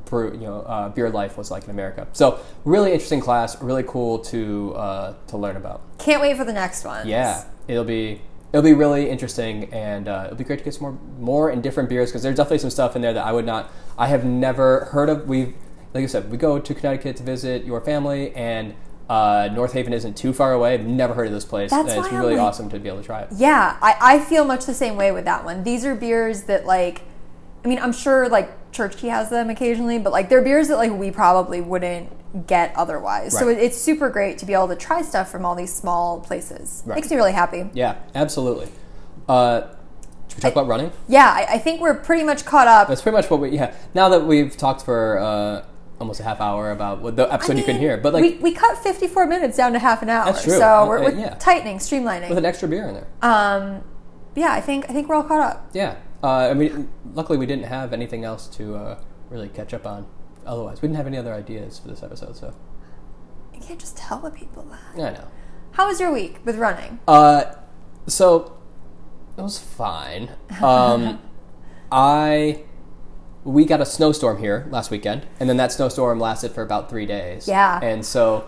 brew 0.05 0.33
you 0.33 0.40
know 0.40 0.61
uh, 0.61 0.88
beer 0.88 1.11
life 1.11 1.37
was 1.37 1.50
like 1.50 1.64
in 1.64 1.70
America. 1.70 2.07
So 2.12 2.40
really 2.64 2.92
interesting 2.92 3.20
class, 3.20 3.61
really 3.62 3.83
cool 3.83 4.18
to 4.20 4.74
uh, 4.74 5.14
to 5.29 5.37
learn 5.37 5.57
about. 5.57 5.83
Can't 5.98 6.20
wait 6.20 6.37
for 6.37 6.44
the 6.44 6.53
next 6.53 6.85
one. 6.85 7.07
Yeah, 7.07 7.44
it'll 7.68 7.85
be 7.85 8.22
it'll 8.53 8.64
be 8.64 8.72
really 8.72 9.09
interesting, 9.11 9.72
and 9.72 10.09
uh, 10.09 10.22
it'll 10.26 10.37
be 10.37 10.44
great 10.44 10.59
to 10.59 10.64
get 10.64 10.74
some 10.74 10.83
more 10.83 10.98
more 11.18 11.50
and 11.50 11.62
different 11.62 11.88
beers 11.88 12.11
because 12.11 12.22
there's 12.22 12.37
definitely 12.37 12.59
some 12.59 12.70
stuff 12.70 12.96
in 12.96 13.03
there 13.03 13.12
that 13.12 13.26
I 13.26 13.33
would 13.33 13.46
not 13.46 13.70
I 13.98 14.09
have 14.09 14.24
never 14.24 14.87
heard 14.87 15.09
of. 15.09 15.29
We've 15.29 15.55
like 15.92 16.05
I 16.05 16.07
said, 16.07 16.31
we 16.31 16.37
go 16.37 16.59
to 16.59 16.74
Connecticut 16.74 17.16
to 17.16 17.22
visit 17.22 17.64
your 17.64 17.81
family 17.81 18.35
and. 18.35 18.74
Uh, 19.09 19.48
North 19.53 19.72
Haven 19.72 19.92
isn't 19.92 20.16
too 20.16 20.33
far 20.33 20.53
away. 20.53 20.72
I've 20.72 20.87
never 20.87 21.14
heard 21.14 21.26
of 21.26 21.33
this 21.33 21.44
place. 21.44 21.72
That's 21.72 21.90
and 21.92 22.05
it's 22.05 22.12
really 22.12 22.37
like- 22.37 22.42
awesome 22.42 22.70
to 22.70 22.79
be 22.79 22.88
able 22.88 23.00
to 23.00 23.05
try 23.05 23.22
it. 23.22 23.31
Yeah, 23.33 23.76
I, 23.83 23.96
I 24.00 24.18
feel 24.20 24.44
much 24.44 24.66
the 24.66 24.72
same 24.72 24.94
way 24.94 25.11
with 25.11 25.24
that 25.24 25.44
one. 25.44 25.64
These 25.64 25.85
are 25.85 25.96
beers 25.96 26.42
that 26.42 26.64
like 26.64 27.03
I 27.64 27.68
mean, 27.68 27.81
I'm 27.81 27.92
sure 27.92 28.29
like 28.29 28.53
Church 28.73 28.97
Key 28.97 29.09
has 29.09 29.31
them 29.31 29.51
occasionally, 29.51 29.99
but 29.99 30.13
like 30.13 30.29
they're 30.29 30.43
beers 30.43 30.69
that 30.69 30.77
like 30.77 30.93
we 30.93 31.11
probably 31.11 31.61
wouldn't 31.61 32.47
get 32.47 32.73
otherwise. 32.77 33.37
So 33.37 33.47
Right. 33.47 33.57
it, 33.59 33.63
it's 33.65 33.77
super 33.79 34.09
great 34.09 34.39
to 34.39 34.47
be 34.47 34.53
able 34.55 34.69
to 34.69 34.77
try 34.77 35.03
stuff 35.03 35.31
from 35.31 35.45
all 35.45 35.55
these 35.57 35.73
small 35.75 36.21
places. 36.21 36.83
Right. 36.87 36.95
Makes 36.97 37.11
me 37.11 37.17
really 37.17 37.33
happy. 37.33 37.69
Yeah, 37.73 37.97
absolutely. 38.15 38.69
Uh, 39.29 39.63
should 40.29 40.37
we 40.39 40.41
talk 40.43 40.53
about 40.53 40.69
running? 40.69 40.93
Yeah, 41.09 41.27
I, 41.27 41.55
I 41.55 41.59
think 41.59 41.81
we're 41.81 41.95
pretty 41.95 42.23
much 42.23 42.45
caught 42.45 42.69
up. 42.69 42.87
That's 42.89 43.03
pretty 43.03 43.17
much 43.17 43.29
what 43.31 43.41
we. 43.41 43.51
Yeah. 43.51 43.75
Now 43.95 44.09
that 44.11 44.25
we've 44.25 44.57
talked 44.57 44.83
for 44.85 45.19
uh, 45.19 45.65
almost 45.99 46.21
a 46.21 46.23
half 46.23 46.41
hour 46.41 46.71
about 46.71 47.01
what 47.01 47.17
the 47.17 47.33
episode 47.33 47.57
I 47.57 47.59
you 47.59 47.65
couldn't 47.65 47.81
hear, 47.81 47.97
but 47.97 48.13
like 48.15 48.23
we, 48.23 48.37
we 48.37 48.53
cut 48.53 48.79
54 48.79 49.27
minutes 49.27 49.57
down 49.57 49.73
to 49.73 49.81
half 49.81 50.03
an 50.03 50.09
hour. 50.09 50.27
That's 50.27 50.45
true. 50.45 50.57
So 50.57 50.87
we're, 50.87 51.03
we're 51.03 51.19
yeah. 51.19 51.35
tightening, 51.35 51.79
streamlining. 51.79 52.29
with 52.29 52.39
an 52.39 52.45
extra 52.45 52.69
beer 52.69 52.87
in 52.87 52.95
there. 52.95 53.07
um, 53.23 53.83
yeah, 54.37 54.53
I 54.53 54.61
think 54.61 54.89
I 54.89 54.93
think 54.93 55.09
we're 55.09 55.17
all 55.17 55.25
caught 55.25 55.41
up. 55.41 55.71
Yeah. 55.73 55.97
Uh, 56.23 56.49
I 56.51 56.55
mean, 56.55 56.91
luckily 57.15 57.39
we 57.39 57.47
didn't 57.47 57.65
have 57.65 57.93
anything 57.93 58.25
else 58.25 58.47
to 58.49 58.77
uh, 58.77 59.03
really 59.31 59.49
catch 59.49 59.73
up 59.73 59.87
on. 59.87 60.07
Otherwise, 60.47 60.83
we 60.83 60.89
didn't 60.89 60.97
have 60.97 61.07
any 61.07 61.17
other 61.17 61.33
ideas 61.35 61.79
for 61.79 61.89
this 61.89 62.03
episode. 62.03 62.37
So 62.37 62.55
You 63.55 63.61
can't 63.61 63.81
just 63.81 63.97
tell 63.97 64.19
the 64.19 64.31
people 64.31 64.65
that. 64.65 65.03
I 65.03 65.13
know. 65.13 65.29
How 65.73 65.87
was 65.87 66.01
your 66.01 66.13
week 66.13 66.41
with 66.45 66.57
running? 66.57 66.99
Uh, 67.07 67.45
so 68.07 68.57
it 69.37 69.43
was 69.43 69.59
fine. 69.59 70.31
Um, 70.63 71.21
I 71.93 72.65
we 73.45 73.65
got 73.65 73.81
a 73.81 73.87
snowstorm 73.87 74.39
here 74.39 74.67
last 74.71 74.91
weekend, 74.91 75.27
and 75.39 75.49
then 75.49 75.57
that 75.57 75.73
snowstorm 75.73 76.21
lasted 76.21 76.53
for 76.53 76.63
about 76.63 76.91
three 76.91 77.07
days. 77.07 77.49
Yeah. 77.49 77.81
And 77.83 78.05
so, 78.05 78.47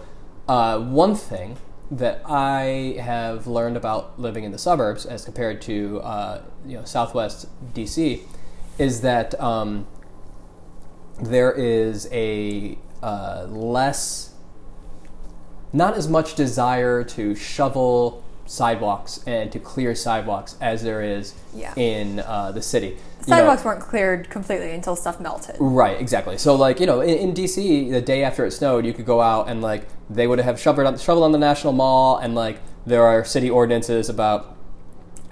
uh, 0.49 0.79
one 0.81 1.15
thing 1.15 1.57
that 1.93 2.23
I 2.25 2.97
have 3.01 3.47
learned 3.47 3.77
about 3.77 4.19
living 4.19 4.45
in 4.45 4.53
the 4.53 4.59
suburbs 4.59 5.05
as 5.05 5.25
compared 5.25 5.61
to 5.63 6.01
uh, 6.01 6.43
you 6.67 6.79
know 6.79 6.85
Southwest 6.85 7.47
DC 7.75 8.23
is 8.79 9.03
that 9.03 9.39
um, 9.41 9.87
there 11.21 11.53
is 11.53 12.09
a 12.11 12.79
uh, 13.03 13.45
less 13.49 14.31
not 15.73 15.95
as 15.95 16.09
much 16.09 16.35
desire 16.35 17.05
to 17.05 17.35
shovel 17.35 18.23
sidewalks 18.47 19.23
and 19.27 19.51
to 19.53 19.59
clear 19.59 19.95
sidewalks 19.95 20.57
as 20.61 20.83
there 20.83 21.01
is 21.03 21.35
Yeah. 21.55 21.73
in 21.77 22.21
uh, 22.21 22.53
the 22.53 22.61
city. 22.63 22.89
You 22.89 22.95
know- 23.29 23.37
Sidewalks 23.37 23.65
weren't 23.65 23.81
cleared 23.81 24.29
completely 24.31 24.73
until 24.73 24.97
stuff 24.97 25.21
melted. 25.21 25.57
Right, 25.61 25.99
exactly. 26.01 26.37
So, 26.39 26.55
like, 26.55 26.81
you 26.81 26.87
know, 26.87 27.01
in, 27.01 27.17
in 27.17 27.35
DC, 27.35 27.91
the 27.91 28.01
day 28.03 28.25
after 28.25 28.45
it 28.45 28.51
snowed, 28.51 28.85
you 28.85 28.93
could 28.93 29.07
go 29.07 29.21
out 29.21 29.49
and, 29.49 29.63
like, 29.63 29.87
they 30.15 30.27
would 30.27 30.39
have 30.41 30.59
shoveled 30.61 30.87
on, 30.87 30.99
shoveled 30.99 31.25
on 31.25 31.33
the 31.33 31.39
National 31.39 31.73
Mall, 31.73 32.17
and, 32.19 32.35
like, 32.35 32.59
there 32.87 33.05
are 33.05 33.25
city 33.25 33.49
ordinances 33.51 34.09
about 34.09 34.57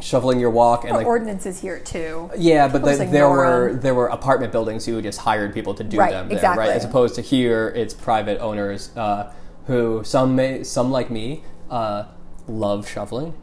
shoveling 0.00 0.40
your 0.40 0.50
walk 0.50 0.84
and, 0.84 0.94
like, 0.94 1.06
ordinances 1.06 1.60
here 1.60 1.78
too. 1.78 2.30
yeah, 2.36 2.66
but 2.68 2.82
the, 2.84 3.04
there 3.04 3.28
were 3.28 3.74
there 3.74 3.94
were 3.94 4.06
apartment 4.06 4.50
buildings 4.50 4.86
who 4.86 5.02
just 5.02 5.18
hired 5.18 5.52
people 5.52 5.74
to 5.74 5.84
do 5.84 5.98
Right, 5.98 6.12
them 6.12 6.28
there, 6.28 6.38
exactly. 6.38 6.66
right? 6.66 6.74
As 6.74 6.84
opposed 6.84 7.16
to 7.16 7.20
here, 7.20 7.68
it's 7.76 7.92
private 7.92 8.40
owners 8.40 8.96
uh, 8.96 9.30
who 9.66 10.02
some 10.04 10.34
may 10.36 10.64
some 10.64 10.90
like 10.90 11.10
me 11.10 11.42
uh, 11.70 12.04
love 12.48 12.88
shoveling 12.88 13.34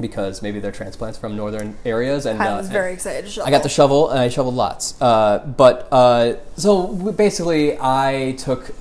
because 0.00 0.42
maybe 0.42 0.60
they're 0.60 0.70
transplants 0.70 1.18
from 1.18 1.34
northern 1.36 1.76
areas 1.84 2.24
and 2.24 2.40
I 2.40 2.52
uh, 2.52 2.58
was 2.58 2.68
very 2.68 2.92
excited 2.92 3.24
to 3.24 3.30
shovel. 3.32 3.48
I 3.48 3.50
got 3.50 3.64
the 3.64 3.68
shovel, 3.68 4.10
and 4.10 4.20
I 4.20 4.28
shoveled 4.28 4.54
lots. 4.54 4.94
Uh, 5.02 5.38
but 5.38 5.88
uh, 5.90 6.34
so 6.56 6.86
basically, 7.12 7.76
I 7.80 8.36
took 8.38 8.72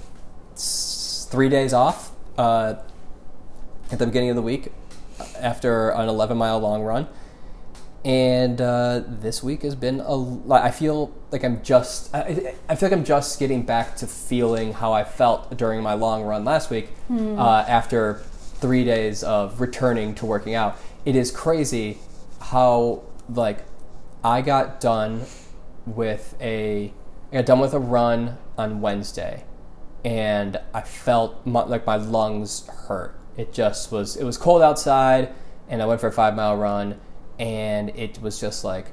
three 1.30 1.50
days 1.50 1.74
off 1.74 2.12
uh, 2.38 2.76
at 3.92 4.00
the 4.00 4.06
beginning 4.06 4.30
of 4.30 4.36
the 4.36 4.42
week 4.42 4.72
after 5.40 5.90
an 5.90 6.08
11 6.08 6.38
mile 6.38 6.60
long 6.60 6.84
run. 6.84 7.08
And 8.06 8.62
uh, 8.62 9.02
this 9.06 9.44
week 9.44 9.64
has 9.64 9.76
been 9.76 10.00
a. 10.00 10.54
I 10.54 10.72
feel 10.72 11.14
like 11.32 11.44
I'm 11.44 11.62
just. 11.62 12.14
I, 12.16 12.54
I 12.70 12.76
feel 12.76 12.90
like 12.90 12.98
I'm 12.98 13.04
just 13.04 13.38
getting 13.38 13.64
back 13.64 13.98
to 13.98 14.08
feeling 14.08 14.72
how 14.72 14.94
I 14.94 15.04
felt 15.04 15.58
during 15.58 15.82
my 15.84 15.94
long 15.94 16.24
run 16.24 16.46
last 16.46 16.70
week. 16.70 16.90
Uh, 17.38 17.66
after 17.68 18.22
three 18.60 18.86
days 18.86 19.24
of 19.24 19.60
returning 19.60 20.16
to 20.16 20.26
working 20.26 20.56
out, 20.56 20.78
it 21.04 21.16
is 21.18 21.32
crazy 21.32 21.98
how 22.40 23.04
like 23.28 23.66
I 24.24 24.42
got 24.42 24.80
done 24.80 25.24
with 25.86 26.36
a 26.40 26.94
I 27.32 27.36
got 27.36 27.46
done 27.46 27.60
with 27.60 27.74
a 27.74 27.80
run 27.80 28.38
on 28.58 28.80
Wednesday, 28.80 29.44
and 30.08 30.58
I 30.74 30.82
felt 30.84 31.46
my, 31.46 31.66
like 31.66 31.86
my 31.86 31.98
lungs 31.98 32.66
hurt. 32.68 33.20
It 33.36 33.52
just 33.52 33.92
was. 33.92 34.16
It 34.16 34.24
was 34.24 34.38
cold 34.38 34.62
outside, 34.62 35.34
and 35.68 35.82
I 35.82 35.86
went 35.86 36.00
for 36.00 36.08
a 36.08 36.14
five 36.14 36.34
mile 36.34 36.56
run, 36.56 36.98
and 37.38 37.90
it 37.90 38.22
was 38.22 38.40
just 38.40 38.64
like, 38.64 38.86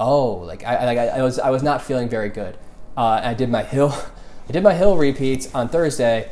oh, 0.00 0.32
like 0.38 0.64
I, 0.64 0.84
like 0.84 0.98
I, 0.98 1.06
I 1.06 1.22
was 1.22 1.38
I 1.38 1.50
was 1.50 1.62
not 1.62 1.82
feeling 1.82 2.08
very 2.08 2.30
good. 2.30 2.58
Uh, 2.96 3.20
I 3.22 3.34
did 3.34 3.48
my 3.48 3.62
hill, 3.62 3.94
I 4.48 4.52
did 4.52 4.64
my 4.64 4.74
hill 4.74 4.96
repeats 4.96 5.54
on 5.54 5.68
Thursday, 5.68 6.30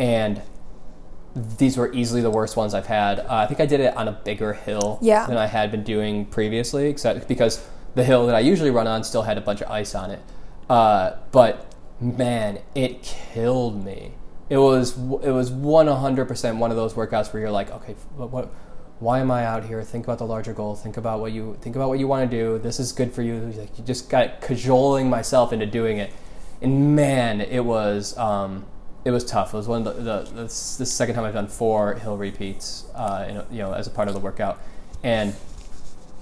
and 0.00 0.42
these 1.36 1.76
were 1.76 1.92
easily 1.92 2.22
the 2.22 2.30
worst 2.30 2.56
ones 2.56 2.74
I've 2.74 2.86
had. 2.86 3.20
Uh, 3.20 3.26
I 3.28 3.46
think 3.46 3.60
I 3.60 3.66
did 3.66 3.78
it 3.78 3.96
on 3.96 4.08
a 4.08 4.12
bigger 4.12 4.52
hill 4.54 4.98
Yeah. 5.00 5.26
than 5.26 5.36
I 5.36 5.46
had 5.46 5.70
been 5.70 5.84
doing 5.84 6.24
previously, 6.26 6.88
except 6.88 7.28
because 7.28 7.64
the 7.94 8.02
hill 8.02 8.26
that 8.26 8.34
I 8.34 8.40
usually 8.40 8.70
run 8.70 8.88
on 8.88 9.04
still 9.04 9.22
had 9.22 9.38
a 9.38 9.42
bunch 9.42 9.60
of 9.60 9.70
ice 9.70 9.94
on 9.94 10.10
it. 10.10 10.20
Uh, 10.68 11.12
but 11.30 11.70
man, 12.00 12.60
it 12.74 13.02
killed 13.02 13.84
me. 13.84 14.12
It 14.48 14.58
was 14.58 14.96
it 14.96 15.32
was 15.32 15.50
one 15.50 15.88
hundred 15.88 16.28
percent 16.28 16.58
one 16.58 16.70
of 16.70 16.76
those 16.76 16.94
workouts 16.94 17.32
where 17.32 17.40
you're 17.40 17.50
like, 17.50 17.70
okay, 17.70 17.94
what, 18.16 18.30
what, 18.30 18.48
why 19.00 19.18
am 19.18 19.30
I 19.30 19.44
out 19.44 19.64
here? 19.64 19.82
Think 19.82 20.04
about 20.04 20.18
the 20.18 20.26
larger 20.26 20.52
goal. 20.52 20.76
Think 20.76 20.96
about 20.96 21.20
what 21.20 21.32
you 21.32 21.56
think 21.60 21.74
about 21.74 21.88
what 21.88 21.98
you 21.98 22.06
want 22.06 22.30
to 22.30 22.36
do. 22.36 22.58
This 22.58 22.78
is 22.78 22.92
good 22.92 23.12
for 23.12 23.22
you. 23.22 23.40
Like 23.40 23.76
you 23.76 23.84
just 23.84 24.08
got 24.08 24.40
cajoling 24.40 25.10
myself 25.10 25.52
into 25.52 25.66
doing 25.66 25.98
it, 25.98 26.12
and 26.62 26.94
man, 26.94 27.40
it 27.40 27.64
was 27.64 28.16
um, 28.16 28.66
it 29.04 29.10
was 29.10 29.24
tough. 29.24 29.52
It 29.52 29.56
was 29.56 29.66
one 29.66 29.86
of 29.86 29.96
the, 29.96 30.02
the, 30.02 30.30
the 30.30 30.42
the 30.44 30.86
second 30.86 31.16
time 31.16 31.24
I've 31.24 31.34
done 31.34 31.48
four 31.48 31.94
hill 31.94 32.16
repeats, 32.16 32.86
uh, 32.94 33.26
in 33.28 33.56
you 33.56 33.62
know, 33.62 33.72
as 33.72 33.88
a 33.88 33.90
part 33.90 34.06
of 34.06 34.14
the 34.14 34.20
workout, 34.20 34.60
and 35.02 35.34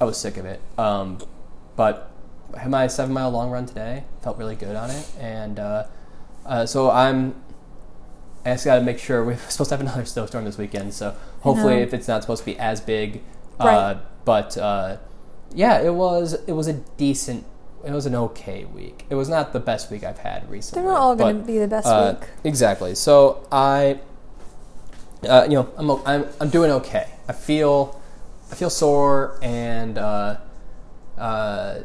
I 0.01 0.05
was 0.05 0.17
sick 0.17 0.39
of 0.39 0.47
it. 0.47 0.63
Um, 0.79 1.19
but 1.77 2.11
had 2.59 2.71
my 2.71 2.87
seven 2.87 3.13
mile 3.15 3.31
long 3.31 3.51
run 3.51 3.67
today. 3.67 4.05
Felt 4.23 4.39
really 4.39 4.57
good 4.57 4.77
on 4.77 4.91
it, 4.91 5.07
and 5.19 5.59
uh, 5.59 5.85
uh, 6.47 6.67
so 6.67 6.91
I'm. 6.91 7.35
I 8.47 8.51
just 8.53 8.65
got 8.67 8.77
to 8.77 8.83
make 8.83 8.99
sure 8.99 9.25
we're 9.27 9.37
supposed 9.49 9.71
to 9.71 9.77
have 9.77 9.81
another 9.81 10.05
snowstorm 10.05 10.45
this 10.45 10.59
weekend. 10.59 10.93
So 10.95 11.17
hopefully, 11.41 11.77
if 11.77 11.95
it's 11.95 12.09
not 12.09 12.23
supposed 12.23 12.41
to 12.41 12.47
be 12.47 12.59
as 12.59 12.81
big, 12.81 13.23
uh, 13.59 13.65
Right. 13.65 13.97
but 14.25 14.57
uh, 14.59 14.97
yeah, 15.55 15.81
it 15.81 15.95
was. 15.95 16.35
It 16.47 16.53
was 16.53 16.67
a 16.69 16.75
decent. 16.75 17.45
It 17.85 17.93
was 17.93 18.07
an 18.07 18.15
okay 18.15 18.65
week. 18.65 19.05
It 19.11 19.15
was 19.15 19.29
not 19.29 19.53
the 19.53 19.61
best 19.61 19.91
week 19.91 20.05
I've 20.05 20.19
had 20.19 20.51
recently. 20.51 20.83
They're 20.83 20.91
not 20.93 21.01
all 21.01 21.17
going 21.17 21.41
to 21.41 21.45
be 21.47 21.59
the 21.59 21.69
best 21.69 21.87
uh, 21.87 22.17
week. 22.19 22.29
Exactly. 22.43 22.95
So 22.95 23.47
I, 23.53 24.01
uh, 25.29 25.45
you 25.49 25.57
know, 25.57 25.71
I'm, 25.77 25.91
I'm 26.07 26.27
I'm 26.41 26.49
doing 26.51 26.71
okay. 26.71 27.09
I 27.29 27.33
feel 27.33 28.01
I 28.51 28.55
feel 28.55 28.71
sore 28.71 29.39
and 29.43 29.99
uh, 29.99 30.37
uh, 31.19 31.81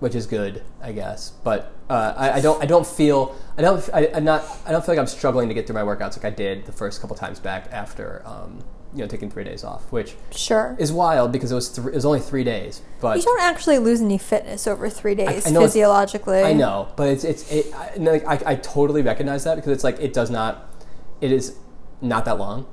which 0.00 0.14
is 0.14 0.26
good, 0.26 0.62
I 0.82 0.92
guess. 0.92 1.30
But 1.44 1.72
uh, 1.88 2.14
I, 2.16 2.32
I 2.32 2.40
don't 2.40 2.60
I 2.62 2.66
don't 2.66 2.86
feel 2.86 3.36
I 3.56 3.62
don't 3.62 3.88
I, 3.94 4.10
I'm 4.14 4.24
not 4.24 4.44
I 4.66 4.72
don't 4.72 4.84
feel 4.84 4.94
like 4.94 4.98
I'm 5.00 5.06
struggling 5.06 5.48
to 5.48 5.54
get 5.54 5.66
through 5.66 5.74
my 5.74 5.82
workouts 5.82 6.16
like 6.16 6.24
I 6.24 6.30
did 6.30 6.66
the 6.66 6.72
first 6.72 7.00
couple 7.00 7.14
times 7.16 7.38
back 7.38 7.68
after 7.70 8.22
um, 8.24 8.64
you 8.92 9.00
know 9.00 9.06
taking 9.06 9.30
three 9.30 9.44
days 9.44 9.62
off, 9.62 9.92
which 9.92 10.14
Sure. 10.32 10.74
is 10.78 10.90
wild 10.92 11.32
because 11.32 11.52
it 11.52 11.54
was 11.54 11.68
th- 11.70 11.86
it 11.86 11.94
was 11.94 12.04
only 12.04 12.20
three 12.20 12.44
days, 12.44 12.82
but 13.00 13.18
you 13.18 13.22
don't 13.22 13.42
actually 13.42 13.78
lose 13.78 14.00
any 14.00 14.18
fitness 14.18 14.66
over 14.66 14.88
three 14.88 15.14
days 15.14 15.46
I 15.46 15.50
know 15.50 15.60
physiologically. 15.60 16.42
I 16.42 16.54
know, 16.54 16.88
but 16.96 17.08
it's 17.08 17.22
it's 17.24 17.50
it, 17.52 17.72
I, 17.74 17.92
no, 17.98 18.12
like, 18.12 18.26
I 18.26 18.52
I 18.52 18.54
totally 18.56 19.02
recognize 19.02 19.44
that 19.44 19.56
because 19.56 19.72
it's 19.72 19.84
like 19.84 20.00
it 20.00 20.12
does 20.12 20.30
not, 20.30 20.74
it 21.20 21.30
is 21.30 21.56
not 22.00 22.24
that 22.24 22.38
long, 22.38 22.66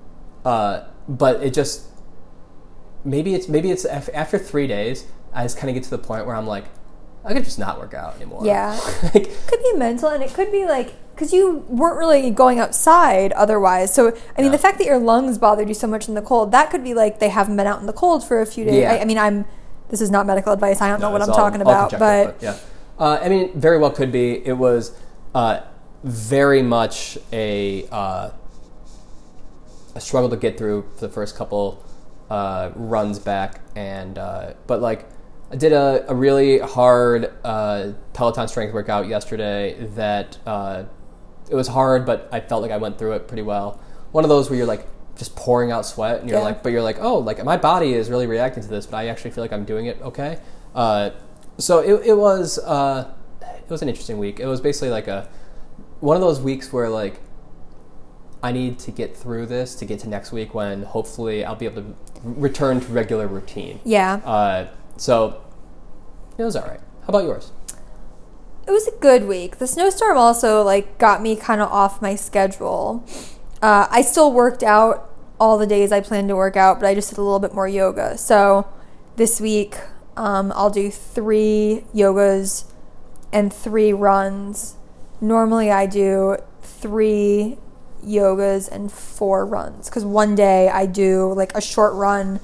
uh, 0.45 0.85
but 1.09 1.43
it 1.43 1.53
just 1.53 1.87
maybe 3.03 3.35
it's 3.35 3.47
maybe 3.49 3.69
it's 3.69 3.85
after 3.85 4.37
three 4.39 4.67
days 4.67 5.05
I 5.33 5.43
just 5.43 5.57
kind 5.57 5.69
of 5.69 5.75
get 5.75 5.83
to 5.83 5.89
the 5.89 5.97
point 5.97 6.25
where 6.25 6.35
I'm 6.35 6.47
like 6.47 6.65
I 7.27 7.33
could 7.33 7.43
just 7.43 7.59
not 7.59 7.77
work 7.79 7.93
out 7.93 8.15
anymore. 8.15 8.45
Yeah. 8.45 8.71
like, 9.03 9.29
could 9.47 9.59
be 9.61 9.73
mental 9.73 10.09
and 10.09 10.23
it 10.23 10.33
could 10.33 10.51
be 10.51 10.65
like 10.65 10.93
because 11.13 11.33
you 11.33 11.65
weren't 11.67 11.97
really 11.97 12.29
going 12.29 12.59
outside 12.59 13.31
otherwise 13.33 13.91
so 13.91 14.09
i 14.09 14.11
mean 14.11 14.45
Yeah. 14.45 14.49
the 14.51 14.57
fact 14.59 14.77
that 14.77 14.85
your 14.85 14.99
lungs 14.99 15.39
bothered 15.39 15.67
you 15.67 15.73
so 15.73 15.87
much 15.87 16.07
in 16.07 16.13
the 16.13 16.21
cold 16.21 16.51
that 16.51 16.69
could 16.69 16.83
be 16.83 16.93
like 16.93 17.17
they 17.19 17.29
haven't 17.29 17.55
been 17.57 17.65
out 17.65 17.79
in 17.79 17.87
the 17.87 17.93
cold 17.93 18.23
for 18.23 18.39
a 18.39 18.45
few 18.45 18.63
days 18.65 18.81
Yeah. 18.81 18.93
I, 18.93 19.01
I 19.01 19.05
mean 19.05 19.17
i'm 19.17 19.45
this 19.89 19.99
is 19.99 20.11
not 20.11 20.27
medical 20.27 20.53
advice 20.53 20.79
i 20.79 20.87
don't 20.87 21.01
know 21.01 21.09
what 21.09 21.23
i'm 21.23 21.31
all- 21.31 21.35
talking 21.35 21.59
all 21.63 21.67
about 21.69 21.89
conjecture, 21.89 22.33
but, 22.39 22.43
yeah, 22.43 22.57
uh, 23.03 23.19
I 23.19 23.29
mean, 23.29 23.51
very 23.59 23.77
well 23.79 23.89
could 23.91 24.11
be. 24.11 24.45
It 24.45 24.53
was 24.53 24.91
uh, 25.35 25.61
very 26.03 26.61
much 26.63 27.17
a 27.33 27.87
uh, 27.91 28.29
a 29.95 29.99
struggle 30.01 30.29
to 30.29 30.37
get 30.37 30.57
through 30.57 30.85
for 30.95 31.01
the 31.07 31.09
first 31.13 31.35
couple 31.35 31.83
uh, 32.29 32.71
runs 32.75 33.19
back, 33.19 33.61
and 33.75 34.17
uh, 34.17 34.53
but 34.67 34.81
like 34.81 35.05
I 35.51 35.55
did 35.55 35.71
a, 35.73 36.05
a 36.09 36.15
really 36.15 36.59
hard 36.59 37.31
uh, 37.43 37.93
Peloton 38.13 38.47
strength 38.47 38.73
workout 38.73 39.07
yesterday. 39.07 39.75
That 39.95 40.37
uh, 40.45 40.83
it 41.49 41.55
was 41.55 41.67
hard, 41.69 42.05
but 42.05 42.27
I 42.31 42.39
felt 42.41 42.61
like 42.61 42.71
I 42.71 42.77
went 42.77 42.97
through 42.97 43.13
it 43.13 43.27
pretty 43.27 43.43
well. 43.43 43.79
One 44.11 44.23
of 44.25 44.29
those 44.29 44.49
where 44.49 44.57
you're 44.57 44.67
like 44.67 44.85
just 45.15 45.35
pouring 45.35 45.71
out 45.71 45.85
sweat, 45.85 46.19
and 46.19 46.29
you're 46.29 46.39
Yeah. 46.39 46.45
like, 46.45 46.63
but 46.63 46.71
you're 46.71 46.81
like, 46.83 46.97
oh, 46.99 47.17
like 47.19 47.43
my 47.43 47.57
body 47.57 47.93
is 47.93 48.09
really 48.09 48.27
reacting 48.27 48.61
to 48.63 48.69
this, 48.69 48.85
but 48.85 48.97
I 48.97 49.07
actually 49.07 49.31
feel 49.31 49.43
like 49.43 49.53
I'm 49.53 49.65
doing 49.65 49.85
it 49.85 50.01
okay. 50.01 50.39
Uh, 50.75 51.11
so 51.57 51.79
it, 51.79 52.05
it 52.07 52.17
was 52.17 52.59
uh, 52.59 53.09
it 53.41 53.69
was 53.69 53.81
an 53.81 53.89
interesting 53.89 54.17
week. 54.17 54.39
It 54.39 54.47
was 54.47 54.59
basically 54.61 54.89
like 54.89 55.07
a 55.07 55.29
one 56.01 56.15
of 56.15 56.21
those 56.21 56.39
weeks 56.41 56.71
where 56.73 56.89
like 56.89 57.19
I 58.43 58.51
need 58.51 58.77
to 58.79 58.91
get 58.91 59.15
through 59.17 59.47
this 59.47 59.73
to 59.75 59.85
get 59.85 59.99
to 60.01 60.09
next 60.09 60.31
week 60.31 60.53
when 60.53 60.83
hopefully 60.83 61.43
I'll 61.43 61.55
be 61.55 61.65
able 61.65 61.81
to 61.83 61.95
return 62.23 62.79
to 62.81 62.87
regular 62.91 63.27
routine. 63.27 63.79
yeah 63.83 64.15
Uh, 64.23 64.67
so 64.97 65.41
it 66.37 66.43
was 66.43 66.55
all 66.55 66.67
right. 66.67 66.79
How 67.01 67.09
about 67.09 67.23
yours? 67.23 67.51
it 68.67 68.71
was 68.71 68.85
a 68.87 68.91
good 68.99 69.25
week 69.25 69.57
the 69.57 69.67
snowstorm 69.67 70.17
also 70.17 70.61
like 70.61 70.97
got 70.97 71.21
me 71.21 71.35
kind 71.35 71.61
of 71.61 71.71
off 71.71 72.01
my 72.01 72.15
schedule 72.15 73.03
uh, 73.61 73.87
i 73.89 74.01
still 74.01 74.31
worked 74.31 74.61
out 74.61 75.09
all 75.39 75.57
the 75.57 75.65
days 75.65 75.91
i 75.91 76.01
planned 76.01 76.27
to 76.27 76.35
work 76.35 76.57
out 76.57 76.79
but 76.79 76.85
i 76.85 76.93
just 76.93 77.09
did 77.09 77.17
a 77.17 77.21
little 77.21 77.39
bit 77.39 77.53
more 77.53 77.67
yoga 77.67 78.17
so 78.17 78.67
this 79.15 79.39
week 79.39 79.77
um, 80.17 80.51
i'll 80.55 80.69
do 80.69 80.91
three 80.91 81.83
yogas 81.95 82.65
and 83.31 83.53
three 83.53 83.93
runs 83.93 84.75
normally 85.21 85.71
i 85.71 85.85
do 85.85 86.35
three 86.61 87.57
yogas 88.05 88.69
and 88.69 88.91
four 88.91 89.45
runs 89.45 89.89
because 89.89 90.03
one 90.05 90.35
day 90.35 90.67
i 90.69 90.85
do 90.85 91.33
like 91.33 91.55
a 91.55 91.61
short 91.61 91.93
run 91.93 92.39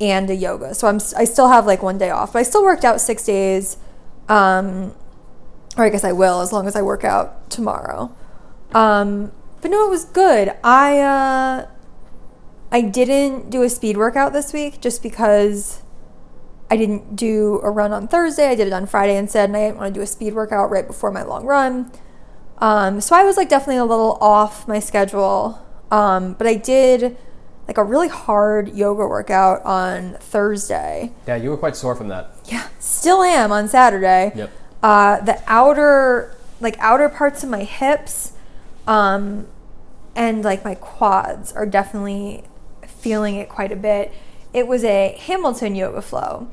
and 0.00 0.30
a 0.30 0.34
yoga 0.34 0.74
so 0.74 0.86
i'm 0.86 1.00
i 1.16 1.24
still 1.24 1.48
have 1.48 1.66
like 1.66 1.82
one 1.82 1.98
day 1.98 2.10
off 2.10 2.32
but 2.32 2.38
i 2.38 2.42
still 2.42 2.62
worked 2.62 2.84
out 2.84 3.00
six 3.00 3.24
days 3.24 3.76
um, 4.28 4.94
or 5.76 5.84
I 5.84 5.88
guess 5.88 6.04
I 6.04 6.12
will 6.12 6.40
as 6.40 6.52
long 6.52 6.66
as 6.66 6.76
I 6.76 6.82
work 6.82 7.04
out 7.04 7.50
tomorrow. 7.50 8.14
Um, 8.72 9.32
but 9.60 9.70
no, 9.70 9.86
it 9.86 9.90
was 9.90 10.04
good. 10.04 10.52
I 10.62 11.00
uh, 11.00 11.68
I 12.70 12.80
didn't 12.82 13.50
do 13.50 13.62
a 13.62 13.70
speed 13.70 13.96
workout 13.96 14.32
this 14.32 14.52
week 14.52 14.80
just 14.80 15.02
because 15.02 15.82
I 16.70 16.76
didn't 16.76 17.16
do 17.16 17.60
a 17.62 17.70
run 17.70 17.92
on 17.92 18.08
Thursday. 18.08 18.48
I 18.48 18.54
did 18.54 18.66
it 18.66 18.72
on 18.72 18.86
Friday 18.86 19.16
instead, 19.16 19.48
and 19.48 19.56
I 19.56 19.66
didn't 19.66 19.78
want 19.78 19.94
to 19.94 19.98
do 19.98 20.02
a 20.02 20.06
speed 20.06 20.34
workout 20.34 20.70
right 20.70 20.86
before 20.86 21.10
my 21.10 21.22
long 21.22 21.46
run. 21.46 21.90
Um, 22.58 23.00
so 23.00 23.14
I 23.14 23.22
was 23.22 23.36
like 23.36 23.48
definitely 23.48 23.76
a 23.76 23.84
little 23.84 24.18
off 24.20 24.66
my 24.68 24.80
schedule. 24.80 25.64
Um, 25.90 26.34
but 26.34 26.46
I 26.46 26.54
did 26.54 27.16
like 27.68 27.78
a 27.78 27.84
really 27.84 28.08
hard 28.08 28.74
yoga 28.74 29.06
workout 29.06 29.62
on 29.64 30.14
Thursday. 30.14 31.12
Yeah, 31.26 31.36
you 31.36 31.50
were 31.50 31.58
quite 31.58 31.76
sore 31.76 31.94
from 31.94 32.08
that. 32.08 32.32
Yeah, 32.46 32.66
still 32.80 33.22
am 33.22 33.52
on 33.52 33.68
Saturday. 33.68 34.32
Yep. 34.34 34.50
Uh, 34.82 35.20
the 35.20 35.40
outer, 35.46 36.34
like 36.60 36.76
outer 36.78 37.10
parts 37.10 37.44
of 37.44 37.50
my 37.50 37.64
hips, 37.64 38.32
um, 38.86 39.46
and 40.16 40.42
like 40.42 40.64
my 40.64 40.74
quads 40.74 41.52
are 41.52 41.66
definitely 41.66 42.44
feeling 42.86 43.36
it 43.36 43.50
quite 43.50 43.70
a 43.70 43.76
bit. 43.76 44.12
It 44.54 44.66
was 44.66 44.82
a 44.82 45.14
Hamilton 45.20 45.74
yoga 45.74 46.00
flow, 46.00 46.48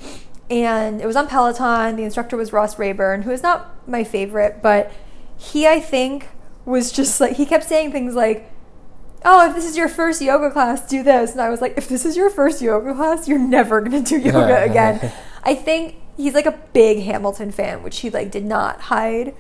and 0.50 1.00
it 1.00 1.08
was 1.08 1.16
on 1.16 1.28
Peloton. 1.28 1.96
The 1.96 2.04
instructor 2.04 2.36
was 2.36 2.52
Ross 2.52 2.78
Rayburn, 2.78 3.22
who 3.22 3.32
is 3.32 3.42
not 3.42 3.88
my 3.88 4.04
favorite, 4.04 4.62
but 4.62 4.92
he, 5.38 5.66
I 5.66 5.80
think, 5.80 6.28
was 6.66 6.92
just 6.92 7.22
like 7.22 7.38
he 7.38 7.46
kept 7.46 7.64
saying 7.64 7.94
things 7.94 8.16
like, 8.16 8.52
"Oh, 9.26 9.48
if 9.50 9.56
this 9.56 9.66
is 9.66 9.76
your 9.76 9.90
first 9.90 10.22
yoga 10.22 10.50
class, 10.52 10.88
do 10.88 11.04
this." 11.04 11.34
And 11.34 11.42
I 11.42 11.50
was 11.50 11.60
like, 11.62 11.78
"If 11.78 11.90
this 11.90 12.06
is 12.06 12.16
your 12.16 12.30
first 12.30 12.62
yoga 12.62 12.94
class, 12.94 13.28
you're 13.28 13.40
never 13.40 13.82
gonna 13.82 14.02
do 14.02 14.18
yoga 14.18 14.64
again." 14.70 15.12
I 15.44 15.56
think 15.56 15.96
he's 16.18 16.34
like 16.34 16.46
a 16.46 16.58
big 16.74 17.04
Hamilton 17.04 17.52
fan, 17.52 17.84
which 17.84 18.00
he 18.00 18.10
like 18.10 18.32
did 18.32 18.46
not 18.46 18.82
hide. 18.82 19.36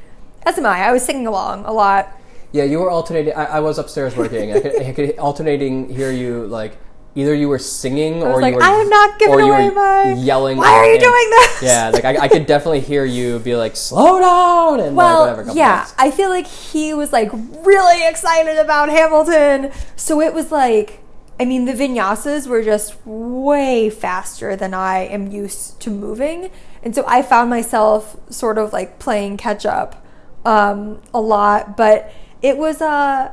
As 0.45 0.57
am 0.57 0.65
I. 0.65 0.81
I 0.81 0.91
was 0.91 1.03
singing 1.03 1.25
along 1.25 1.65
a 1.65 1.71
lot. 1.71 2.11
Yeah, 2.51 2.63
you 2.63 2.79
were 2.79 2.89
alternating. 2.89 3.33
I, 3.33 3.45
I 3.45 3.59
was 3.59 3.77
upstairs 3.77 4.15
working. 4.15 4.51
I 4.53 4.59
could, 4.59 4.81
I 4.81 4.93
could 4.93 5.17
alternating 5.17 5.89
hear 5.89 6.11
you 6.11 6.45
like 6.47 6.77
either 7.15 7.33
you 7.33 7.47
were 7.47 7.59
singing 7.59 8.21
or 8.21 8.41
like, 8.41 8.51
you 8.51 8.57
were 8.57 8.63
I 8.63 8.71
am 8.71 8.89
not 8.89 9.17
giving 9.17 9.39
away 9.39 9.69
my 9.69 10.13
yelling. 10.13 10.57
Why 10.57 10.73
are 10.73 10.85
you 10.85 10.93
and- 10.93 11.01
doing 11.01 11.29
this? 11.29 11.63
Yeah, 11.63 11.89
like 11.89 12.05
I, 12.05 12.17
I 12.17 12.27
could 12.27 12.45
definitely 12.45 12.81
hear 12.81 13.05
you 13.05 13.39
be 13.39 13.55
like, 13.55 13.75
"Slow 13.75 14.19
down!" 14.19 14.81
and 14.81 14.95
like 14.95 15.19
whatever. 15.19 15.41
a 15.41 15.45
Well, 15.45 15.55
yeah. 15.55 15.87
I 15.97 16.11
feel 16.11 16.29
like 16.29 16.45
he 16.47 16.93
was 16.93 17.13
like 17.13 17.31
really 17.33 18.07
excited 18.07 18.57
about 18.57 18.89
Hamilton. 18.89 19.71
So 19.95 20.21
it 20.21 20.33
was 20.33 20.51
like, 20.51 20.99
I 21.39 21.45
mean, 21.45 21.65
the 21.65 21.73
vinyasas 21.73 22.47
were 22.47 22.63
just 22.63 22.95
way 23.05 23.89
faster 23.89 24.55
than 24.55 24.73
I 24.73 24.99
am 24.99 25.31
used 25.31 25.79
to 25.81 25.89
moving. 25.89 26.51
And 26.83 26.93
so 26.93 27.03
I 27.07 27.21
found 27.21 27.49
myself 27.49 28.17
sort 28.29 28.57
of 28.57 28.71
like 28.73 28.99
playing 28.99 29.37
catch 29.37 29.65
up 29.65 30.05
um, 30.43 31.01
a 31.13 31.19
lot. 31.19 31.75
But 31.77 32.11
it 32.41 32.57
was, 32.57 32.81
uh, 32.81 33.31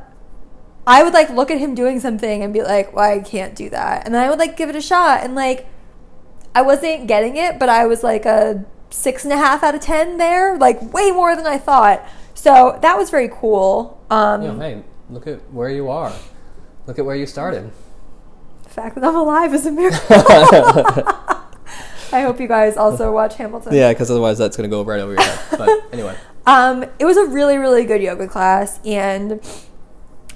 I 0.85 1.03
would 1.03 1.13
like 1.13 1.29
look 1.29 1.49
at 1.51 1.59
him 1.59 1.75
doing 1.75 1.99
something 1.99 2.43
and 2.43 2.53
be 2.53 2.61
like, 2.61 2.93
well, 2.93 3.09
I 3.09 3.19
can't 3.19 3.55
do 3.55 3.69
that. 3.69 4.05
And 4.05 4.13
then 4.13 4.21
I 4.21 4.29
would 4.29 4.39
like 4.39 4.57
give 4.57 4.69
it 4.69 4.75
a 4.75 4.81
shot. 4.81 5.23
And 5.23 5.33
like, 5.35 5.67
I 6.55 6.61
wasn't 6.61 7.07
getting 7.07 7.37
it, 7.37 7.57
but 7.59 7.69
I 7.69 7.85
was 7.85 8.03
like 8.03 8.25
a 8.25 8.65
six 8.89 9.23
and 9.23 9.31
a 9.33 9.37
half 9.37 9.63
out 9.63 9.75
of 9.75 9.81
10 9.81 10.17
there, 10.17 10.57
like 10.57 10.93
way 10.93 11.11
more 11.11 11.35
than 11.35 11.47
I 11.47 11.57
thought. 11.57 12.05
So 12.33 12.77
that 12.81 12.97
was 12.97 13.09
very 13.09 13.29
cool. 13.29 13.99
Um, 14.09 14.41
You 14.41 14.47
know, 14.51 14.59
hey, 14.59 14.83
look 15.09 15.25
at 15.27 15.39
where 15.53 15.69
you 15.69 15.89
are. 15.89 16.11
Look 16.85 16.99
at 16.99 17.05
where 17.05 17.15
you 17.15 17.25
started. 17.25 17.71
The 18.63 18.69
fact 18.69 18.95
that 18.95 19.03
I'm 19.05 19.15
alive 19.15 19.53
is 19.53 19.65
a 19.65 19.71
miracle. 19.81 19.99
I 22.11 22.21
hope 22.21 22.39
you 22.39 22.47
guys 22.47 22.77
also 22.77 23.11
watch 23.11 23.35
Hamilton. 23.37 23.73
Yeah, 23.73 23.91
because 23.91 24.11
otherwise 24.11 24.37
that's 24.37 24.55
going 24.57 24.69
to 24.69 24.75
go 24.75 24.83
right 24.83 24.99
over 24.99 25.13
your 25.13 25.21
head. 25.23 25.39
But 25.57 25.69
anyway, 25.93 26.15
Um, 26.45 26.83
it 26.99 27.05
was 27.05 27.17
a 27.17 27.25
really, 27.25 27.57
really 27.57 27.85
good 27.85 28.01
yoga 28.03 28.27
class, 28.27 28.79
and 28.85 29.39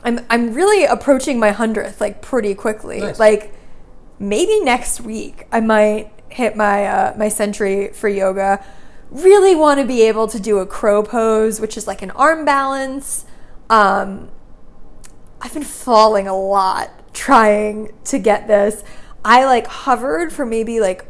I'm 0.08 0.26
I'm 0.30 0.54
really 0.54 0.86
approaching 0.86 1.38
my 1.38 1.52
hundredth 1.52 2.00
like 2.00 2.22
pretty 2.22 2.56
quickly. 2.56 3.02
Nice. 3.02 3.20
Like 3.20 3.54
maybe 4.20 4.62
next 4.62 5.02
week 5.02 5.46
I 5.52 5.60
might 5.60 6.12
hit 6.30 6.56
my 6.56 6.86
uh, 6.86 7.14
my 7.18 7.28
century 7.28 7.90
for 7.90 8.08
yoga. 8.08 8.64
Really 9.12 9.54
want 9.54 9.82
to 9.82 9.86
be 9.86 10.04
able 10.04 10.30
to 10.30 10.40
do 10.40 10.60
a 10.60 10.66
crow 10.66 11.04
pose, 11.04 11.60
which 11.60 11.76
is 11.76 11.88
like 11.88 12.02
an 12.02 12.12
arm 12.12 12.46
balance. 12.46 13.26
Um, 13.70 14.32
I've 15.42 15.54
been 15.54 15.64
falling 15.64 16.26
a 16.26 16.38
lot 16.38 17.14
trying 17.14 17.92
to 18.06 18.18
get 18.18 18.48
this. 18.48 18.86
I 19.26 19.44
like 19.44 19.68
hovered 19.68 20.32
for 20.32 20.46
maybe 20.46 20.80
like 20.80 21.06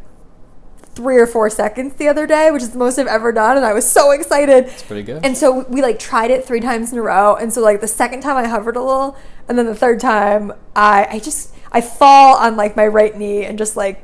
three 0.98 1.18
or 1.18 1.28
four 1.28 1.48
seconds 1.48 1.94
the 1.94 2.08
other 2.08 2.26
day, 2.26 2.50
which 2.50 2.64
is 2.64 2.72
the 2.72 2.80
most 2.80 2.98
I've 2.98 3.06
ever 3.06 3.32
done, 3.32 3.56
and 3.56 3.64
I 3.66 3.72
was 3.72 3.90
so 3.90 4.10
excited. 4.10 4.66
it's 4.66 4.82
pretty 4.82 5.04
good. 5.04 5.24
And 5.24 5.38
so 5.38 5.64
we 5.70 5.84
like 5.84 6.00
tried 6.00 6.32
it 6.32 6.44
three 6.44 6.60
times 6.60 6.92
in 6.92 6.98
a 6.98 7.02
row. 7.04 7.36
And 7.36 7.54
so 7.54 7.62
like 7.62 7.80
the 7.82 7.88
second 7.88 8.22
time 8.22 8.36
I 8.36 8.48
hovered 8.48 8.76
a 8.76 8.82
little, 8.82 9.16
and 9.48 9.58
then 9.58 9.68
the 9.68 9.76
third 9.76 10.00
time 10.00 10.52
I 10.76 11.08
I 11.12 11.20
just 11.20 11.54
I 11.72 11.82
fall 11.82 12.36
on 12.38 12.58
like 12.58 12.76
my 12.76 12.88
right 12.88 13.16
knee 13.16 13.46
and 13.46 13.60
just 13.60 13.78
like 13.78 14.04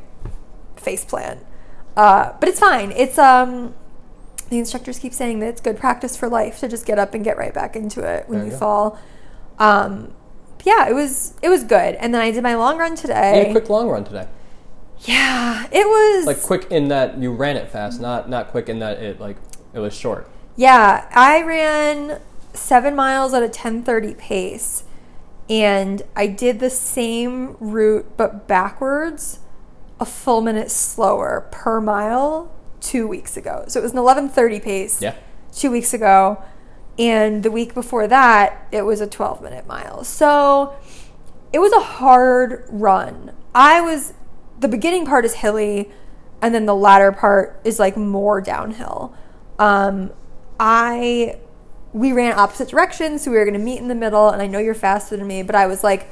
face 0.77 1.03
plant. 1.03 1.43
Uh, 1.97 2.33
but 2.39 2.47
it's 2.47 2.59
fine. 2.59 2.91
It's 2.91 3.17
um 3.17 3.73
the 4.49 4.59
instructors 4.59 4.99
keep 4.99 5.13
saying 5.13 5.39
that 5.39 5.47
it's 5.47 5.61
good 5.61 5.79
practice 5.79 6.15
for 6.15 6.29
life 6.29 6.59
to 6.59 6.67
just 6.67 6.85
get 6.85 6.99
up 6.99 7.15
and 7.15 7.23
get 7.23 7.37
right 7.37 7.53
back 7.55 7.75
into 7.75 8.01
it 8.01 8.29
when 8.29 8.37
There 8.37 8.47
you, 8.47 8.53
you 8.53 8.57
fall. 8.59 8.99
Um, 9.57 10.13
yeah, 10.63 10.87
it 10.87 10.93
was 10.93 11.33
it 11.41 11.49
was 11.49 11.63
good. 11.63 11.95
And 11.95 12.13
then 12.13 12.21
I 12.21 12.29
did 12.29 12.43
my 12.43 12.55
long 12.55 12.77
run 12.77 12.95
today. 12.95 13.47
yeah, 13.47 13.51
quick 13.51 13.69
long 13.69 13.89
run 13.89 14.03
today. 14.03 14.27
Yeah, 15.05 15.67
it 15.71 15.85
was 15.85 16.25
Like 16.25 16.41
quick 16.41 16.71
in 16.71 16.87
that 16.87 17.17
you 17.17 17.31
ran 17.31 17.57
it 17.57 17.69
fast, 17.69 17.99
not 17.99 18.29
not 18.29 18.49
quick 18.49 18.69
in 18.69 18.79
that 18.79 18.99
it 18.99 19.19
like 19.19 19.37
it 19.73 19.79
was 19.79 19.93
short. 19.93 20.29
Yeah, 20.55 21.07
I 21.13 21.41
ran 21.41 22.19
seven 22.53 22.95
miles 22.95 23.33
at 23.33 23.43
a 23.43 23.49
ten 23.49 23.83
thirty 23.83 24.13
pace, 24.13 24.83
and 25.49 26.01
I 26.15 26.27
did 26.27 26.59
the 26.59 26.69
same 26.69 27.57
route 27.59 28.15
but 28.15 28.47
backwards, 28.47 29.39
a 29.99 30.05
full 30.05 30.41
minute 30.41 30.71
slower 30.71 31.47
per 31.51 31.81
mile 31.81 32.51
two 32.79 33.07
weeks 33.07 33.35
ago. 33.35 33.65
So 33.67 33.79
it 33.79 33.83
was 33.83 33.91
an 33.91 33.97
eleven 33.97 34.29
thirty 34.29 34.59
pace. 34.59 35.01
Yeah. 35.01 35.15
Two 35.53 35.69
weeks 35.69 35.93
ago, 35.93 36.41
and 36.97 37.43
the 37.43 37.51
week 37.51 37.73
before 37.73 38.07
that, 38.07 38.67
it 38.71 38.83
was 38.83 39.01
a 39.01 39.07
twelve 39.07 39.41
minute 39.41 39.67
mile. 39.67 40.03
So 40.03 40.75
it 41.51 41.59
was 41.59 41.73
a 41.73 41.79
hard 41.79 42.65
run. 42.69 43.31
I 43.53 43.81
was 43.81 44.13
the 44.63 44.67
beginning 44.67 45.05
part 45.05 45.25
is 45.25 45.35
hilly, 45.35 45.91
and 46.41 46.55
then 46.55 46.65
the 46.65 46.75
latter 46.75 47.11
part 47.11 47.59
is 47.63 47.77
like 47.79 47.95
more 47.95 48.41
downhill. 48.41 49.13
Um, 49.59 50.11
I 50.59 51.37
we 51.93 52.11
ran 52.11 52.37
opposite 52.39 52.69
directions, 52.69 53.23
so 53.23 53.31
we 53.31 53.37
were 53.37 53.45
going 53.45 53.53
to 53.53 53.63
meet 53.63 53.77
in 53.77 53.87
the 53.87 53.95
middle. 53.95 54.29
And 54.29 54.41
I 54.41 54.47
know 54.47 54.57
you're 54.57 54.73
faster 54.73 55.15
than 55.15 55.27
me, 55.27 55.43
but 55.43 55.53
I 55.53 55.67
was 55.67 55.83
like, 55.83 56.09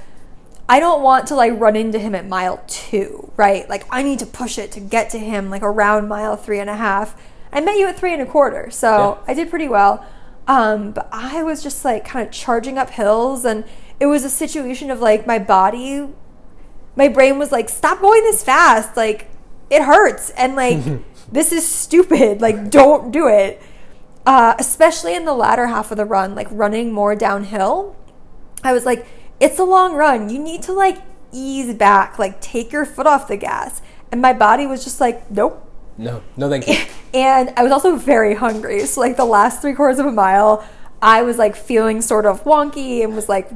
I 0.69 0.79
don't 0.79 1.01
want 1.01 1.27
to 1.29 1.35
like 1.35 1.59
run 1.59 1.75
into 1.75 1.97
him 1.97 2.13
at 2.13 2.27
mile 2.27 2.63
two, 2.67 3.31
right? 3.35 3.67
Like 3.67 3.85
I 3.89 4.03
need 4.03 4.19
to 4.19 4.27
push 4.27 4.59
it 4.59 4.71
to 4.73 4.79
get 4.79 5.09
to 5.11 5.17
him 5.17 5.49
like 5.49 5.63
around 5.63 6.07
mile 6.07 6.35
three 6.35 6.59
and 6.59 6.69
a 6.69 6.75
half. 6.75 7.19
I 7.51 7.61
met 7.61 7.77
you 7.77 7.87
at 7.87 7.97
three 7.97 8.13
and 8.13 8.21
a 8.21 8.25
quarter, 8.25 8.69
so 8.69 8.89
Yeah. 8.89 9.31
I 9.31 9.33
did 9.33 9.49
pretty 9.49 9.67
well. 9.67 10.05
Um, 10.47 10.91
but 10.91 11.09
I 11.11 11.43
was 11.43 11.63
just 11.63 11.83
like 11.83 12.05
kind 12.05 12.25
of 12.27 12.33
charging 12.33 12.77
up 12.77 12.91
hills, 12.91 13.43
and 13.43 13.63
it 13.99 14.05
was 14.05 14.23
a 14.23 14.29
situation 14.29 14.91
of 14.91 14.99
like 14.99 15.25
my 15.25 15.39
body, 15.39 16.07
my 16.95 17.07
brain 17.07 17.39
was 17.39 17.51
like, 17.51 17.69
stop 17.69 18.01
going 18.01 18.23
this 18.23 18.43
fast. 18.43 18.97
Like 18.97 19.29
it 19.69 19.83
hurts. 19.83 20.29
And 20.31 20.55
like, 20.55 20.79
this 21.31 21.51
is 21.51 21.67
stupid. 21.67 22.41
Like, 22.41 22.69
don't 22.69 23.11
do 23.11 23.27
it. 23.27 23.61
Uh, 24.25 24.53
especially 24.59 25.15
in 25.15 25.25
the 25.25 25.33
latter 25.33 25.67
half 25.67 25.89
of 25.89 25.97
the 25.97 26.05
run, 26.05 26.35
like 26.35 26.47
running 26.51 26.91
more 26.91 27.15
downhill. 27.15 27.95
I 28.63 28.73
was 28.73 28.85
like, 28.85 29.05
it's 29.39 29.57
a 29.57 29.63
long 29.63 29.95
run. 29.95 30.29
You 30.29 30.37
need 30.37 30.61
to 30.63 30.73
like 30.73 30.97
ease 31.31 31.73
back, 31.73 32.19
like 32.19 32.39
take 32.41 32.71
your 32.71 32.85
foot 32.85 33.07
off 33.07 33.27
the 33.27 33.37
gas. 33.37 33.81
And 34.11 34.21
my 34.21 34.33
body 34.33 34.67
was 34.67 34.83
just 34.83 35.01
like, 35.01 35.31
nope. 35.31 35.67
No, 35.97 36.21
no, 36.37 36.49
thank 36.49 36.67
you. 36.67 36.75
And 37.13 37.53
I 37.57 37.63
was 37.63 37.73
also 37.73 37.97
very 37.97 38.35
hungry. 38.35 38.85
So, 38.85 39.01
like, 39.01 39.17
the 39.17 39.25
last 39.25 39.61
three 39.61 39.73
quarters 39.73 39.99
of 39.99 40.05
a 40.05 40.13
mile, 40.13 40.65
I 41.01 41.23
was 41.23 41.37
like 41.37 41.57
feeling 41.57 42.01
sort 42.01 42.25
of 42.25 42.45
wonky 42.45 43.03
and 43.03 43.13
was 43.13 43.27
like, 43.27 43.51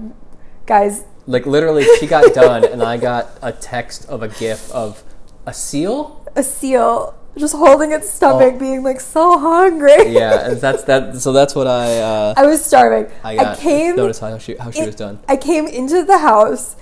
guys, 0.65 1.05
Like 1.27 1.45
literally, 1.45 1.85
she 1.99 2.07
got 2.07 2.33
done, 2.43 2.63
and 2.65 2.83
I 2.83 2.97
got 2.97 3.29
a 3.41 3.51
text 3.51 4.07
of 4.09 4.21
a 4.23 4.27
gif 4.27 4.71
of 4.71 5.03
a 5.45 5.53
seal. 5.53 6.23
a 6.35 6.43
seal 6.43 7.15
just 7.37 7.53
holding 7.55 7.91
its 7.91 8.09
stomach, 8.09 8.53
Oh. 8.55 8.59
being 8.59 8.81
like 8.83 9.01
so 9.01 9.37
hungry. 9.37 10.13
Yeah, 10.13 10.49
and 10.51 10.61
that's 10.61 10.83
that. 10.83 11.15
So 11.17 11.33
that's 11.33 11.53
what 11.55 11.67
I. 11.67 11.97
Uh, 11.99 12.33
I 12.37 12.45
was 12.45 12.63
starving. 12.63 13.11
I 13.23 13.35
got 13.35 13.57
came. 13.57 13.95
notice 13.95 14.19
how 14.19 14.37
she 14.37 14.55
how 14.55 14.71
she 14.71 14.81
it- 14.81 14.85
was 14.85 14.95
done. 14.95 15.19
I 15.27 15.35
came 15.35 15.67
into 15.67 16.03
the 16.03 16.19
house 16.19 16.75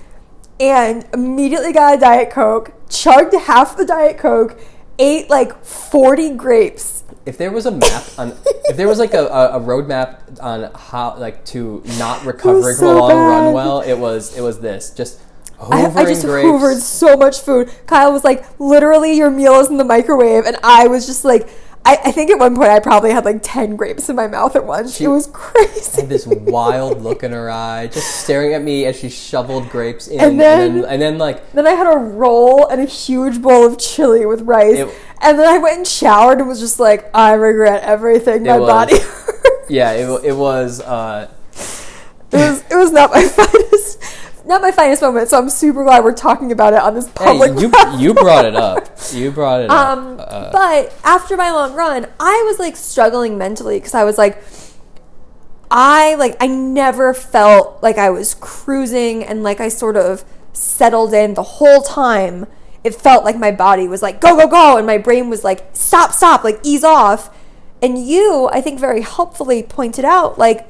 and 0.60 1.04
immediately 1.12 1.72
got 1.72 1.94
a 1.96 1.98
Diet 1.98 2.30
Coke, 2.30 2.72
chugged 2.88 3.34
half 3.34 3.76
the 3.76 3.84
Diet 3.84 4.18
Coke, 4.18 4.56
ate 4.98 5.30
like 5.30 5.64
40 5.64 6.30
grapes. 6.30 7.04
If 7.26 7.38
there 7.38 7.50
was 7.50 7.66
a 7.66 7.70
map 7.70 8.04
on, 8.18 8.36
if 8.64 8.76
there 8.76 8.86
was 8.86 8.98
like 8.98 9.14
a, 9.14 9.26
a, 9.26 9.58
a 9.58 9.60
roadmap 9.60 10.40
on 10.42 10.70
how 10.74 11.16
like 11.16 11.44
to 11.46 11.82
not 11.98 12.24
recovering 12.24 12.76
from 12.76 12.88
a 12.88 12.90
so 12.90 12.98
long 12.98 13.12
run 13.12 13.54
well, 13.54 13.80
it 13.80 13.94
was 13.94 14.36
it 14.36 14.42
was 14.42 14.60
this 14.60 14.90
just 14.90 15.20
I, 15.60 15.86
I 15.86 16.04
just 16.04 16.24
grapes. 16.24 16.46
hoovered 16.46 16.80
so 16.80 17.16
much 17.16 17.40
food. 17.40 17.72
Kyle 17.86 18.12
was 18.12 18.24
like, 18.24 18.44
literally, 18.58 19.16
your 19.16 19.30
meal 19.30 19.54
is 19.60 19.68
in 19.68 19.76
the 19.76 19.84
microwave. 19.84 20.44
And 20.46 20.56
I 20.62 20.88
was 20.88 21.06
just 21.06 21.24
like, 21.24 21.48
I, 21.86 21.98
I 22.06 22.12
think 22.12 22.30
at 22.30 22.38
one 22.38 22.56
point 22.56 22.70
I 22.70 22.80
probably 22.80 23.10
had 23.10 23.24
like 23.26 23.40
10 23.42 23.76
grapes 23.76 24.08
in 24.08 24.16
my 24.16 24.26
mouth 24.26 24.56
at 24.56 24.64
once. 24.64 24.96
She- 24.96 25.04
it 25.04 25.08
was 25.08 25.26
crazy. 25.26 26.00
had 26.00 26.08
this 26.08 26.26
wild 26.26 27.02
look 27.02 27.22
in 27.22 27.32
her 27.32 27.50
eye, 27.50 27.88
just 27.88 28.20
staring 28.20 28.54
at 28.54 28.62
me 28.62 28.86
as 28.86 28.96
she 28.96 29.10
shoveled 29.10 29.68
grapes 29.68 30.08
in, 30.08 30.18
And 30.18 30.30
and 30.32 30.40
then- 30.40 30.80
then, 30.80 30.90
and 30.90 31.02
then, 31.02 31.18
like 31.18 31.52
Then 31.52 31.66
I 31.66 31.72
had 31.72 31.86
a 31.86 31.98
roll 31.98 32.66
and 32.68 32.80
a 32.80 32.86
huge 32.86 33.42
bowl 33.42 33.66
of 33.66 33.78
chili 33.78 34.24
with 34.24 34.42
rice. 34.42 34.78
It- 34.78 34.88
and 35.20 35.38
then 35.38 35.46
I 35.46 35.58
went 35.58 35.76
and 35.78 35.86
showered 35.86 36.38
and 36.38 36.48
was 36.48 36.60
just 36.60 36.80
like, 36.80 37.10
I 37.14 37.32
regret 37.34 37.82
everything. 37.82 38.44
My 38.44 38.58
was- 38.58 38.68
body 38.68 38.98
hurts. 38.98 39.70
yeah, 39.70 39.92
it, 39.92 40.24
it 40.24 40.36
was. 40.36 40.80
Uh, 40.80 41.28
It 42.32 42.36
was 42.38 42.64
it 42.70 42.74
was 42.76 42.90
not 42.92 43.10
my 43.12 43.22
finest 43.28 44.02
not 44.46 44.60
my 44.62 44.70
finest 44.70 45.00
moment, 45.02 45.28
so 45.28 45.38
I'm 45.38 45.48
super 45.48 45.84
glad 45.84 46.04
we're 46.04 46.12
talking 46.12 46.52
about 46.52 46.72
it 46.74 46.80
on 46.80 46.94
this 46.94 47.08
public. 47.08 47.52
hey, 47.54 47.60
you 47.60 47.72
you 47.98 48.14
brought 48.14 48.44
it 48.44 48.54
up. 48.56 48.88
You 49.12 49.30
brought 49.30 49.60
it 49.62 49.70
Um, 49.70 50.18
up. 50.18 50.26
Uh, 50.30 50.50
but 50.52 50.92
after 51.04 51.36
my 51.36 51.50
long 51.50 51.74
run, 51.74 52.06
I 52.18 52.42
was 52.46 52.58
like 52.58 52.76
struggling 52.76 53.36
mentally 53.38 53.78
because 53.78 53.94
I 53.94 54.04
was 54.04 54.18
like, 54.18 54.42
I 55.70 56.14
like 56.16 56.36
I 56.40 56.46
never 56.46 57.14
felt 57.14 57.82
like 57.82 57.98
I 57.98 58.10
was 58.10 58.34
cruising 58.34 59.24
and 59.24 59.42
like 59.42 59.60
I 59.60 59.68
sort 59.68 59.96
of 59.96 60.24
settled 60.52 61.12
in 61.14 61.34
the 61.34 61.42
whole 61.42 61.82
time. 61.82 62.46
It 62.82 62.94
felt 62.94 63.24
like 63.24 63.36
my 63.36 63.50
body 63.50 63.88
was 63.88 64.02
like 64.02 64.20
go 64.20 64.36
go 64.36 64.46
go, 64.46 64.76
and 64.76 64.86
my 64.86 64.98
brain 64.98 65.30
was 65.30 65.42
like 65.44 65.64
stop 65.72 66.12
stop, 66.12 66.44
like 66.44 66.60
ease 66.62 66.84
off. 66.84 67.34
And 67.82 67.98
you, 68.06 68.48
I 68.52 68.60
think, 68.62 68.80
very 68.80 69.02
helpfully 69.02 69.62
pointed 69.62 70.04
out 70.04 70.38
like 70.38 70.66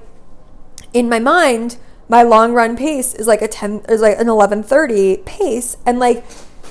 in 0.93 1.09
my 1.09 1.19
mind, 1.19 1.77
my 2.09 2.23
long 2.23 2.53
run 2.53 2.77
pace 2.77 3.15
is 3.15 3.27
like 3.27 3.43
a 3.43 3.49
ten 3.49 3.83
is 3.89 4.01
like 4.01 4.19
an 4.19 4.29
eleven 4.29 4.63
thirty 4.63 5.19
pace, 5.19 5.77
and 5.87 5.99
like 5.99 6.25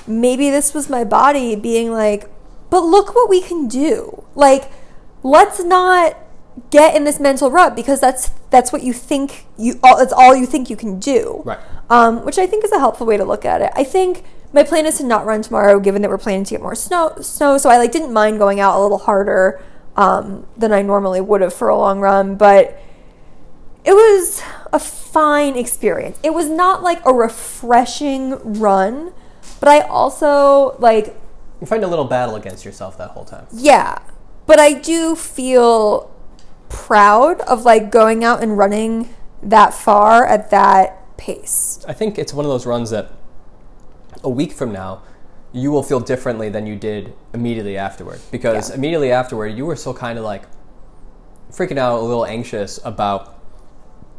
maybe 0.06 0.50
this 0.50 0.74
was 0.74 0.88
my 0.88 1.04
body 1.04 1.56
being 1.56 1.90
like, 1.90 2.28
but 2.70 2.80
look 2.80 3.14
what 3.14 3.28
we 3.28 3.40
can 3.40 3.68
do. 3.68 4.24
Like, 4.34 4.70
let's 5.22 5.62
not 5.62 6.16
get 6.70 6.94
in 6.94 7.04
this 7.04 7.18
mental 7.18 7.50
rut 7.50 7.74
because 7.74 8.00
that's 8.00 8.30
that's 8.50 8.72
what 8.72 8.82
you 8.82 8.92
think 8.92 9.46
you 9.58 9.78
all 9.82 9.98
that's 9.98 10.12
all 10.12 10.36
you 10.36 10.46
think 10.46 10.70
you 10.70 10.76
can 10.76 10.98
do. 10.98 11.42
Right. 11.44 11.58
Um, 11.90 12.24
which 12.24 12.38
I 12.38 12.46
think 12.46 12.64
is 12.64 12.72
a 12.72 12.78
helpful 12.78 13.06
way 13.06 13.16
to 13.16 13.24
look 13.24 13.44
at 13.44 13.60
it. 13.60 13.70
I 13.74 13.84
think 13.84 14.24
my 14.52 14.62
plan 14.62 14.86
is 14.86 14.98
to 14.98 15.04
not 15.04 15.26
run 15.26 15.42
tomorrow, 15.42 15.80
given 15.80 16.00
that 16.02 16.08
we're 16.08 16.18
planning 16.18 16.44
to 16.44 16.50
get 16.50 16.62
more 16.62 16.76
snow. 16.76 17.16
Snow, 17.20 17.58
so 17.58 17.68
I 17.68 17.76
like 17.76 17.90
didn't 17.90 18.12
mind 18.12 18.38
going 18.38 18.60
out 18.60 18.78
a 18.78 18.80
little 18.80 18.98
harder 18.98 19.60
um, 19.96 20.46
than 20.56 20.72
I 20.72 20.82
normally 20.82 21.20
would 21.20 21.40
have 21.40 21.52
for 21.52 21.68
a 21.68 21.76
long 21.76 22.00
run, 22.00 22.36
but 22.36 22.80
it 23.84 23.92
was 23.92 24.42
a 24.72 24.78
fine 24.78 25.56
experience. 25.56 26.18
It 26.22 26.34
was 26.34 26.48
not 26.48 26.82
like 26.82 27.04
a 27.04 27.12
refreshing 27.12 28.58
run, 28.58 29.12
but 29.60 29.68
I 29.68 29.80
also 29.80 30.76
like 30.78 31.16
You're 31.60 31.68
fighting 31.68 31.84
a 31.84 31.88
little 31.88 32.04
battle 32.06 32.34
against 32.36 32.64
yourself 32.64 32.96
that 32.98 33.10
whole 33.10 33.24
time. 33.24 33.46
Yeah. 33.52 33.98
But 34.46 34.58
I 34.58 34.72
do 34.74 35.14
feel 35.16 36.10
proud 36.68 37.40
of 37.42 37.64
like 37.64 37.90
going 37.90 38.24
out 38.24 38.42
and 38.42 38.58
running 38.58 39.14
that 39.42 39.72
far 39.74 40.26
at 40.26 40.50
that 40.50 41.16
pace. 41.16 41.84
I 41.86 41.92
think 41.92 42.18
it's 42.18 42.34
one 42.34 42.44
of 42.44 42.50
those 42.50 42.66
runs 42.66 42.90
that 42.90 43.12
a 44.22 44.30
week 44.30 44.52
from 44.52 44.72
now 44.72 45.02
you 45.52 45.70
will 45.70 45.82
feel 45.82 46.00
differently 46.00 46.48
than 46.48 46.66
you 46.66 46.74
did 46.74 47.14
immediately 47.32 47.76
afterward 47.76 48.20
because 48.32 48.70
Yeah. 48.70 48.76
immediately 48.76 49.12
afterward 49.12 49.48
you 49.48 49.64
were 49.66 49.76
still 49.76 49.94
kind 49.94 50.18
of 50.18 50.24
like 50.24 50.42
freaking 51.52 51.78
out 51.78 52.00
a 52.00 52.02
little 52.02 52.26
anxious 52.26 52.80
about 52.84 53.38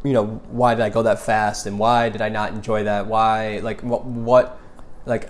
you 0.06 0.14
know 0.14 0.26
why 0.50 0.76
did 0.76 0.84
I 0.84 0.90
go 0.90 1.04
that 1.04 1.20
fast 1.20 1.66
and 1.66 1.80
why 1.80 2.10
did 2.10 2.22
I 2.22 2.30
not 2.30 2.54
enjoy 2.54 2.84
that 2.84 3.08
why 3.08 3.60
like 3.64 3.82
what 3.82 4.06
what 4.06 4.60
like 5.06 5.30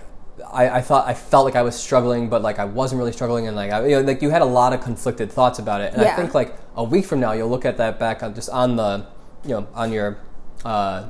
I, 0.52 0.68
I 0.68 0.80
thought 0.82 1.08
I 1.08 1.14
felt 1.14 1.44
like 1.44 1.56
I 1.56 1.62
was 1.62 1.74
struggling 1.74 2.28
but 2.28 2.42
like 2.42 2.58
I 2.58 2.66
wasn't 2.66 2.98
really 2.98 3.12
struggling 3.12 3.46
and 3.46 3.56
like 3.56 3.72
I, 3.72 3.84
you 3.86 3.96
know, 3.96 4.02
like 4.02 4.22
you 4.22 4.30
had 4.30 4.42
a 4.42 4.46
lot 4.60 4.72
of 4.72 4.82
conflicted 4.82 5.32
thoughts 5.32 5.58
about 5.58 5.80
it 5.80 5.94
and 5.94 6.02
I 6.02 6.14
think 6.14 6.34
like 6.34 6.56
a 6.76 6.84
week 6.84 7.06
from 7.06 7.20
now 7.20 7.32
you'll 7.32 7.48
look 7.48 7.64
at 7.64 7.78
that 7.78 7.98
back 7.98 8.22
on 8.22 8.34
just 8.34 8.50
on 8.50 8.76
the 8.76 9.06
you 9.44 9.50
know 9.50 9.66
on 9.74 9.92
your 9.92 10.18
uh, 10.64 11.08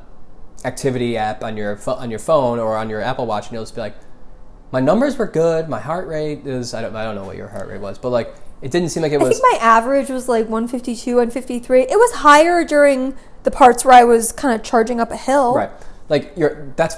activity 0.64 1.16
app 1.16 1.42
on 1.42 1.56
your 1.56 1.76
pho- 1.76 1.94
on 1.94 2.10
your 2.10 2.18
phone 2.18 2.58
or 2.58 2.76
on 2.76 2.90
your 2.90 3.00
Apple 3.00 3.26
Watch, 3.26 3.46
and 3.46 3.54
you'll 3.54 3.62
just 3.62 3.74
be 3.74 3.80
like, 3.80 3.96
my 4.72 4.80
numbers 4.80 5.16
were 5.16 5.26
good. 5.26 5.68
My 5.68 5.80
heart 5.80 6.08
rate 6.08 6.46
is 6.46 6.74
I 6.74 6.82
don't 6.82 6.94
I 6.94 7.04
don't 7.04 7.14
know 7.14 7.24
what 7.24 7.36
your 7.36 7.48
heart 7.48 7.68
rate 7.68 7.80
was, 7.80 7.98
but 7.98 8.10
like 8.10 8.34
it 8.62 8.70
didn't 8.70 8.88
seem 8.90 9.02
like 9.02 9.12
it 9.12 9.20
was. 9.20 9.28
I 9.28 9.32
think 9.32 9.44
my 9.52 9.58
average 9.60 10.08
was 10.08 10.28
like 10.28 10.44
152, 10.44 11.16
153. 11.16 11.82
It 11.82 11.88
was 11.90 12.12
higher 12.12 12.64
during 12.64 13.14
the 13.46 13.50
parts 13.52 13.84
where 13.84 13.94
I 13.94 14.02
was 14.02 14.32
kind 14.32 14.52
of 14.58 14.66
charging 14.66 14.98
up 14.98 15.12
a 15.12 15.16
hill. 15.16 15.54
right. 15.54 15.70
Like 16.08 16.32
you're 16.36 16.72
that's 16.74 16.96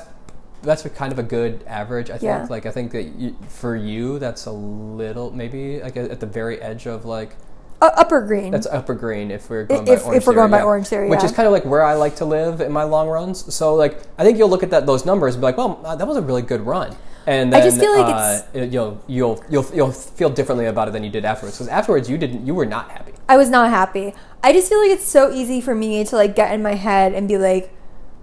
that's 0.63 0.85
a 0.85 0.91
kind 0.91 1.13
of 1.13 1.19
a 1.19 1.23
good 1.23 1.63
average. 1.67 2.09
I 2.09 2.15
think. 2.15 2.23
Yeah. 2.23 2.47
Like 2.49 2.65
I 2.65 2.71
think 2.71 2.91
that 2.93 3.03
you, 3.05 3.37
for 3.49 3.77
you, 3.77 4.19
that's 4.19 4.47
a 4.47 4.51
little 4.51 5.31
maybe 5.31 5.81
like 5.81 5.97
at 5.97 6.21
the 6.21 6.27
very 6.27 6.61
edge 6.61 6.87
of 6.87 7.05
like 7.05 7.37
Uh, 7.83 7.91
upper 7.97 8.23
green. 8.23 8.51
That's 8.51 8.67
upper 8.67 8.95
green 8.95 9.31
if 9.31 9.51
we're 9.51 9.65
going 9.65 9.87
If- 9.87 10.01
by 10.01 10.05
Orange 10.07 10.17
if 10.17 10.27
we're 10.27 10.35
going 10.35 10.51
Theory, 10.51 10.61
by 10.63 10.65
Orange 10.65 10.87
Theory, 10.89 11.09
which 11.11 11.21
yeah. 11.21 11.27
is 11.27 11.33
kind 11.33 11.47
of 11.47 11.53
like 11.53 11.67
where 11.67 11.83
I 11.85 11.95
like 11.95 12.17
to 12.17 12.25
live 12.25 12.61
in 12.63 12.73
my 12.73 12.85
long 12.85 13.09
runs. 13.09 13.55
So 13.55 13.75
like 13.75 14.01
I 14.19 14.25
think 14.25 14.39
you'll 14.39 14.49
look 14.51 14.63
at 14.63 14.71
that 14.71 14.87
those 14.87 15.05
numbers 15.05 15.35
and 15.35 15.43
be 15.43 15.47
like, 15.47 15.59
well, 15.59 15.81
uh, 15.85 15.95
that 15.97 16.07
was 16.09 16.17
a 16.17 16.23
really 16.23 16.43
good 16.43 16.63
run. 16.63 16.97
And 17.27 17.53
then, 17.53 17.61
I 17.61 17.65
just 17.65 17.79
feel 17.79 17.93
like 17.99 18.15
uh, 18.15 18.41
it- 18.55 18.73
you'll 18.73 19.03
you'll 19.07 19.45
you'll 19.51 19.67
you'll 19.75 19.93
feel 19.93 20.31
differently 20.31 20.67
about 20.67 20.89
it 20.89 20.93
than 20.93 21.05
you 21.05 21.11
did 21.11 21.25
afterwards 21.25 21.57
because 21.59 21.69
afterwards 21.69 22.09
you 22.09 22.17
didn't 22.17 22.47
you 22.47 22.55
were 22.55 22.65
not 22.67 22.91
happy. 22.91 23.13
I 23.29 23.37
was 23.37 23.51
not 23.51 23.69
happy. 23.71 24.15
I 24.43 24.53
just 24.53 24.69
feel 24.71 24.81
like 24.81 24.91
it's 24.91 25.05
so 25.05 25.31
easy 25.31 25.61
for 25.61 25.75
me 25.75 26.05
to 26.05 26.17
like 26.17 26.35
get 26.35 26.53
in 26.55 26.63
my 26.63 26.75
head 26.75 27.13
and 27.13 27.29
be 27.29 27.37
like, 27.37 27.75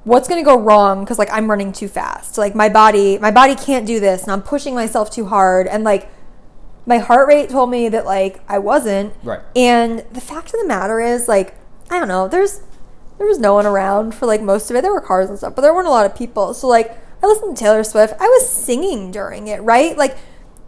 what's 0.06 0.28
going 0.28 0.42
to 0.42 0.46
go 0.46 0.58
wrong 0.58 1.04
because 1.04 1.20
like 1.20 1.30
I'm 1.32 1.50
running 1.50 1.72
too 1.72 1.88
fast. 1.88 2.38
Like 2.38 2.56
my 2.56 2.70
body, 2.70 3.20
my 3.20 3.32
body 3.32 3.54
can't 3.56 3.86
do 3.86 4.00
this, 4.00 4.24
and 4.24 4.32
I'm 4.32 4.42
pushing 4.42 4.74
myself 4.74 5.12
too 5.12 5.26
hard, 5.28 5.68
and 5.68 5.84
like 5.84 6.10
my 6.88 6.98
heart 7.00 7.28
rate 7.28 7.50
told 7.50 7.70
me 7.70 7.90
that 7.90 8.06
like 8.06 8.42
I 8.48 8.58
wasn't. 8.60 9.14
Right. 9.24 9.42
And 9.56 10.00
the 10.12 10.22
fact 10.22 10.54
of 10.54 10.60
the 10.60 10.68
matter 10.68 11.00
is, 11.00 11.28
like, 11.28 11.56
I 11.92 12.00
don't 12.00 12.08
know. 12.08 12.28
There's 12.28 12.62
there 13.18 13.28
was 13.28 13.40
no 13.40 13.54
one 13.54 13.66
around 13.66 14.16
for 14.16 14.26
like 14.26 14.42
most 14.42 14.70
of 14.70 14.76
it. 14.76 14.82
There 14.82 14.92
were 14.94 15.02
cars 15.02 15.30
and 15.30 15.38
stuff, 15.38 15.56
but 15.56 15.62
there 15.62 15.74
weren't 15.74 15.88
a 15.88 15.92
lot 15.92 16.06
of 16.06 16.16
people. 16.16 16.54
So 16.54 16.68
like 16.68 16.98
I 17.24 17.28
listened 17.28 17.58
to 17.58 17.64
Taylor 17.64 17.84
Swift. 17.84 18.14
I 18.20 18.28
was 18.28 18.50
singing 18.50 19.12
during 19.12 19.48
it, 19.48 19.62
right? 19.62 19.98
Like 19.98 20.18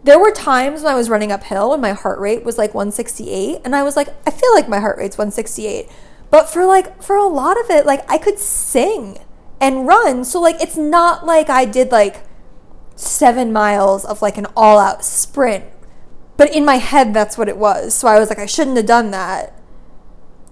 there 0.04 0.20
were 0.20 0.32
times 0.32 0.82
when 0.84 0.92
I 0.94 0.96
was 0.96 1.10
running 1.10 1.32
uphill 1.32 1.74
and 1.74 1.82
my 1.82 1.92
heart 1.94 2.20
rate 2.20 2.44
was 2.44 2.58
like 2.58 2.74
168 2.74 3.62
and 3.66 3.76
I 3.76 3.84
was 3.84 3.96
like 3.96 4.10
I 4.26 4.32
feel 4.32 4.54
like 4.54 4.70
my 4.70 4.80
heart 4.80 4.98
rate's 4.98 5.18
168. 5.18 5.90
But 6.30 6.50
for 6.50 6.66
like 6.66 7.02
for 7.02 7.16
a 7.16 7.26
lot 7.28 7.60
of 7.60 7.70
it 7.70 7.86
like 7.86 8.10
I 8.10 8.18
could 8.18 8.40
sing 8.40 9.20
and 9.60 9.88
run. 9.88 10.24
So 10.24 10.40
like 10.40 10.62
it's 10.62 10.78
not 10.78 11.26
like 11.26 11.50
I 11.50 11.66
did 11.66 11.92
like 11.92 12.24
7 12.96 13.52
miles 13.54 14.06
of 14.06 14.22
like 14.22 14.38
an 14.38 14.48
all-out 14.56 15.04
sprint. 15.04 15.66
But 16.38 16.56
in 16.56 16.64
my 16.66 16.76
head 16.78 17.14
that's 17.14 17.38
what 17.38 17.50
it 17.50 17.58
was. 17.58 17.94
So 17.94 18.08
I 18.08 18.20
was 18.20 18.30
like 18.30 18.40
I 18.40 18.46
shouldn't 18.46 18.78
have 18.78 18.86
done 18.86 19.12
that. 19.12 19.54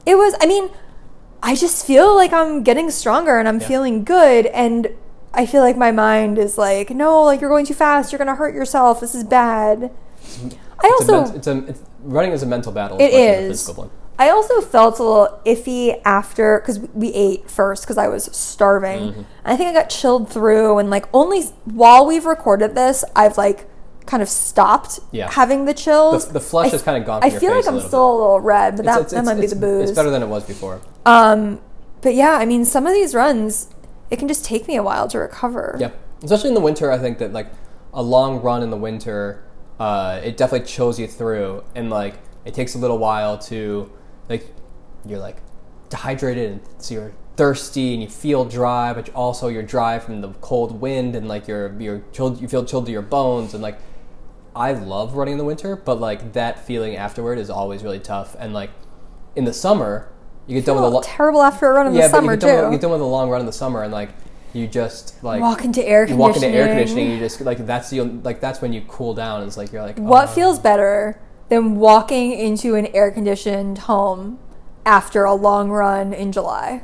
It 0.06 0.16
was 0.16 0.36
I 0.42 0.46
mean 0.46 0.70
I 1.42 1.56
just 1.56 1.86
feel 1.86 2.16
like 2.16 2.34
I'm 2.34 2.64
getting 2.64 2.90
stronger 2.92 3.38
and 3.38 3.48
I'm 3.48 3.60
Yeah. 3.62 3.68
feeling 3.68 4.04
good 4.04 4.48
and 4.48 4.90
I 5.36 5.46
feel 5.46 5.62
like 5.62 5.78
my 5.78 5.92
mind 5.92 6.38
is 6.40 6.58
like, 6.58 6.90
no, 6.92 7.24
like 7.24 7.42
you're 7.42 7.50
going 7.50 7.66
too 7.66 7.74
fast. 7.74 8.12
You're 8.12 8.18
going 8.18 8.28
to 8.30 8.36
hurt 8.36 8.56
yourself. 8.56 9.00
This 9.02 9.14
is 9.14 9.24
bad. 9.24 9.92
I 10.80 10.88
It's 11.00 11.10
a 11.10 11.14
also 11.14 11.26
men- 11.26 11.36
it's 11.36 11.48
a 11.48 11.58
it's, 11.68 11.82
running 12.04 12.32
is 12.32 12.42
a 12.44 12.46
mental 12.46 12.72
battle. 12.72 12.98
It 13.00 13.14
is. 13.14 13.14
especially 13.14 13.48
physical 13.50 13.84
one. 13.84 13.90
I 14.18 14.30
also 14.30 14.62
felt 14.62 14.98
a 15.00 15.04
little 15.04 15.42
iffy 15.46 16.02
after 16.06 16.60
because 16.60 16.80
we 16.80 17.10
ate 17.14 17.52
first 17.52 17.84
because 17.84 17.98
I 17.98 18.08
was 18.08 18.26
starving. 18.36 19.12
Mm-hmm. 19.12 19.22
I 19.44 19.58
think 19.58 19.70
I 19.70 19.74
got 19.74 19.90
chilled 19.90 20.30
through 20.30 20.78
and 20.78 20.90
like 20.90 21.06
only 21.14 21.42
while 21.66 22.06
we've 22.06 22.26
recorded 22.26 22.76
this, 22.76 23.04
I've 23.16 23.38
like 23.38 23.68
kind 24.06 24.24
of 24.24 24.30
stopped 24.30 25.00
Yeah. 25.12 25.30
having 25.32 25.66
the 25.66 25.74
chills. 25.74 26.28
The- 26.28 26.34
the 26.34 26.40
flush 26.40 26.68
I- 26.68 26.70
has 26.70 26.82
kinda 26.82 27.02
gone 27.02 27.22
through. 27.22 27.32
I 27.32 27.40
feel 27.40 27.52
like 27.54 27.68
I'm 27.68 27.82
still 27.82 28.10
a 28.10 28.16
little 28.18 28.40
red, 28.40 28.78
but 28.78 28.86
that, 28.86 28.92
It's- 29.02 29.12
that 29.12 29.18
it's- 29.20 29.26
might 29.36 29.42
be 29.42 29.48
the 29.48 29.56
booze. 29.58 29.90
It's 29.90 29.96
better 29.98 30.12
than 30.12 30.24
it 30.24 30.28
was 30.30 30.44
before. 30.46 30.80
Um, 31.06 31.60
but 32.02 32.14
yeah, 32.16 32.34
I 32.38 32.46
mean, 32.46 32.64
some 32.64 32.86
of 32.88 32.94
these 32.94 33.14
runs, 33.16 33.68
it 34.16 34.18
can 34.18 34.30
just 34.30 34.46
take 34.46 34.66
me 34.66 34.78
a 34.78 34.82
while 34.82 35.10
to 35.10 35.20
recover. 35.20 35.76
Yeah, 35.78 35.92
especially 36.24 36.48
in 36.48 36.54
the 36.56 36.62
winter. 36.62 36.90
I 36.90 36.98
think 36.98 37.18
that 37.18 37.34
like 37.34 37.48
a 37.94 38.02
long 38.02 38.42
run 38.42 38.64
in 38.64 38.70
the 38.70 38.78
winter, 38.78 39.44
uh, 39.78 40.22
it 40.24 40.38
definitely 40.38 40.66
chills 40.66 40.98
you 40.98 41.06
through, 41.06 41.66
and 41.76 41.90
like 41.90 42.16
it 42.46 42.54
takes 42.54 42.76
a 42.76 42.78
little 42.78 42.98
while 42.98 43.38
to 43.40 43.92
like 44.30 44.48
you're 45.06 45.20
like 45.20 45.36
dehydrated 45.90 46.50
and 46.50 46.62
so 46.78 46.94
you're 46.94 47.12
thirsty 47.36 47.94
and 47.94 48.02
you 48.02 48.08
feel 48.08 48.46
dry, 48.46 48.94
but 48.94 49.14
also 49.14 49.50
you're 49.50 49.62
dry 49.62 50.00
from 50.00 50.22
the 50.22 50.30
cold 50.40 50.80
wind 50.80 51.14
and 51.14 51.28
like 51.28 51.46
you're 51.46 51.76
you're 51.78 52.02
chilled. 52.14 52.40
You 52.42 52.48
feel 52.48 52.64
chilled 52.64 52.86
to 52.86 52.94
your 52.94 53.02
bones 53.02 53.54
and 53.54 53.62
like. 53.62 53.78
I 54.58 54.72
love 54.72 55.16
running 55.16 55.34
in 55.34 55.38
the 55.38 55.44
winter, 55.44 55.76
but 55.76 56.00
like 56.00 56.32
that 56.32 56.66
feeling 56.66 56.96
afterward 56.96 57.38
is 57.38 57.50
always 57.50 57.84
really 57.84 58.00
tough. 58.00 58.38
And 58.40 58.54
like 58.54 58.70
in 59.36 59.44
the 59.44 59.52
summer, 59.52 60.08
you 60.48 60.56
get 60.56 60.66
done 60.66 60.76
with 60.76 60.86
a 60.86 60.88
lo- 60.90 61.02
terrible 61.04 61.42
after 61.42 61.70
a 61.72 61.74
run 61.74 61.88
in 61.88 61.94
yeah, 61.94 62.08
the 62.08 62.10
summer 62.10 62.34
you 62.34 62.40
get, 62.40 62.48
done 62.48 62.56
with, 62.56 62.66
you 62.66 62.78
get 62.78 62.82
done 62.82 62.92
with 62.92 63.02
a 63.02 63.06
long 63.06 63.30
run 63.30 63.40
in 63.40 63.46
the 63.46 63.54
summer, 63.54 63.84
and 63.84 63.92
like 63.92 64.10
you 64.54 64.68
just 64.68 65.22
like 65.24 65.42
walk 65.42 65.66
into 65.66 65.86
air 65.86 66.02
you 66.04 66.16
conditioning. 66.16 66.20
walk 66.20 66.36
into 66.38 66.48
air 66.50 66.68
conditioning. 66.68 67.12
You 67.12 67.20
just 67.20 67.42
like 67.42 67.66
that's 67.66 67.90
the 67.90 68.02
like 68.02 68.40
that's 68.40 68.62
when 68.62 68.72
you 68.74 68.82
cool 68.88 69.14
down. 69.14 69.44
It's 69.44 69.58
like 69.58 69.72
you're 69.72 69.82
like 69.82 69.98
What 69.98 70.30
oh. 70.30 70.32
feels 70.32 70.60
better 70.60 71.20
than 71.50 71.76
walking 71.76 72.32
into 72.32 72.76
an 72.76 72.88
air 72.88 73.12
conditioned 73.12 73.80
home 73.80 74.40
after 74.86 75.24
a 75.26 75.34
long 75.34 75.70
run 75.70 76.14
in 76.14 76.32
July? 76.32 76.84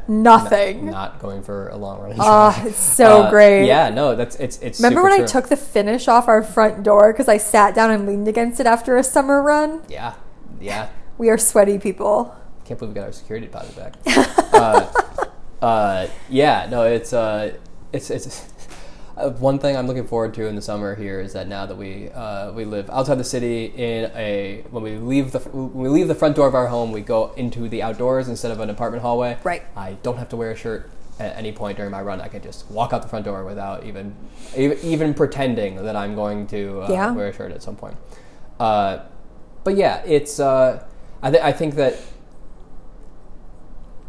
Nothing. 0.07 0.85
not 0.85 1.19
going 1.19 1.41
for 1.41 1.69
a 1.69 1.77
long 1.77 1.99
run. 1.99 2.11
in 2.11 2.17
Ah, 2.19 2.63
it's 2.65 2.77
so 2.77 3.23
Uh, 3.23 3.29
great. 3.31 3.65
Yeah, 3.65 3.89
no, 3.89 4.15
that's 4.15 4.35
it's 4.35 4.57
it's. 4.61 4.79
Remember 4.79 5.01
when 5.03 5.13
I 5.19 5.25
took 5.25 5.47
the 5.49 5.57
finish 5.57 6.07
off 6.07 6.27
our 6.27 6.43
front 6.43 6.83
door 6.83 7.11
because 7.11 7.27
I 7.27 7.37
sat 7.37 7.73
down 7.73 7.89
and 7.91 8.05
leaned 8.05 8.27
against 8.27 8.59
it 8.59 8.67
after 8.67 8.97
a 8.97 9.03
summer 9.03 9.41
run? 9.41 9.81
Yeah, 9.89 10.13
yeah. 10.61 10.89
We 11.17 11.29
are 11.29 11.37
sweaty 11.37 11.77
people. 11.79 12.35
Can't 12.65 12.79
believe 12.79 12.93
we 12.95 12.99
got 12.99 13.07
our 13.07 13.13
security 13.13 13.47
deposit 13.47 13.75
back. 13.75 13.93
uh, 14.53 14.91
uh, 15.61 16.07
yeah, 16.29 16.67
no, 16.69 16.83
it's 16.83 17.13
uh, 17.13 17.53
it's 17.93 18.09
it's. 18.09 18.51
Uh, 19.17 19.29
one 19.29 19.57
thing 19.59 19.77
I'm 19.77 19.87
looking 19.87 20.05
forward 20.05 20.33
to 20.33 20.45
in 20.45 20.55
the 20.57 20.61
summer 20.61 20.93
here 20.93 21.21
is 21.21 21.31
that 21.31 21.47
now 21.47 21.65
that 21.65 21.77
we 21.77 22.09
uh, 22.09 22.51
we 22.51 22.65
live 22.65 22.89
outside 22.89 23.15
the 23.17 23.23
city 23.23 23.67
in 23.67 24.11
a 24.13 24.65
when 24.71 24.83
we 24.83 24.97
leave 24.97 25.31
the 25.31 25.39
when 25.39 25.71
we 25.83 25.87
leave 25.87 26.09
the 26.09 26.15
front 26.15 26.35
door 26.35 26.47
of 26.49 26.53
our 26.53 26.67
home 26.67 26.91
we 26.91 26.99
go 26.99 27.31
into 27.37 27.69
the 27.69 27.81
outdoors 27.81 28.27
instead 28.27 28.51
of 28.51 28.59
an 28.59 28.69
apartment 28.69 29.01
hallway. 29.01 29.37
Right. 29.45 29.63
I 29.73 29.93
don't 30.03 30.17
have 30.17 30.27
to 30.31 30.35
wear 30.35 30.51
a 30.51 30.55
shirt 30.57 30.89
at 31.17 31.37
any 31.37 31.53
point 31.53 31.77
during 31.77 31.91
my 31.91 32.01
run. 32.01 32.19
I 32.19 32.27
can 32.27 32.41
just 32.41 32.69
walk 32.69 32.91
out 32.91 33.03
the 33.03 33.07
front 33.07 33.23
door 33.23 33.45
without 33.45 33.85
even 33.85 34.13
even, 34.57 34.77
even 34.83 35.13
pretending 35.13 35.77
that 35.77 35.95
I'm 35.95 36.13
going 36.13 36.45
to 36.47 36.81
uh, 36.81 36.87
Yeah. 36.91 37.11
wear 37.13 37.29
a 37.29 37.33
shirt 37.33 37.53
at 37.53 37.63
some 37.63 37.77
point. 37.77 37.95
Uh, 38.59 38.99
but 39.63 39.77
yeah, 39.77 40.03
it's 40.05 40.41
uh, 40.41 40.83
I, 41.25 41.31
th- 41.31 41.43
I 41.43 41.51
think 41.53 41.73
that 41.73 41.97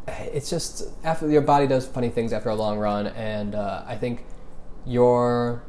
it's 0.06 0.50
just 0.50 0.84
after 1.02 1.30
your 1.30 1.40
body 1.40 1.66
does 1.66 1.86
funny 1.86 2.10
things 2.10 2.30
after 2.30 2.50
a 2.50 2.54
long 2.54 2.78
run, 2.78 3.06
and 3.06 3.54
uh, 3.54 3.84
I 3.86 3.96
think 3.96 4.26
you're 4.84 5.62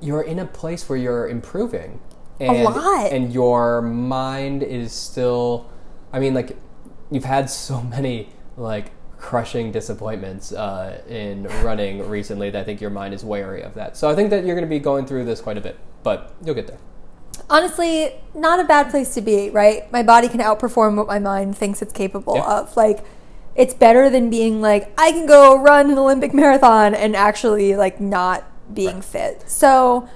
you're 0.00 0.22
in 0.22 0.38
a 0.38 0.46
place 0.46 0.88
where 0.88 0.96
you're 0.96 1.28
improving, 1.28 2.00
and, 2.40 2.64
lot. 2.64 3.12
and 3.12 3.34
your 3.34 3.82
mind 3.82 4.62
is 4.62 4.92
still. 4.92 5.70
I 6.10 6.18
mean, 6.18 6.32
like 6.32 6.56
you've 7.10 7.26
had 7.26 7.50
so 7.50 7.82
many 7.82 8.30
like 8.56 8.92
crushing 9.18 9.72
disappointments 9.72 10.54
uh, 10.54 11.02
in 11.06 11.44
running 11.62 12.08
recently 12.08 12.48
that 12.48 12.62
I 12.62 12.64
think 12.64 12.80
your 12.80 12.88
mind 12.88 13.12
is 13.12 13.26
wary 13.26 13.60
of 13.60 13.74
that. 13.74 13.98
So 13.98 14.08
I 14.08 14.14
think 14.14 14.30
that 14.30 14.46
you're 14.46 14.56
going 14.56 14.66
to 14.66 14.74
be 14.74 14.80
going 14.80 15.04
through 15.04 15.26
this 15.26 15.42
quite 15.42 15.58
a 15.58 15.60
bit, 15.60 15.78
but 16.02 16.34
you'll 16.42 16.54
get 16.54 16.66
there. 16.66 16.78
Honestly 17.52 18.12
not 18.34 18.58
a 18.58 18.64
bad 18.64 18.90
place 18.90 19.14
to 19.14 19.20
be 19.20 19.50
right 19.50 19.90
my 19.92 20.02
body 20.02 20.28
can 20.28 20.40
outperform 20.40 20.96
what 20.96 21.06
my 21.06 21.18
mind 21.18 21.56
thinks 21.56 21.82
it's 21.82 21.92
capable 21.92 22.36
Yeah. 22.36 22.60
of 22.60 22.76
like 22.76 23.04
it's 23.54 23.74
better 23.74 24.08
than 24.08 24.30
being 24.30 24.60
like 24.62 24.84
i 24.98 25.12
can 25.12 25.26
go 25.26 25.56
run 25.70 25.90
an 25.90 25.98
olympic 25.98 26.32
marathon 26.34 26.94
and 26.94 27.14
actually 27.14 27.76
like 27.76 28.00
not 28.00 28.44
being 28.72 28.96
Right. 28.96 29.04
fit 29.04 29.44
so 29.50 30.08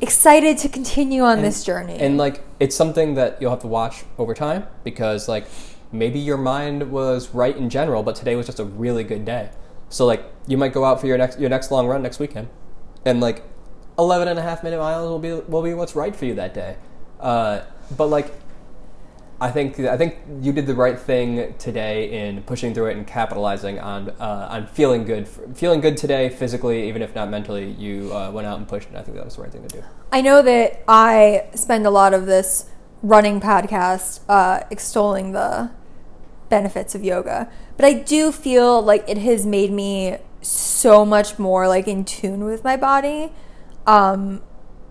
excited 0.00 0.56
to 0.58 0.68
continue 0.68 1.22
on 1.22 1.42
this 1.42 1.64
journey 1.64 1.96
And 1.98 2.16
like 2.16 2.44
it's 2.60 2.76
something 2.76 3.14
that 3.14 3.40
you'll 3.42 3.50
have 3.50 3.60
to 3.62 3.66
watch 3.66 4.04
over 4.16 4.32
time 4.32 4.64
because 4.84 5.26
like 5.28 5.46
maybe 5.90 6.20
your 6.20 6.36
mind 6.36 6.92
was 6.92 7.30
right 7.34 7.56
in 7.56 7.68
general, 7.70 8.02
but 8.04 8.14
today 8.14 8.36
was 8.36 8.46
just 8.46 8.60
a 8.60 8.64
really 8.64 9.02
good 9.02 9.24
day. 9.24 9.50
So 9.88 10.06
like 10.06 10.22
you 10.46 10.56
might 10.56 10.72
go 10.72 10.84
out 10.84 11.00
for 11.00 11.06
your 11.08 11.18
next 11.18 11.40
your 11.40 11.50
next 11.50 11.70
long 11.72 11.86
run 11.88 12.02
next 12.02 12.18
weekend, 12.20 12.46
and 13.04 13.20
like 13.20 13.42
11 13.98 14.28
and 14.28 14.38
a 14.38 14.42
half 14.42 14.62
minute 14.62 14.78
miles 14.78 15.08
will 15.08 15.18
be 15.18 15.32
will 15.50 15.62
be 15.62 15.74
what's 15.74 15.96
right 15.96 16.14
for 16.14 16.24
you 16.24 16.34
that 16.34 16.54
day. 16.54 16.76
Uh, 17.20 17.62
but 17.96 18.06
like, 18.06 18.32
I 19.40 19.50
think 19.50 19.78
I 19.80 19.96
think 19.96 20.16
you 20.40 20.52
did 20.52 20.66
the 20.66 20.74
right 20.74 20.98
thing 20.98 21.54
today 21.58 22.26
in 22.26 22.42
pushing 22.42 22.74
through 22.74 22.86
it 22.86 22.96
and 22.96 23.06
capitalizing 23.06 23.78
on 23.78 24.10
uh, 24.20 24.48
on 24.50 24.66
feeling 24.66 25.04
good, 25.04 25.26
feeling 25.54 25.80
good 25.80 25.96
today 25.96 26.28
physically, 26.28 26.88
even 26.88 27.02
if 27.02 27.14
not 27.14 27.28
mentally. 27.28 27.70
You 27.72 28.12
uh, 28.12 28.30
went 28.30 28.46
out 28.46 28.58
and 28.58 28.68
pushed, 28.68 28.88
and 28.88 28.96
I 28.96 29.02
think 29.02 29.16
that 29.16 29.24
was 29.24 29.36
the 29.36 29.42
right 29.42 29.52
thing 29.52 29.66
to 29.66 29.78
do. 29.78 29.84
I 30.12 30.20
know 30.20 30.42
that 30.42 30.82
I 30.86 31.46
spend 31.54 31.86
a 31.86 31.90
lot 31.90 32.14
of 32.14 32.26
this 32.26 32.70
running 33.02 33.40
podcast 33.40 34.20
uh, 34.28 34.64
extolling 34.70 35.32
the 35.32 35.70
benefits 36.48 36.94
of 36.94 37.04
yoga, 37.04 37.50
but 37.76 37.84
I 37.84 37.92
do 37.92 38.32
feel 38.32 38.80
like 38.80 39.08
it 39.08 39.18
has 39.18 39.44
made 39.44 39.70
me 39.70 40.16
so 40.40 41.04
much 41.04 41.38
more 41.38 41.68
like 41.68 41.88
in 41.88 42.04
tune 42.04 42.44
with 42.44 42.64
my 42.64 42.76
body. 42.76 43.32
Um, 43.88 44.42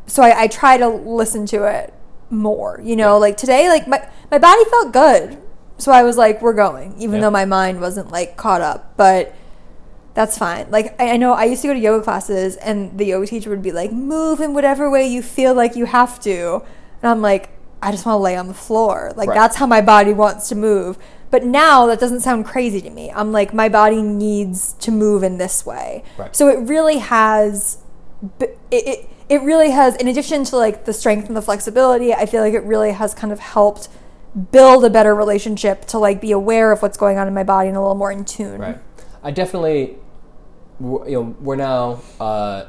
so 0.08 0.24
I, 0.24 0.44
I 0.44 0.48
try 0.48 0.78
to 0.78 0.88
listen 0.88 1.46
to 1.48 1.66
it 1.66 1.94
more. 2.30 2.80
You 2.84 2.96
know, 2.96 3.18
like 3.20 3.38
today, 3.38 3.70
like 3.70 3.88
my 3.88 4.08
my 4.32 4.38
body 4.40 4.64
felt 4.66 4.92
good, 4.92 5.38
so 5.78 5.92
I 5.92 6.04
was 6.04 6.18
like, 6.18 6.42
"We're 6.42 6.54
going," 6.54 6.96
even 6.98 7.16
Yeah. 7.16 7.22
though 7.22 7.32
my 7.32 7.46
mind 7.46 7.80
wasn't 7.80 8.12
like 8.12 8.36
caught 8.38 8.62
up, 8.62 8.94
but. 8.98 9.34
That's 10.14 10.36
fine. 10.36 10.66
Like 10.72 11.00
I 11.00 11.12
I 11.12 11.18
know 11.18 11.34
I 11.34 11.44
used 11.46 11.62
to 11.62 11.68
go 11.68 11.76
to 11.76 11.80
yoga 11.80 12.04
classes 12.04 12.56
and 12.56 12.98
the 12.98 13.06
yoga 13.06 13.28
teacher 13.28 13.52
would 13.52 13.62
be 13.62 13.72
like, 13.72 13.92
"Move 13.92 14.40
in 14.42 14.56
whatever 14.56 14.90
way 14.90 15.06
you 15.06 15.22
feel 15.22 15.54
like 15.54 15.76
you 15.76 15.86
have 15.86 16.20
to." 16.22 16.64
And 17.04 17.12
I'm 17.12 17.22
like, 17.22 17.52
"I 17.84 17.92
just 17.92 18.04
want 18.04 18.16
to 18.18 18.24
lay 18.24 18.36
on 18.36 18.48
the 18.48 18.56
floor." 18.56 19.14
Like 19.16 19.30
Right. 19.30 19.36
that's 19.36 19.58
how 19.58 19.68
my 19.68 19.80
body 19.80 20.14
wants 20.14 20.50
to 20.50 20.56
move. 20.56 20.98
But 21.30 21.44
now 21.44 21.86
that 21.86 22.00
doesn't 22.00 22.22
sound 22.22 22.48
crazy 22.48 22.82
to 22.82 22.90
me. 22.90 23.12
I'm 23.16 23.32
like 23.32 23.54
my 23.54 23.70
body 23.70 24.02
needs 24.02 24.74
to 24.80 24.90
move 24.90 25.22
in 25.22 25.38
this 25.38 25.68
way. 25.68 26.04
Right. 26.18 26.36
So 26.36 26.48
it 26.50 26.68
really 26.68 26.98
has 26.98 27.78
it, 28.40 28.58
it 28.72 29.10
it 29.30 29.42
really 29.42 29.72
has 29.72 29.96
in 29.98 30.08
addition 30.08 30.44
to 30.46 30.58
like 30.58 30.86
the 30.86 30.94
strength 30.94 31.28
and 31.28 31.36
the 31.36 31.42
flexibility, 31.42 32.14
I 32.14 32.26
feel 32.26 32.42
like 32.42 32.54
it 32.54 32.64
really 32.64 32.92
has 32.92 33.14
kind 33.14 33.34
of 33.34 33.40
helped 33.40 33.90
build 34.52 34.86
a 34.86 34.90
better 34.90 35.16
relationship 35.16 35.86
to 35.86 35.98
like 35.98 36.22
be 36.22 36.32
aware 36.32 36.72
of 36.72 36.82
what's 36.82 36.98
going 36.98 37.18
on 37.18 37.28
in 37.28 37.34
my 37.34 37.44
body 37.44 37.68
and 37.70 37.78
a 37.78 37.82
little 37.82 37.96
more 37.96 38.12
in 38.12 38.24
tune. 38.26 38.60
Right. 38.60 38.78
I 39.24 39.32
definitely, 39.32 39.98
you 40.80 41.06
know, 41.08 41.36
we're 41.42 41.56
now 41.56 42.02
uh, 42.20 42.66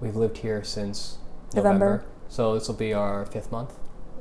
we've 0.00 0.16
lived 0.16 0.38
here 0.38 0.64
since 0.64 1.18
November. 1.54 1.84
November, 1.84 2.04
so 2.28 2.54
this 2.54 2.68
will 2.68 2.74
be 2.74 2.92
our 2.92 3.26
fifth 3.26 3.52
month 3.52 3.72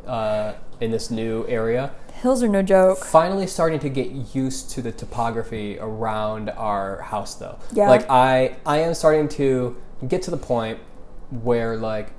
uh, 0.06 0.54
in 0.80 0.92
this 0.92 1.10
new 1.10 1.46
area. 1.48 1.92
Hills 2.14 2.44
are 2.44 2.48
no 2.48 2.62
joke. 2.62 3.00
Finally, 3.00 3.48
starting 3.48 3.80
to 3.80 3.90
get 3.90 4.36
used 4.36 4.70
to 4.72 4.82
the 4.82 4.92
topography 4.92 5.78
around 5.80 6.50
our 6.52 7.02
house, 7.02 7.36
though. 7.36 7.60
Yeah. 7.74 7.90
Like 7.90 8.10
I, 8.10 8.56
I 8.66 8.80
am 8.80 8.94
starting 8.94 9.28
to 9.30 9.76
get 10.08 10.22
to 10.24 10.32
the 10.32 10.38
point 10.38 10.80
where 11.30 11.78
like 11.78 12.12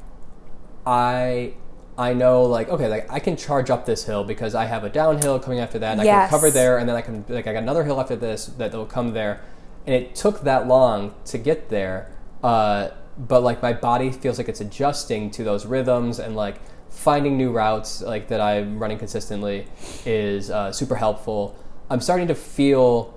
I. 0.87 1.55
I 1.99 2.12
know, 2.12 2.43
like, 2.43 2.68
okay, 2.68 2.89
like 2.89 3.11
I 3.11 3.20
can 3.20 3.39
charge 3.39 3.70
up 3.70 3.87
this 3.87 4.05
hill 4.05 4.22
because 4.22 4.55
I 4.55 4.66
have 4.66 4.85
a 4.85 4.91
downhill 4.91 5.39
coming 5.41 5.61
after 5.61 5.79
that, 5.79 5.93
and 5.93 6.03
I 6.03 6.05
can 6.05 6.29
cover 6.29 6.51
there, 6.51 6.77
and 6.77 6.87
then 6.87 6.95
I 6.95 7.01
can, 7.01 7.24
like, 7.27 7.47
I 7.47 7.55
got 7.55 7.62
another 7.62 7.85
hill 7.85 7.99
after 7.99 8.14
this 8.14 8.45
that 8.59 8.74
will 8.74 8.85
come 8.85 9.14
there, 9.14 9.41
and 9.87 9.95
it 9.95 10.14
took 10.14 10.43
that 10.43 10.66
long 10.66 11.14
to 11.24 11.39
get 11.39 11.70
there, 11.70 12.12
uh, 12.43 12.89
but 13.16 13.43
like 13.43 13.62
my 13.62 13.72
body 13.72 14.12
feels 14.12 14.37
like 14.37 14.47
it's 14.47 14.61
adjusting 14.61 15.31
to 15.31 15.43
those 15.43 15.64
rhythms, 15.64 16.18
and 16.18 16.37
like 16.37 16.61
finding 16.91 17.39
new 17.39 17.51
routes, 17.51 18.03
like 18.03 18.29
that 18.29 18.43
I'm 18.43 18.79
running 18.79 18.99
consistently, 18.99 19.66
is 20.05 20.51
uh, 20.51 20.72
super 20.72 20.97
helpful. 20.97 21.57
I'm 21.89 22.03
starting 22.03 22.29
to 22.29 22.35
feel 22.35 23.16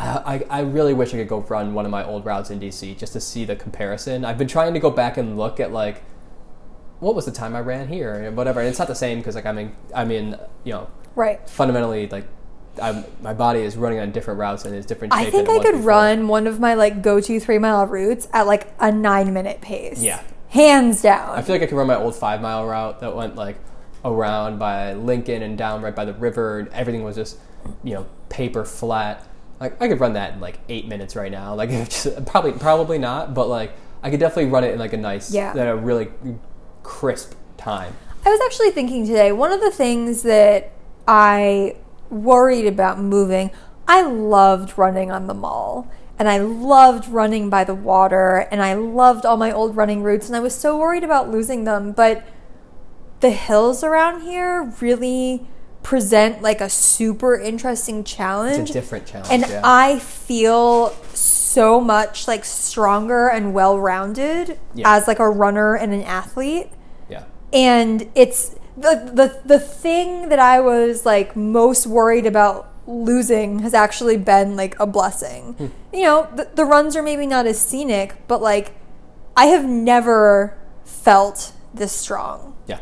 I, 0.00 0.34
I 0.50 0.58
I 0.58 0.60
really 0.62 0.94
wish 0.94 1.12
I 1.14 1.18
could 1.18 1.28
go 1.28 1.40
run 1.40 1.74
one 1.74 1.84
of 1.84 1.90
my 1.90 2.04
old 2.04 2.24
routes 2.24 2.50
in 2.50 2.58
DC 2.58 2.96
just 2.98 3.12
to 3.12 3.20
see 3.20 3.44
the 3.44 3.54
comparison. 3.56 4.24
I've 4.24 4.38
been 4.38 4.48
trying 4.48 4.72
to 4.74 4.80
go 4.80 4.90
back 4.90 5.16
and 5.16 5.36
look 5.36 5.60
at 5.60 5.72
like 5.72 6.02
what 7.00 7.14
was 7.14 7.24
the 7.26 7.32
time 7.32 7.54
I 7.54 7.60
ran 7.60 7.88
here 7.88 8.14
and 8.14 8.36
whatever. 8.36 8.60
And 8.60 8.68
it's 8.68 8.78
not 8.78 8.88
the 8.88 8.94
same 8.94 9.18
because 9.18 9.34
like 9.34 9.46
I'm 9.46 9.58
in 9.58 9.76
I'm 9.94 10.10
in 10.10 10.38
you 10.64 10.72
know 10.72 10.88
Right. 11.16 11.48
fundamentally 11.48 12.08
like 12.08 12.26
I'm, 12.80 13.04
my 13.20 13.34
body 13.34 13.60
is 13.60 13.76
running 13.76 13.98
on 13.98 14.10
different 14.12 14.38
routes 14.38 14.64
and 14.64 14.74
is 14.74 14.86
different. 14.86 15.12
I 15.12 15.28
think 15.28 15.48
I 15.48 15.58
could 15.58 15.72
before. 15.72 15.88
run 15.88 16.28
one 16.28 16.46
of 16.46 16.60
my 16.60 16.74
like 16.74 17.02
go-to 17.02 17.38
3-mile 17.40 17.86
routes 17.86 18.28
at 18.32 18.46
like 18.46 18.68
a 18.78 18.90
9-minute 18.92 19.60
pace. 19.60 20.00
Yeah. 20.02 20.22
Hands 20.50 21.00
down. 21.02 21.36
I 21.36 21.42
feel 21.42 21.56
like 21.56 21.62
I 21.62 21.66
could 21.66 21.76
run 21.76 21.88
my 21.88 21.96
old 21.96 22.14
five 22.14 22.40
mile 22.40 22.64
route 22.66 23.00
that 23.00 23.14
went 23.14 23.34
like 23.36 23.58
around 24.04 24.58
by 24.58 24.94
Lincoln 24.94 25.42
and 25.42 25.58
down 25.58 25.82
right 25.82 25.94
by 25.94 26.04
the 26.04 26.14
river, 26.14 26.60
and 26.60 26.68
everything 26.68 27.02
was 27.02 27.16
just 27.16 27.38
you 27.84 27.94
know 27.94 28.06
paper 28.28 28.64
flat. 28.64 29.26
Like 29.60 29.80
I 29.80 29.88
could 29.88 30.00
run 30.00 30.14
that 30.14 30.34
in 30.34 30.40
like 30.40 30.58
eight 30.68 30.88
minutes 30.88 31.14
right 31.14 31.30
now. 31.30 31.54
Like 31.54 31.70
just, 31.88 32.24
probably 32.26 32.52
probably 32.52 32.98
not, 32.98 33.34
but 33.34 33.48
like 33.48 33.72
I 34.02 34.10
could 34.10 34.20
definitely 34.20 34.50
run 34.50 34.64
it 34.64 34.72
in 34.72 34.78
like 34.78 34.94
a 34.94 34.96
nice, 34.96 35.32
Yeah. 35.32 35.54
a 35.54 35.76
really 35.76 36.08
crisp 36.82 37.34
time. 37.58 37.94
I 38.24 38.30
was 38.30 38.40
actually 38.44 38.70
thinking 38.70 39.06
today, 39.06 39.32
one 39.32 39.52
of 39.52 39.60
the 39.60 39.70
things 39.70 40.22
that 40.22 40.72
I 41.06 41.76
worried 42.10 42.66
about 42.66 42.98
moving, 42.98 43.50
I 43.86 44.02
loved 44.02 44.76
running 44.76 45.10
on 45.10 45.26
the 45.26 45.34
mall. 45.34 45.90
And 46.18 46.28
I 46.28 46.36
loved 46.36 47.08
running 47.08 47.48
by 47.48 47.64
the 47.64 47.74
water. 47.74 48.46
And 48.50 48.60
I 48.62 48.74
loved 48.74 49.24
all 49.24 49.38
my 49.38 49.50
old 49.50 49.74
running 49.74 50.02
routes. 50.02 50.26
And 50.26 50.36
I 50.36 50.40
was 50.40 50.54
so 50.54 50.76
worried 50.78 51.02
about 51.02 51.30
losing 51.30 51.64
them. 51.64 51.92
But 51.92 52.22
the 53.20 53.30
hills 53.30 53.82
around 53.82 54.20
here 54.20 54.70
really 54.82 55.48
present 55.82 56.42
like 56.42 56.60
a 56.60 56.68
super 56.68 57.38
interesting 57.38 58.04
challenge. 58.04 58.58
It's 58.58 58.70
a 58.70 58.72
different 58.74 59.06
challenge. 59.06 59.28
and 59.32 59.42
yeah. 59.50 59.60
I 59.64 59.98
feel 59.98 60.90
so 61.14 61.80
much 61.80 62.28
like 62.28 62.44
stronger 62.44 63.28
and 63.28 63.54
well 63.54 63.78
rounded 63.78 64.58
Yeah. 64.74 64.94
as 64.96 65.08
like 65.08 65.18
a 65.18 65.28
runner 65.28 65.74
and 65.74 65.92
an 65.92 66.02
athlete 66.02 66.68
yeah. 67.08 67.24
and 67.52 68.08
it's 68.14 68.54
the 68.76 69.10
the 69.12 69.40
the 69.44 69.58
thing 69.58 70.28
that 70.28 70.38
I 70.38 70.60
was 70.60 71.04
like 71.04 71.34
most 71.34 71.86
worried 71.86 72.24
about 72.26 72.68
losing 72.86 73.60
has 73.60 73.74
actually 73.74 74.16
been 74.16 74.56
like 74.56 74.78
a 74.80 74.86
blessing. 74.86 75.54
Hmm. 75.54 75.66
You 75.96 76.02
know, 76.04 76.28
the, 76.34 76.48
the 76.54 76.64
runs 76.64 76.96
are 76.96 77.02
maybe 77.02 77.26
not 77.26 77.46
as 77.46 77.58
scenic, 77.60 78.14
but 78.28 78.40
like 78.42 78.72
I 79.36 79.46
have 79.46 79.64
never 79.64 80.56
felt 80.84 81.52
this 81.74 81.92
strong. 81.92 82.56
Yeah. 82.66 82.78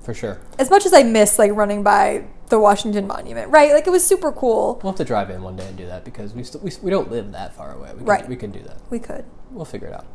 For 0.00 0.14
sure. 0.14 0.40
As 0.58 0.68
much 0.70 0.84
as 0.86 0.92
I 0.92 1.02
miss 1.02 1.38
like 1.38 1.52
running 1.52 1.82
by 1.82 2.24
the 2.52 2.60
Washington 2.60 3.06
Monument, 3.06 3.50
right? 3.50 3.72
Like 3.72 3.86
it 3.86 3.90
was 3.90 4.06
super 4.06 4.30
cool. 4.30 4.78
We'll 4.82 4.92
have 4.92 4.98
to 4.98 5.04
drive 5.04 5.30
in 5.30 5.42
one 5.42 5.56
day 5.56 5.66
and 5.66 5.76
do 5.76 5.86
that 5.86 6.04
because 6.04 6.34
we, 6.34 6.44
st- 6.44 6.62
we, 6.62 6.70
we 6.82 6.90
don't 6.90 7.10
live 7.10 7.32
that 7.32 7.54
far 7.56 7.72
away. 7.74 7.90
We 7.92 7.96
can, 7.98 8.04
Right. 8.06 8.28
We 8.28 8.36
can 8.36 8.50
do 8.50 8.60
that. 8.60 8.76
We 8.90 8.98
could. 8.98 9.24
we'll 9.50 9.64
figure 9.64 9.88
it 9.88 9.94
out. 9.94 10.06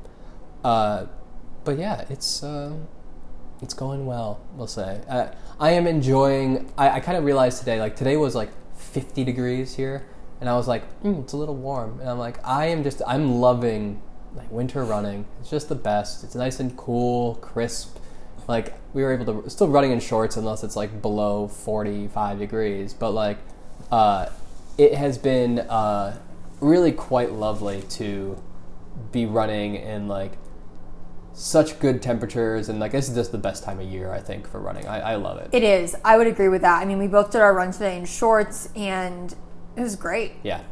Uh, 0.64 1.06
but 1.64 1.80
yeah, 1.80 2.06
it's 2.10 2.44
uh, 2.44 2.74
it's 3.64 3.74
going 3.74 4.06
well. 4.06 4.40
We'll 4.56 4.68
say. 4.68 5.02
Uh, 5.10 5.30
I 5.60 5.72
am 5.72 5.88
enjoying. 5.88 6.72
I, 6.78 6.92
I 6.92 7.00
kind 7.00 7.18
of 7.18 7.24
realized 7.24 7.58
today, 7.60 7.80
like 7.80 7.96
today 7.96 8.18
was 8.18 8.36
like 8.36 8.52
50 8.78 9.24
degrees 9.24 9.76
here, 9.76 10.06
and 10.40 10.48
I 10.48 10.56
was 10.56 10.68
like, 10.68 10.84
mm, 11.02 11.24
it's 11.24 11.34
a 11.34 11.38
little 11.38 11.56
warm, 11.56 12.00
and 12.00 12.08
I'm 12.08 12.20
like, 12.20 12.38
I 12.46 12.68
am 12.68 12.84
just, 12.84 13.02
I'm 13.08 13.42
loving 13.42 14.00
like 14.36 14.52
winter 14.52 14.84
running. 14.84 15.26
It's 15.42 15.50
just 15.50 15.70
the 15.70 15.76
best. 15.76 16.24
It's 16.24 16.36
nice 16.36 16.60
and 16.60 16.78
cool, 16.78 17.36
crisp. 17.36 17.98
Like 18.48 18.74
we 18.94 19.04
were 19.04 19.14
able 19.14 19.44
to 19.44 19.50
still 19.50 19.68
running 19.68 19.92
in 19.92 20.00
shorts 20.00 20.38
unless 20.38 20.64
it's 20.64 20.76
like 20.76 21.02
below 21.02 21.48
45 21.48 22.40
degrees, 22.40 22.94
but 22.94 23.12
like 23.12 23.38
uh, 23.92 24.28
it 24.78 24.94
has 24.94 25.18
been 25.18 25.60
uh, 25.60 26.18
really 26.62 26.92
quite 26.92 27.34
lovely 27.34 27.82
to 27.90 28.42
be 29.12 29.26
running 29.26 29.76
in 29.76 30.08
like 30.08 30.34
such 31.34 31.80
good 31.80 32.02
temperatures 32.02 32.68
and 32.68 32.80
like 32.80 32.92
this 32.92 33.08
is 33.08 33.14
just 33.14 33.32
the 33.32 33.38
best 33.38 33.64
time 33.64 33.80
of 33.80 33.86
year 33.86 34.12
I 34.12 34.20
think 34.20 34.48
for 34.48 34.60
running. 34.60 34.88
I, 34.88 35.12
I 35.12 35.16
love 35.16 35.38
it. 35.38 35.50
It 35.52 35.64
is. 35.64 35.96
I 36.04 36.18
would 36.18 36.28
agree 36.28 36.48
with 36.48 36.62
that. 36.62 36.82
I 36.82 36.86
mean, 36.86 36.98
we 36.98 37.08
both 37.08 37.32
did 37.32 37.42
our 37.42 37.54
run 37.54 37.72
today 37.72 37.98
in 37.98 38.06
shorts, 38.06 38.70
and 38.76 39.36
it 39.76 39.82
was 39.82 39.96
great. 39.96 40.34
Yeah. 40.42 40.64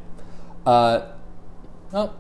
Uh, 0.66 1.12
well, 1.92 2.18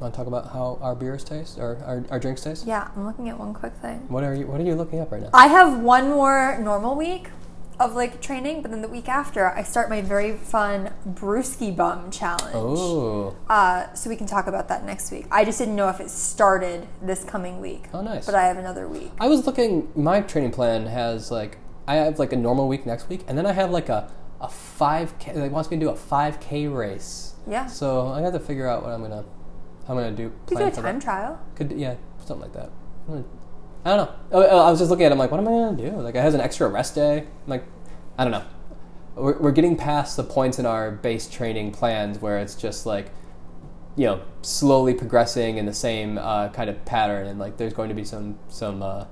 want 0.00 0.12
to 0.12 0.16
talk 0.16 0.26
about 0.26 0.52
how 0.52 0.78
our 0.82 0.94
beers 0.94 1.24
taste 1.24 1.58
or 1.58 1.78
our, 1.84 2.04
our 2.10 2.18
drinks 2.18 2.42
taste? 2.42 2.66
Yeah, 2.66 2.88
I'm 2.94 3.06
looking 3.06 3.28
at 3.28 3.38
one 3.38 3.54
quick 3.54 3.74
thing. 3.74 4.00
What 4.08 4.24
are 4.24 4.34
you 4.34 4.46
What 4.46 4.60
are 4.60 4.64
you 4.64 4.74
looking 4.74 5.00
up 5.00 5.10
right 5.10 5.22
now? 5.22 5.30
I 5.32 5.46
have 5.46 5.80
one 5.80 6.08
more 6.08 6.58
normal 6.60 6.94
week 6.96 7.30
of 7.78 7.94
like 7.94 8.20
training, 8.22 8.62
but 8.62 8.70
then 8.70 8.80
the 8.80 8.88
week 8.88 9.08
after, 9.08 9.48
I 9.48 9.62
start 9.62 9.90
my 9.90 10.00
very 10.00 10.34
fun 10.34 10.92
Brewski 11.06 11.76
Bum 11.76 12.10
challenge. 12.10 12.54
Oh, 12.54 13.36
Uh, 13.50 13.92
so 13.92 14.08
we 14.08 14.16
can 14.16 14.26
talk 14.26 14.46
about 14.46 14.68
that 14.68 14.84
next 14.84 15.12
week. 15.12 15.26
I 15.30 15.44
just 15.44 15.58
didn't 15.58 15.76
know 15.76 15.88
if 15.90 16.00
it 16.00 16.08
started 16.10 16.88
this 17.02 17.22
coming 17.24 17.60
week. 17.60 17.84
Oh, 17.92 18.00
nice. 18.00 18.24
But 18.24 18.34
I 18.34 18.44
have 18.44 18.56
another 18.56 18.88
week. 18.88 19.10
I 19.20 19.28
was 19.28 19.46
looking. 19.46 19.88
My 19.94 20.20
training 20.22 20.52
plan 20.52 20.86
has 20.86 21.30
like 21.30 21.58
I 21.86 21.96
have 21.96 22.18
like 22.18 22.32
a 22.32 22.36
normal 22.36 22.68
week 22.68 22.86
next 22.86 23.08
week, 23.08 23.22
and 23.28 23.36
then 23.36 23.46
I 23.46 23.52
have 23.52 23.70
like 23.70 23.88
a 23.88 24.10
a 24.40 24.48
five 24.48 25.18
k. 25.18 25.32
Like 25.34 25.52
wants 25.52 25.70
me 25.70 25.76
to 25.78 25.84
do 25.84 25.90
a 25.90 25.96
five 25.96 26.40
k 26.40 26.66
race. 26.68 27.34
Yeah. 27.46 27.66
So 27.66 28.08
I 28.08 28.22
have 28.22 28.32
to 28.32 28.40
figure 28.40 28.66
out 28.66 28.82
what 28.82 28.92
I'm 28.92 29.02
gonna 29.02 29.24
I'm 29.88 29.96
gonna 29.96 30.12
do. 30.12 30.22
You 30.24 30.32
could 30.46 30.58
do 30.58 30.64
a 30.64 30.70
time 30.70 31.00
trial. 31.00 31.40
Could 31.54 31.72
yeah, 31.72 31.94
something 32.18 32.40
like 32.40 32.52
that. 32.52 32.70
Gonna- 33.06 33.24
I 33.84 33.96
don't 33.96 34.06
know. 34.08 34.14
Oh, 34.32 34.48
oh, 34.50 34.58
I 34.66 34.70
was 34.70 34.80
just 34.80 34.90
looking 34.90 35.06
at. 35.06 35.12
it, 35.12 35.14
I'm 35.14 35.18
like, 35.18 35.30
what 35.30 35.38
am 35.38 35.46
I 35.46 35.52
gonna 35.52 35.76
do? 35.76 35.96
Like, 35.98 36.16
it 36.16 36.20
has 36.20 36.34
an 36.34 36.40
extra 36.40 36.66
rest 36.68 36.96
day. 36.96 37.18
I'm 37.18 37.26
like, 37.46 37.64
I 38.18 38.24
don't 38.24 38.32
know. 38.32 38.42
We're, 39.14 39.38
we're 39.38 39.52
getting 39.52 39.76
past 39.76 40.16
the 40.16 40.24
points 40.24 40.58
in 40.58 40.66
our 40.66 40.90
base 40.90 41.28
training 41.28 41.70
plans 41.70 42.18
where 42.20 42.38
it's 42.38 42.56
just 42.56 42.84
like 42.84 43.12
you 43.94 44.04
know 44.06 44.22
slowly 44.42 44.92
progressing 44.92 45.56
in 45.56 45.66
the 45.66 45.72
same 45.72 46.18
uh, 46.18 46.48
kind 46.48 46.68
of 46.68 46.84
pattern, 46.84 47.28
and 47.28 47.38
like 47.38 47.56
there's 47.58 47.72
going 47.72 47.88
to 47.88 47.94
be 47.94 48.04
some 48.04 48.38
some 48.48 48.82
uh, 48.82 49.04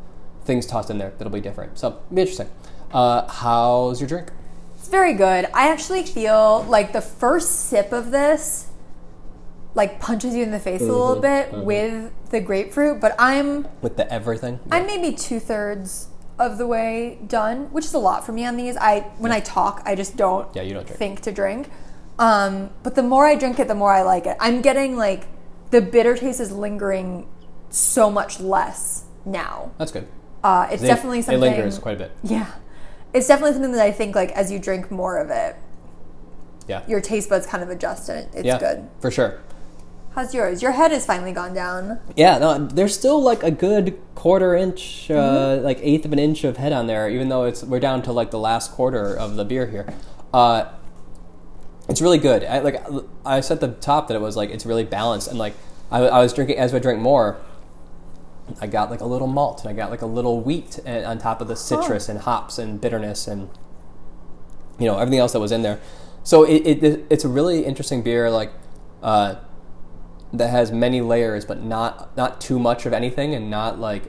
things 0.45 0.66
tossed 0.66 0.91
in 0.91 0.99
there 0.99 1.12
that'll 1.18 1.33
be 1.33 1.41
different. 1.41 1.79
So 1.79 2.01
be 2.12 2.22
interesting. 2.22 2.51
Uh, 2.93 3.29
how's 3.29 4.01
your 4.01 4.09
drink? 4.09 4.31
It's 4.77 4.89
very 4.89 5.14
good. 5.14 5.47
I 5.55 5.68
actually 5.70 6.03
feel 6.03 6.64
like 6.68 6.93
the 6.93 7.01
first 7.01 7.68
sip 7.68 7.93
of 7.93 8.11
this 8.11 8.70
like 9.75 9.99
punches 10.01 10.35
you 10.35 10.43
in 10.43 10.51
the 10.51 10.59
face 10.61 10.81
a 10.81 10.85
little 10.85 11.20
bit 11.20 11.53
with 11.53 12.12
the 12.31 12.41
grapefruit, 12.41 13.01
but 13.01 13.14
I'm 13.18 13.66
With 13.83 13.97
the 13.97 14.11
everything? 14.12 14.61
I'm 14.70 14.87
maybe 14.87 15.14
two 15.14 15.41
thirds 15.41 16.09
of 16.39 16.59
the 16.59 16.66
way 16.66 17.18
done, 17.27 17.72
which 17.72 17.85
is 17.85 17.95
a 17.95 17.99
lot 17.99 18.25
for 18.25 18.33
me 18.33 18.45
on 18.45 18.57
these. 18.57 18.77
I 18.77 19.01
when 19.18 19.33
I 19.33 19.41
talk, 19.41 19.83
I 19.85 19.95
just 19.95 20.16
don't 20.16 20.55
Yeah, 20.55 20.62
you 20.62 20.75
don't 20.75 20.87
drink. 20.87 20.99
think 20.99 21.20
to 21.22 21.33
drink. 21.33 21.68
Um, 22.18 22.70
but 22.85 22.95
the 22.95 23.03
more 23.03 23.27
I 23.27 23.35
drink 23.35 23.59
it, 23.59 23.66
the 23.66 23.75
more 23.75 23.93
I 23.93 24.03
like 24.03 24.27
it. 24.27 24.37
I'm 24.41 24.62
getting 24.62 24.97
like 24.97 25.27
the 25.70 25.81
bitter 25.81 26.16
taste 26.16 26.39
is 26.41 26.53
lingering 26.53 27.27
so 27.70 28.09
much 28.11 28.39
less 28.39 29.05
now. 29.25 29.72
That's 29.79 29.91
good. 29.91 30.07
Uh, 30.45 30.68
it's 30.70 30.83
They- 30.83 30.89
definitely 30.89 31.22
something. 31.22 31.43
It 31.43 31.57
lingers 31.57 31.79
quite 31.81 31.97
a 31.97 31.99
bit. 31.99 32.12
Yeah, 32.22 32.47
it's 33.12 33.27
definitely 33.27 33.55
something 33.55 33.72
that 33.72 33.81
I 33.85 33.91
think 33.91 34.14
like 34.14 34.31
as 34.33 34.53
you 34.53 34.61
drink 34.61 34.91
more 34.93 35.18
of 35.18 35.31
it, 35.31 35.57
Yeah. 36.68 36.83
your 36.87 37.01
taste 37.01 37.29
buds 37.29 37.47
kind 37.47 37.62
of 37.64 37.70
adjust 37.70 38.09
and 38.09 38.29
it's 38.35 38.45
yeah, 38.45 38.59
good. 38.59 38.89
for 39.01 39.11
sure. 39.11 39.41
How's 40.15 40.33
yours? 40.33 40.62
Your 40.62 40.71
head 40.71 40.93
has 40.93 41.05
finally 41.05 41.33
gone 41.33 41.55
down. 41.55 41.99
Yeah, 42.17 42.39
no, 42.39 42.59
there's 42.67 42.95
still 42.95 43.21
like 43.21 43.43
a 43.43 43.51
good 43.51 43.99
quarter 44.15 44.55
inch, 44.55 45.11
uh, 45.11 45.15
Mm-hmm. 45.15 45.65
like 45.65 45.79
eighth 45.83 46.05
of 46.05 46.12
an 46.12 46.21
inch 46.21 46.45
of 46.45 46.57
head 46.57 46.73
on 46.73 46.87
there, 46.87 47.11
even 47.11 47.29
though 47.29 47.45
it's 47.45 47.65
we're 47.65 47.81
down 47.81 48.01
to 48.03 48.12
like 48.12 48.31
the 48.31 48.39
last 48.39 48.71
quarter 48.73 49.12
of 49.17 49.35
the 49.35 49.45
beer 49.45 49.67
here. 49.67 49.93
Uh, 50.33 50.67
it's 51.89 52.01
really 52.01 52.19
good. 52.19 52.45
I, 52.45 52.61
like 52.61 52.81
I 53.27 53.41
said 53.41 53.57
at 53.57 53.61
the 53.61 53.81
top 53.81 54.07
that 54.09 54.15
it 54.15 54.21
was 54.21 54.37
like 54.37 54.51
it's 54.51 54.65
really 54.65 54.85
balanced, 54.85 55.29
and 55.29 55.39
like 55.39 55.55
I, 55.91 55.99
I 56.03 56.21
was 56.21 56.33
drinking 56.33 56.59
as 56.59 56.73
I 56.73 56.79
drank 56.79 57.01
more. 57.01 57.37
I 58.61 58.69
got 58.69 58.91
like 58.91 59.01
a 59.01 59.07
little 59.07 59.27
malt, 59.27 59.62
and 59.65 59.71
I 59.71 59.73
got 59.73 59.91
like 59.91 60.03
a 60.03 60.07
little 60.07 60.41
wheat 60.41 60.79
and, 60.87 61.05
on 61.05 61.19
top 61.19 61.41
of 61.41 61.49
the 61.49 61.57
citrus 61.57 62.09
and 62.09 62.21
hops 62.21 62.59
and 62.59 62.81
bitterness 62.81 63.27
and 63.27 63.49
you 64.79 64.87
know 64.87 64.97
everything 64.97 65.19
else 65.19 65.33
that 65.33 65.41
was 65.41 65.51
in 65.51 65.62
there. 65.62 65.81
So 66.23 66.45
it, 66.45 66.85
it 66.85 67.05
it's 67.11 67.25
a 67.25 67.29
really 67.29 67.65
interesting 67.65 68.03
beer. 68.03 68.31
Like. 68.31 68.53
Uh, 69.03 69.35
that 70.35 70.51
has 70.51 70.70
many 70.72 71.01
layers, 71.01 71.45
but 71.45 71.62
not 71.62 72.14
not 72.16 72.41
too 72.41 72.59
much 72.59 72.85
of 72.87 72.93
anything, 72.93 73.35
and 73.35 73.49
not 73.51 73.78
like 73.78 74.03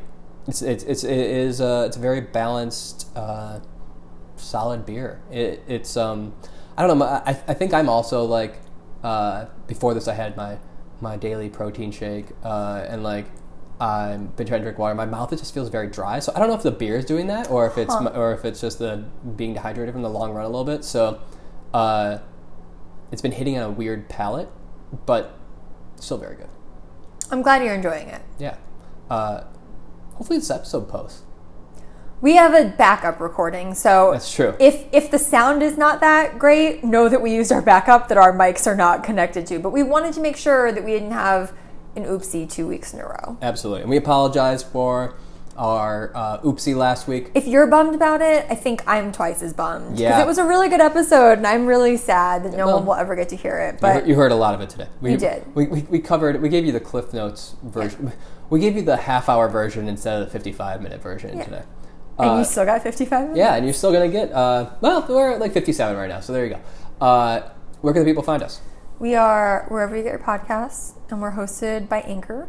it's 0.47 0.61
it's, 0.61 0.83
it's 0.83 1.03
it 1.03 1.17
is 1.17 1.61
uh, 1.61 1.85
it's 1.87 1.97
a 1.97 1.99
very 1.99 2.21
balanced, 2.21 3.07
uh, 3.15 3.59
solid 4.35 4.85
beer. 4.85 5.21
It, 5.31 5.63
it's 5.67 5.95
um 5.95 6.33
I 6.77 6.85
don't 6.85 6.97
know. 6.99 7.05
I 7.05 7.29
I 7.47 7.53
think 7.53 7.73
I'm 7.73 7.89
also 7.89 8.25
like 8.25 8.59
uh, 9.03 9.45
before 9.67 9.93
this 9.93 10.07
I 10.07 10.13
had 10.13 10.35
my 10.35 10.57
my 11.01 11.15
daily 11.17 11.49
protein 11.49 11.91
shake 11.91 12.27
uh, 12.43 12.85
and 12.89 13.03
like. 13.03 13.27
I've 13.77 14.37
been 14.37 14.47
trying 14.47 14.61
to 14.61 14.63
drink 14.63 14.79
water. 14.79 14.95
My 14.95 15.05
mouth 15.05 15.33
it 15.33 15.39
just 15.39 15.53
feels 15.53 15.67
very 15.67 15.87
dry. 15.87 16.19
So 16.19 16.31
I 16.33 16.39
don't 16.39 16.47
know 16.47 16.55
if 16.55 16.63
the 16.63 16.71
beer 16.71 16.95
is 16.95 17.03
doing 17.03 17.27
that, 17.27 17.51
or 17.51 17.67
if 17.67 17.77
it's 17.77 17.93
Huh. 17.93 18.09
or 18.15 18.31
if 18.31 18.45
it's 18.45 18.61
just 18.61 18.79
the 18.79 19.03
being 19.35 19.53
dehydrated 19.53 19.93
from 19.93 20.01
the 20.01 20.09
long 20.09 20.31
run 20.31 20.45
a 20.45 20.47
little 20.47 20.63
bit. 20.63 20.85
So 20.85 21.19
uh, 21.73 22.19
it's 23.11 23.21
been 23.21 23.33
hitting 23.33 23.57
on 23.57 23.63
a 23.63 23.69
weird 23.69 24.07
palate, 24.07 24.47
but 25.05 25.37
still 25.99 26.17
very 26.17 26.35
good. 26.35 26.49
I'm 27.31 27.41
glad 27.41 27.63
you're 27.63 27.73
enjoying 27.73 28.07
it. 28.09 28.21
Yeah. 28.39 28.57
Uh, 29.09 29.43
hopefully 30.13 30.39
this 30.39 30.51
episode 30.51 30.87
posts. 30.87 31.23
We 32.21 32.35
have 32.37 32.53
a 32.53 32.69
backup 32.69 33.19
recording, 33.19 33.73
so 33.73 34.11
That's 34.13 34.33
true. 34.33 34.55
if 34.59 34.85
if 34.91 35.11
the 35.11 35.19
sound 35.19 35.61
is 35.61 35.77
not 35.77 35.99
that 35.99 36.39
great, 36.39 36.83
know 36.83 37.09
that 37.09 37.21
we 37.21 37.33
used 37.33 37.51
our 37.51 37.61
backup 37.61 38.07
that 38.07 38.17
our 38.17 38.33
mics 38.33 38.65
are 38.65 38.75
not 38.75 39.03
connected 39.03 39.45
to. 39.47 39.59
But 39.59 39.71
we 39.71 39.83
wanted 39.83 40.13
to 40.13 40.21
make 40.21 40.37
sure 40.37 40.71
that 40.71 40.83
we 40.83 40.91
didn't 40.91 41.11
have 41.11 41.53
an 41.95 42.05
oopsie 42.05 42.49
two 42.49 42.67
weeks 42.67 42.93
in 42.93 42.99
a 42.99 43.05
row. 43.05 43.37
Absolutely. 43.41 43.81
And 43.81 43.89
we 43.89 43.97
apologize 43.97 44.63
for 44.63 45.15
our 45.57 46.11
uh, 46.15 46.39
oopsie 46.39 46.75
last 46.75 47.07
week. 47.07 47.31
If 47.33 47.47
you're 47.47 47.67
bummed 47.67 47.95
about 47.95 48.21
it, 48.21 48.45
I 48.49 48.55
think 48.55 48.83
I'm 48.87 49.11
twice 49.11 49.41
as 49.41 49.53
bummed 49.53 49.91
because 49.91 49.99
Yeah. 50.01 50.21
it 50.21 50.27
was 50.27 50.37
a 50.37 50.43
really 50.45 50.67
good 50.69 50.81
episode, 50.81 51.37
and 51.37 51.47
I'm 51.47 51.65
really 51.65 51.97
sad 51.97 52.43
that 52.43 52.51
no 52.53 52.65
well, 52.67 52.77
one 52.77 52.85
will 52.85 52.95
ever 52.95 53.15
get 53.15 53.29
to 53.29 53.35
hear 53.35 53.57
it. 53.59 53.75
You 53.75 53.79
But 53.81 53.93
heard, 53.93 54.07
you 54.07 54.15
heard 54.15 54.31
a 54.31 54.35
lot 54.35 54.53
of 54.53 54.61
it 54.61 54.69
today. 54.69 54.87
We 55.01 55.11
You 55.11 55.17
did. 55.17 55.55
We, 55.55 55.67
we, 55.67 55.81
we 55.83 55.99
covered, 55.99 56.41
we 56.41 56.49
gave 56.49 56.65
you 56.65 56.71
the 56.71 56.79
Cliff 56.79 57.13
Notes 57.13 57.55
version. 57.63 58.11
We 58.47 58.59
gave 58.59 58.75
you 58.75 58.83
the 58.83 58.95
half 58.95 59.27
hour 59.27 59.49
version 59.49 59.87
instead 59.87 60.21
of 60.21 60.27
the 60.27 60.31
55 60.31 60.83
minute 60.83 61.01
version 61.01 61.35
Yeah. 61.39 61.43
today. 61.45 61.63
and 62.19 62.29
Uh, 62.29 62.37
you 62.37 62.43
still 62.45 62.63
got 62.63 62.83
55 62.83 63.21
minutes. 63.21 63.37
yeah, 63.39 63.55
and 63.55 63.65
you're 63.65 63.73
still 63.73 63.91
going 63.91 64.07
to 64.11 64.15
get, 64.15 64.31
uh, 64.31 64.69
well, 64.81 65.03
we're 65.09 65.31
at 65.31 65.39
like 65.39 65.51
57 65.51 65.97
right 65.97 66.07
now, 66.09 66.19
so 66.19 66.31
there 66.31 66.45
you 66.45 66.53
go. 66.53 66.59
Uh, 67.03 67.41
where 67.81 67.91
can 67.91 68.03
the 68.03 68.09
people 68.09 68.21
find 68.21 68.43
us? 68.43 68.61
We 68.99 69.15
are 69.15 69.65
wherever 69.69 69.97
you 69.97 70.03
get 70.03 70.11
your 70.11 70.19
podcasts, 70.19 70.93
and 71.09 71.21
we're 71.23 71.31
hosted 71.31 71.89
by 71.89 72.01
Anchor. 72.01 72.47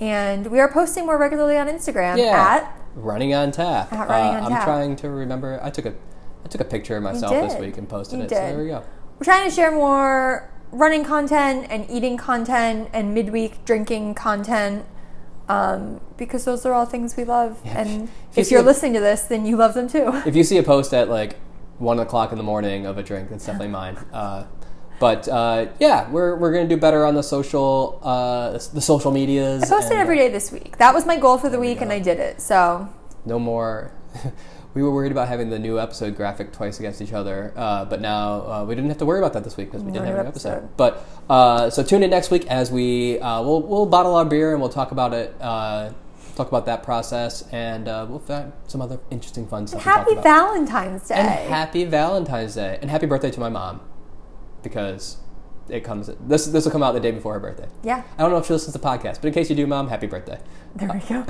And 0.00 0.46
we 0.46 0.60
are 0.60 0.70
posting 0.72 1.04
more 1.06 1.18
regularly 1.18 1.56
on 1.58 1.66
Instagram 1.66 2.16
Yeah. 2.16 2.56
at 2.62 2.80
Running 2.94 3.34
on 3.34 3.52
Tap. 3.52 3.92
At 3.92 4.08
Running 4.08 4.34
Uh, 4.34 4.38
on 4.38 4.44
I'm 4.46 4.52
Tap. 4.52 4.64
trying 4.64 4.96
to 4.96 5.10
remember. 5.10 5.60
I 5.62 5.70
took 5.70 5.84
a, 5.86 5.92
I 6.44 6.48
took 6.48 6.60
a 6.60 6.64
picture 6.64 6.96
of 6.96 7.02
myself 7.02 7.32
this 7.32 7.58
week 7.60 7.76
and 7.78 7.88
posted 7.88 8.18
You 8.18 8.24
it. 8.24 8.30
So 8.30 8.34
there 8.36 8.58
we 8.58 8.66
go. 8.68 8.82
We're 9.18 9.24
trying 9.24 9.48
to 9.48 9.54
share 9.54 9.70
more 9.70 10.48
running 10.72 11.04
content 11.04 11.66
and 11.68 11.88
eating 11.90 12.16
content 12.16 12.88
and 12.92 13.12
midweek 13.14 13.64
drinking 13.64 14.14
content 14.14 14.86
um, 15.48 16.00
because 16.16 16.44
those 16.44 16.64
are 16.64 16.72
all 16.72 16.86
things 16.86 17.16
we 17.16 17.24
love. 17.24 17.58
Yeah. 17.64 17.80
And 17.80 18.04
If 18.32 18.36
you 18.36 18.40
if 18.42 18.50
you're 18.52 18.60
a- 18.60 18.64
listening 18.64 18.94
to 18.94 19.00
this, 19.00 19.22
then 19.22 19.44
you 19.44 19.56
love 19.56 19.74
them 19.74 19.88
too. 19.88 20.10
If 20.24 20.34
you 20.34 20.44
see 20.44 20.56
a 20.58 20.62
post 20.62 20.94
at 20.94 21.08
like 21.10 21.36
one 21.78 21.98
o'clock 21.98 22.30
in 22.32 22.38
the 22.38 22.44
morning 22.44 22.86
of 22.86 22.96
a 22.98 23.02
drink, 23.02 23.28
that's 23.30 23.44
definitely 23.44 23.68
mine. 23.68 23.98
Uh, 24.12 24.44
but 25.00 25.26
uh, 25.28 25.66
yeah, 25.80 26.08
we're, 26.10 26.36
we're 26.36 26.52
gonna 26.52 26.68
do 26.68 26.76
better 26.76 27.06
on 27.06 27.14
the 27.14 27.22
social 27.22 28.00
uh, 28.04 28.52
the 28.52 28.80
social 28.80 29.10
medias. 29.10 29.64
I 29.64 29.68
posted 29.68 29.92
and, 29.92 30.00
every 30.00 30.18
day 30.18 30.28
this 30.28 30.52
week. 30.52 30.76
That 30.76 30.94
was 30.94 31.06
my 31.06 31.16
goal 31.16 31.38
for 31.38 31.48
the 31.48 31.58
we 31.58 31.68
week, 31.68 31.80
and. 31.80 31.90
I 31.90 31.98
did 31.98 32.20
it. 32.20 32.40
So 32.40 32.88
No 33.24 33.38
more. 33.38 33.92
we 34.74 34.82
were 34.82 34.90
worried 34.90 35.10
about 35.10 35.26
having 35.26 35.50
the 35.50 35.58
new 35.58 35.80
episode 35.80 36.16
graphic 36.16 36.52
twice 36.52 36.78
against 36.78 37.00
each 37.00 37.14
other, 37.14 37.52
uh, 37.56 37.86
but 37.86 38.00
now 38.00 38.42
uh, 38.42 38.64
we 38.64 38.74
didn't 38.74 38.90
have 38.90 38.98
to 38.98 39.06
worry 39.06 39.18
about 39.18 39.32
that 39.32 39.42
this 39.42 39.56
week 39.56 39.68
because 39.68 39.82
we 39.82 39.90
didn't 39.90 40.06
have 40.06 40.16
new 40.16 40.20
an 40.20 40.26
episode. 40.26 40.50
episode. 40.50 40.76
But 40.76 41.04
uh, 41.28 41.70
so 41.70 41.82
tune 41.82 42.02
in 42.02 42.10
next 42.10 42.30
week 42.30 42.46
as 42.46 42.70
we 42.70 43.18
uh, 43.20 43.42
we'll 43.42 43.62
we'll 43.62 43.86
bottle 43.86 44.14
our 44.14 44.26
beer 44.26 44.52
and 44.52 44.60
we'll 44.60 44.70
talk 44.70 44.92
about 44.92 45.14
it. 45.14 45.34
Uh, 45.40 45.92
talk 46.36 46.48
about 46.48 46.66
that 46.66 46.82
process 46.82 47.42
and 47.52 47.88
uh, 47.88 48.06
we'll 48.08 48.18
find 48.18 48.52
some 48.66 48.80
other 48.80 48.98
interesting 49.10 49.46
fun 49.46 49.66
stuff. 49.66 49.82
talk 49.82 50.08
happy. 50.08 50.14
Valentine's 50.20 51.08
Day. 51.08 51.16
And 51.16 51.28
happy 51.28 51.84
Valentine's 51.84 52.54
Day. 52.54 52.78
And 52.80 52.90
happy 52.90 53.06
birthday 53.06 53.30
to 53.30 53.40
my 53.40 53.48
mom. 53.48 53.80
Because 54.62 55.16
it 55.68 55.84
comes 55.84 56.10
this 56.26 56.46
this 56.46 56.64
will 56.64 56.72
come 56.72 56.82
out 56.82 56.92
the 56.92 57.00
day 57.00 57.12
before 57.12 57.34
her 57.34 57.40
birthday. 57.40 57.68
yeah, 57.82 58.02
I 58.18 58.22
don't 58.22 58.30
know 58.32 58.38
if 58.38 58.46
she 58.46 58.52
listens 58.52 58.72
to 58.72 58.78
the 58.78 58.86
podcast, 58.86 59.16
but 59.16 59.26
in 59.26 59.32
case 59.32 59.48
you 59.50 59.56
do, 59.56 59.66
mom, 59.66 59.88
happy 59.88 60.06
birthday. 60.06 60.38
there 60.76 60.90
we 60.92 61.00
go. 61.08 61.24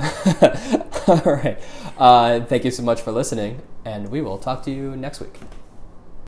All 1.07 1.33
right. 1.35 1.59
Uh, 1.97 2.41
thank 2.45 2.65
you 2.65 2.71
so 2.71 2.83
much 2.83 3.01
for 3.01 3.11
listening, 3.11 3.61
and 3.85 4.09
we 4.09 4.21
will 4.21 4.37
talk 4.37 4.63
to 4.63 4.71
you 4.71 4.95
next 4.95 5.19
week. 5.19 5.37